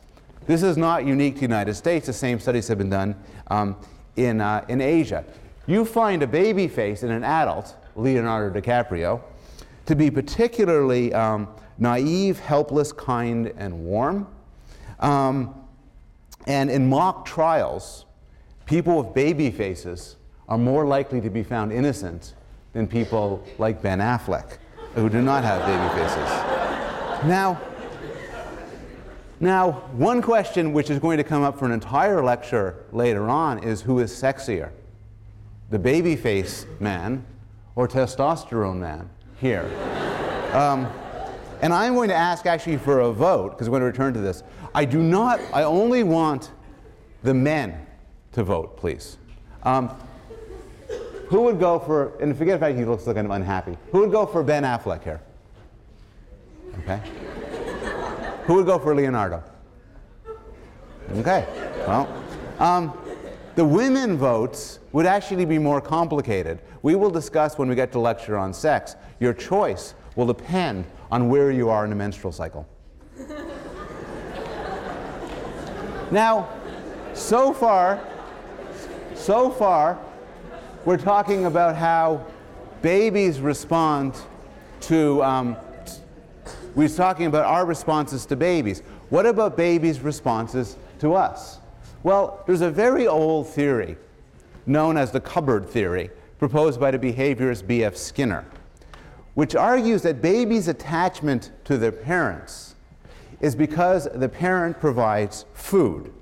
This 0.49 0.63
is 0.63 0.79
not 0.79 1.05
unique 1.05 1.35
to 1.35 1.41
the 1.41 1.47
United 1.47 1.75
States. 1.75 2.07
The 2.07 2.13
same 2.15 2.41
studies 2.41 2.69
have 2.69 2.79
been 2.79 2.89
done 2.89 3.15
um, 3.49 3.77
in, 4.17 4.41
uh, 4.41 4.65
in 4.69 4.81
Asia. 4.81 5.23
You 5.67 5.85
find 5.85 6.23
a 6.23 6.27
baby 6.27 6.69
face 6.69 7.03
in 7.03 7.11
an 7.11 7.23
adult, 7.23 7.77
Leonardo 7.95 8.59
DiCaprio, 8.59 9.21
to 9.85 9.95
be 9.95 10.11
particularly 10.11 11.13
um, 11.13 11.49
naive, 11.77 12.39
helpless, 12.39 12.93
kind, 12.93 13.53
and 13.59 13.85
warm. 13.85 14.27
Um, 15.01 15.55
and 16.47 16.71
in 16.71 16.89
mock 16.89 17.27
trials, 17.27 18.07
people 18.65 19.03
with 19.03 19.13
baby 19.15 19.51
faces 19.51 20.17
are 20.49 20.57
more 20.57 20.87
likely 20.87 21.21
to 21.21 21.29
be 21.29 21.43
found 21.43 21.75
innocent 21.75 22.33
than 22.73 22.87
people 22.87 23.45
like 23.59 23.83
Ben 23.83 23.99
Affleck, 23.99 24.57
who 24.95 25.11
do 25.11 25.21
not 25.21 25.45
have 25.45 25.61
baby 25.67 26.01
faces. 26.01 27.29
Now, 27.29 27.61
now, 29.41 29.73
one 29.93 30.21
question 30.21 30.73
which 30.73 30.91
is 30.91 30.99
going 30.99 31.19
to 31.19 31.25
come 31.25 31.43
up 31.43 31.59
for 31.59 31.65
an 31.65 31.73
entire 31.73 32.23
lecture 32.25 32.85
later 32.93 33.29
on 33.29 33.63
is 33.63 33.83
who 33.83 34.01
is 34.01 34.13
sexier? 34.13 34.71
The 35.71 35.79
baby 35.79 36.17
face 36.17 36.67
man 36.81 37.25
or 37.77 37.87
testosterone 37.87 38.79
man 38.79 39.11
here? 39.41 39.71
Um, 40.49 40.91
and 41.61 41.75
I'm 41.75 41.95
going 41.95 42.09
to 42.09 42.15
ask 42.15 42.47
actually 42.47 42.79
for 42.79 43.01
a 43.01 43.13
vote 43.13 43.51
because 43.51 43.69
we're 43.69 43.81
going 43.81 43.93
to 43.93 43.99
return 43.99 44.15
to 44.15 44.21
this. 44.21 44.43
I 44.75 44.87
do 44.87 45.03
not, 45.03 45.41
I 45.53 45.65
only 45.65 46.03
want 46.03 46.53
the 47.23 47.35
men 47.35 47.87
to 48.33 48.45
vote, 48.45 48.79
please. 48.79 49.19
Um, 49.65 49.95
who 51.29 51.43
would 51.43 51.61
go 51.61 51.79
for, 51.79 52.17
and 52.23 52.37
forget 52.37 52.59
the 52.59 52.67
fact 52.67 52.79
he 52.79 52.87
looks 52.87 53.07
like 53.07 53.19
I'm 53.19 53.31
unhappy, 53.31 53.77
who 53.93 54.01
would 54.01 54.11
go 54.11 54.25
for 54.25 54.43
Ben 54.43 54.63
Affleck 54.63 55.05
here? 55.05 55.21
Okay. 56.79 57.03
Who 58.49 58.55
would 58.55 58.65
go 58.65 58.79
for 58.79 58.95
Leonardo? 58.95 59.45
Okay, 61.17 61.47
well, 61.87 62.09
um, 62.59 62.99
the 63.57 63.65
women 63.65 64.17
votes 64.17 64.79
would 64.93 65.05
actually 65.05 65.45
be 65.45 65.59
more 65.59 65.83
complicated. 65.83 66.59
We 66.81 66.95
will 66.95 67.11
discuss 67.11 67.59
when 67.59 67.69
we 67.69 67.75
get 67.75 67.93
to 67.93 67.99
lecture 67.99 68.39
on 68.39 68.55
sex. 68.55 68.97
Your 69.21 69.35
choice 69.35 69.95
will 70.17 70.25
depend 70.25 70.87
on 71.11 71.29
where 71.29 71.51
you 71.51 71.69
are 71.69 71.85
in 71.85 71.91
the 71.91 71.97
menstrual 71.97 72.33
cycle. 72.33 72.67
now, 76.11 76.49
so 77.13 77.53
far, 77.53 78.03
so 79.15 79.51
far, 79.51 79.99
we're 80.87 80.97
talking 80.97 81.45
about 81.45 81.77
how 81.77 82.25
babies 82.81 83.41
respond 83.41 84.15
to 84.81 85.23
um, 85.23 85.55
we're 86.79 86.89
talking 86.89 87.27
about 87.27 87.45
our 87.45 87.67
responses 87.67 88.25
to 88.25 88.37
babies. 88.37 88.85
What 89.09 89.27
about 89.27 89.57
babies' 89.57 89.99
responses 89.99 90.77
to 91.01 91.13
us? 91.13 91.59
Well, 92.05 92.45
there's 92.47 92.61
a 92.61 92.71
very 92.71 93.09
old 93.09 93.49
theory 93.49 93.97
known 94.65 94.97
as 94.97 95.11
the 95.11 95.19
cupboard 95.19 95.69
theory, 95.69 96.09
proposed 96.39 96.79
by 96.79 96.93
the 96.93 96.99
behaviorist 97.01 97.67
B.F. 97.67 97.97
Skinner, 97.97 98.45
which 99.35 99.57
argues 99.57 100.03
that 100.03 100.23
babies' 100.23 100.69
attachment 100.69 101.51
to 101.65 101.79
their 101.79 101.91
parents 101.91 102.77
is 103.41 103.57
because 103.57 104.07
the 104.15 104.29
parent 104.29 104.79
provides 104.79 105.47
food, 105.55 106.13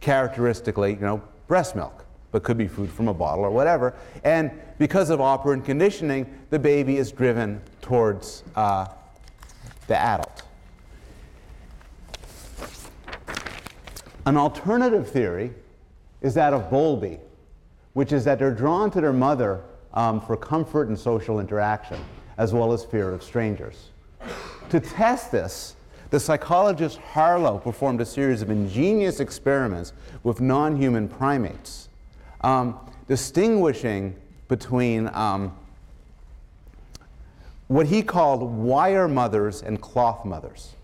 characteristically, 0.00 0.90
you 0.90 1.00
know, 1.00 1.22
breast 1.46 1.74
milk, 1.74 2.04
but 2.30 2.42
could 2.42 2.58
be 2.58 2.68
food 2.68 2.90
from 2.90 3.08
a 3.08 3.14
bottle 3.14 3.42
or 3.42 3.50
whatever. 3.50 3.94
And 4.22 4.50
because 4.76 5.08
of 5.08 5.22
operant 5.22 5.64
conditioning, 5.64 6.26
the 6.50 6.58
baby 6.58 6.98
is 6.98 7.10
driven 7.10 7.62
towards 7.80 8.44
uh, 8.54 8.84
the 9.86 9.98
adult. 9.98 10.42
An 14.26 14.36
alternative 14.36 15.08
theory 15.08 15.52
is 16.22 16.34
that 16.34 16.54
of 16.54 16.70
Bowlby, 16.70 17.18
which 17.92 18.12
is 18.12 18.24
that 18.24 18.38
they're 18.38 18.54
drawn 18.54 18.90
to 18.90 19.00
their 19.00 19.12
mother 19.12 19.62
um, 19.92 20.20
for 20.20 20.36
comfort 20.36 20.88
and 20.88 20.98
social 20.98 21.40
interaction, 21.40 21.98
as 22.38 22.52
well 22.54 22.72
as 22.72 22.84
fear 22.84 23.10
of 23.10 23.22
strangers. 23.22 23.90
To 24.70 24.80
test 24.80 25.30
this, 25.30 25.76
the 26.10 26.18
psychologist 26.18 26.98
Harlow 26.98 27.58
performed 27.58 28.00
a 28.00 28.06
series 28.06 28.40
of 28.40 28.50
ingenious 28.50 29.20
experiments 29.20 29.92
with 30.22 30.40
non 30.40 30.76
human 30.76 31.08
primates, 31.08 31.88
um, 32.40 32.78
distinguishing 33.08 34.16
between 34.48 35.08
um, 35.12 35.56
what 37.68 37.86
he 37.86 38.02
called 38.02 38.42
wire 38.42 39.08
mothers 39.08 39.62
and 39.62 39.80
cloth 39.80 40.24
mothers. 40.24 40.74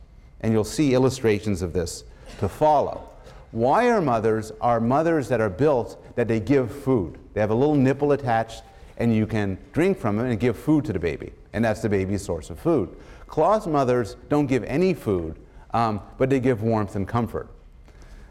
And 0.41 0.53
you'll 0.53 0.64
see 0.64 0.95
illustrations 0.95 1.62
of 1.62 1.72
this 1.72 2.05
to 2.39 2.49
follow. 2.49 3.09
Wire 3.53 4.01
mothers 4.01 4.53
are 4.61 4.81
mothers 4.81 5.28
that 5.28 5.41
are 5.41 5.51
built 5.51 6.03
that 6.16 6.28
they 6.28 6.41
give 6.41 6.72
food. 6.72 7.18
They 7.35 7.41
have 7.41 7.51
a 7.51 7.55
little 7.55 7.74
nipple 7.74 8.12
attached, 8.12 8.62
and 8.97 9.14
you 9.14 9.26
can 9.26 9.59
drink 9.72 9.99
from 9.99 10.18
it 10.18 10.31
and 10.31 10.39
give 10.39 10.57
food 10.57 10.85
to 10.87 10.93
the 10.93 10.99
baby. 10.99 11.33
And 11.53 11.64
that's 11.64 11.83
the 11.83 11.89
baby's 11.89 12.24
source 12.24 12.49
of 12.51 12.59
food. 12.59 12.97
Cloth 13.26 13.66
mothers 13.66 14.16
don't 14.28 14.47
give 14.47 14.64
any 14.64 14.95
food, 14.95 15.37
um, 15.72 16.01
but 16.16 16.31
they 16.31 16.41
give 16.41 16.62
warmth 16.62 16.97
and 16.97 17.07
comfort. 17.07 17.49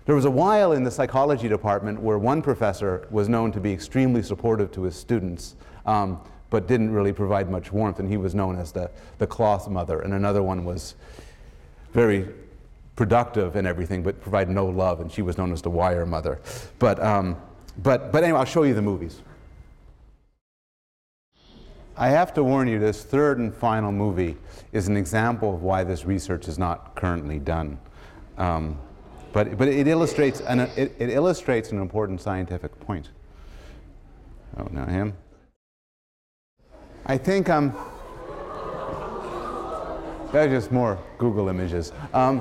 There 0.06 0.16
was 0.16 0.26
a 0.26 0.32
while 0.32 0.72
in 0.72 0.84
the 0.84 0.92
psychology 0.92 1.48
department 1.48 2.02
where 2.02 2.18
one 2.18 2.42
professor 2.42 3.08
was 3.12 3.30
known 3.30 3.52
to 3.52 3.60
be 3.60 3.72
extremely 3.72 4.24
supportive 4.24 4.72
to 4.72 4.84
his 4.84 4.96
students. 4.96 5.56
Um, 5.86 6.20
but 6.50 6.68
didn't 6.68 6.92
really 6.92 7.14
provide 7.14 7.50
much 7.50 7.72
warmth, 7.72 8.00
and 8.00 8.10
he 8.10 8.18
was 8.18 8.34
known 8.34 8.58
as 8.58 8.72
the, 8.72 8.90
the 9.18 9.28
cloth 9.28 9.70
mother. 9.70 10.00
And 10.00 10.14
another 10.14 10.42
one 10.42 10.66
was 10.66 10.96
very 11.94 12.28
productive 12.96 13.56
and 13.56 13.68
everything, 13.68 14.04
but 14.04 14.20
provided 14.20 14.54
no 14.54 14.66
love, 14.66 15.00
and 15.00 15.12
she 15.12 15.22
was 15.22 15.38
known 15.38 15.52
as 15.52 15.62
the 15.62 15.70
wire 15.70 16.06
mother. 16.06 16.40
But, 16.80 17.02
um, 17.02 17.38
but, 17.78 18.12
but 18.12 18.24
anyway, 18.24 18.40
I'll 18.40 18.46
show 18.46 18.64
you 18.64 18.74
the 18.74 18.82
movies. 18.82 19.22
I 21.96 22.10
have 22.10 22.34
to 22.36 22.44
warn 22.44 22.68
you, 22.68 22.80
this 22.80 23.04
third 23.04 23.40
and 23.40 23.54
final 23.54 23.92
movie 23.92 24.38
is 24.72 24.88
an 24.88 24.96
example 24.96 25.54
of 25.54 25.64
why 25.64 25.84
this 25.84 26.06
research 26.06 26.48
is 26.48 26.58
not 26.58 26.96
currently 26.96 27.40
done. 27.40 27.78
Um, 28.38 28.80
but, 29.34 29.58
but 29.58 29.68
it, 29.68 29.88
illustrates 29.88 30.40
an, 30.42 30.62
it, 30.62 30.96
it 30.98 31.10
illustrates 31.10 31.72
an 31.72 31.80
important 31.80 32.22
scientific 32.22 32.80
point. 32.80 33.10
Oh, 34.58 34.68
now 34.72 34.86
him. 34.86 35.14
I 37.10 37.18
think 37.18 37.50
um, 37.50 37.74
that's 40.32 40.52
just 40.52 40.72
more 40.72 41.00
Google 41.18 41.50
images. 41.50 41.92
Um, 42.14 42.40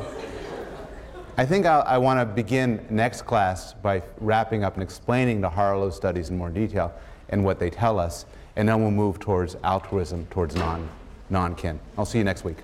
I 1.39 1.47
think 1.47 1.65
I'll, 1.65 1.83
i 1.87 1.97
want 1.97 2.21
to 2.21 2.27
begin 2.27 2.87
next 2.91 3.23
class 3.23 3.73
by 3.73 4.03
wrapping 4.21 4.65
up 4.65 4.75
and 4.75 4.83
explaining 4.83 5.41
the 5.41 5.49
Harlow 5.49 5.89
studies 5.89 6.29
in 6.29 6.37
more 6.37 6.51
detail 6.51 6.93
and 7.31 7.43
what 7.43 7.59
they 7.59 7.71
tell 7.71 7.99
us, 7.99 8.27
and 8.57 8.69
then 8.69 8.83
we'll 8.83 8.91
move 8.91 9.19
towards 9.19 9.57
altruism, 9.65 10.27
towards 10.27 10.55
non, 10.55 10.87
non-kin. 11.31 11.81
I'll 11.97 12.05
see 12.05 12.19
you 12.19 12.25
next 12.25 12.45
week. 12.45 12.59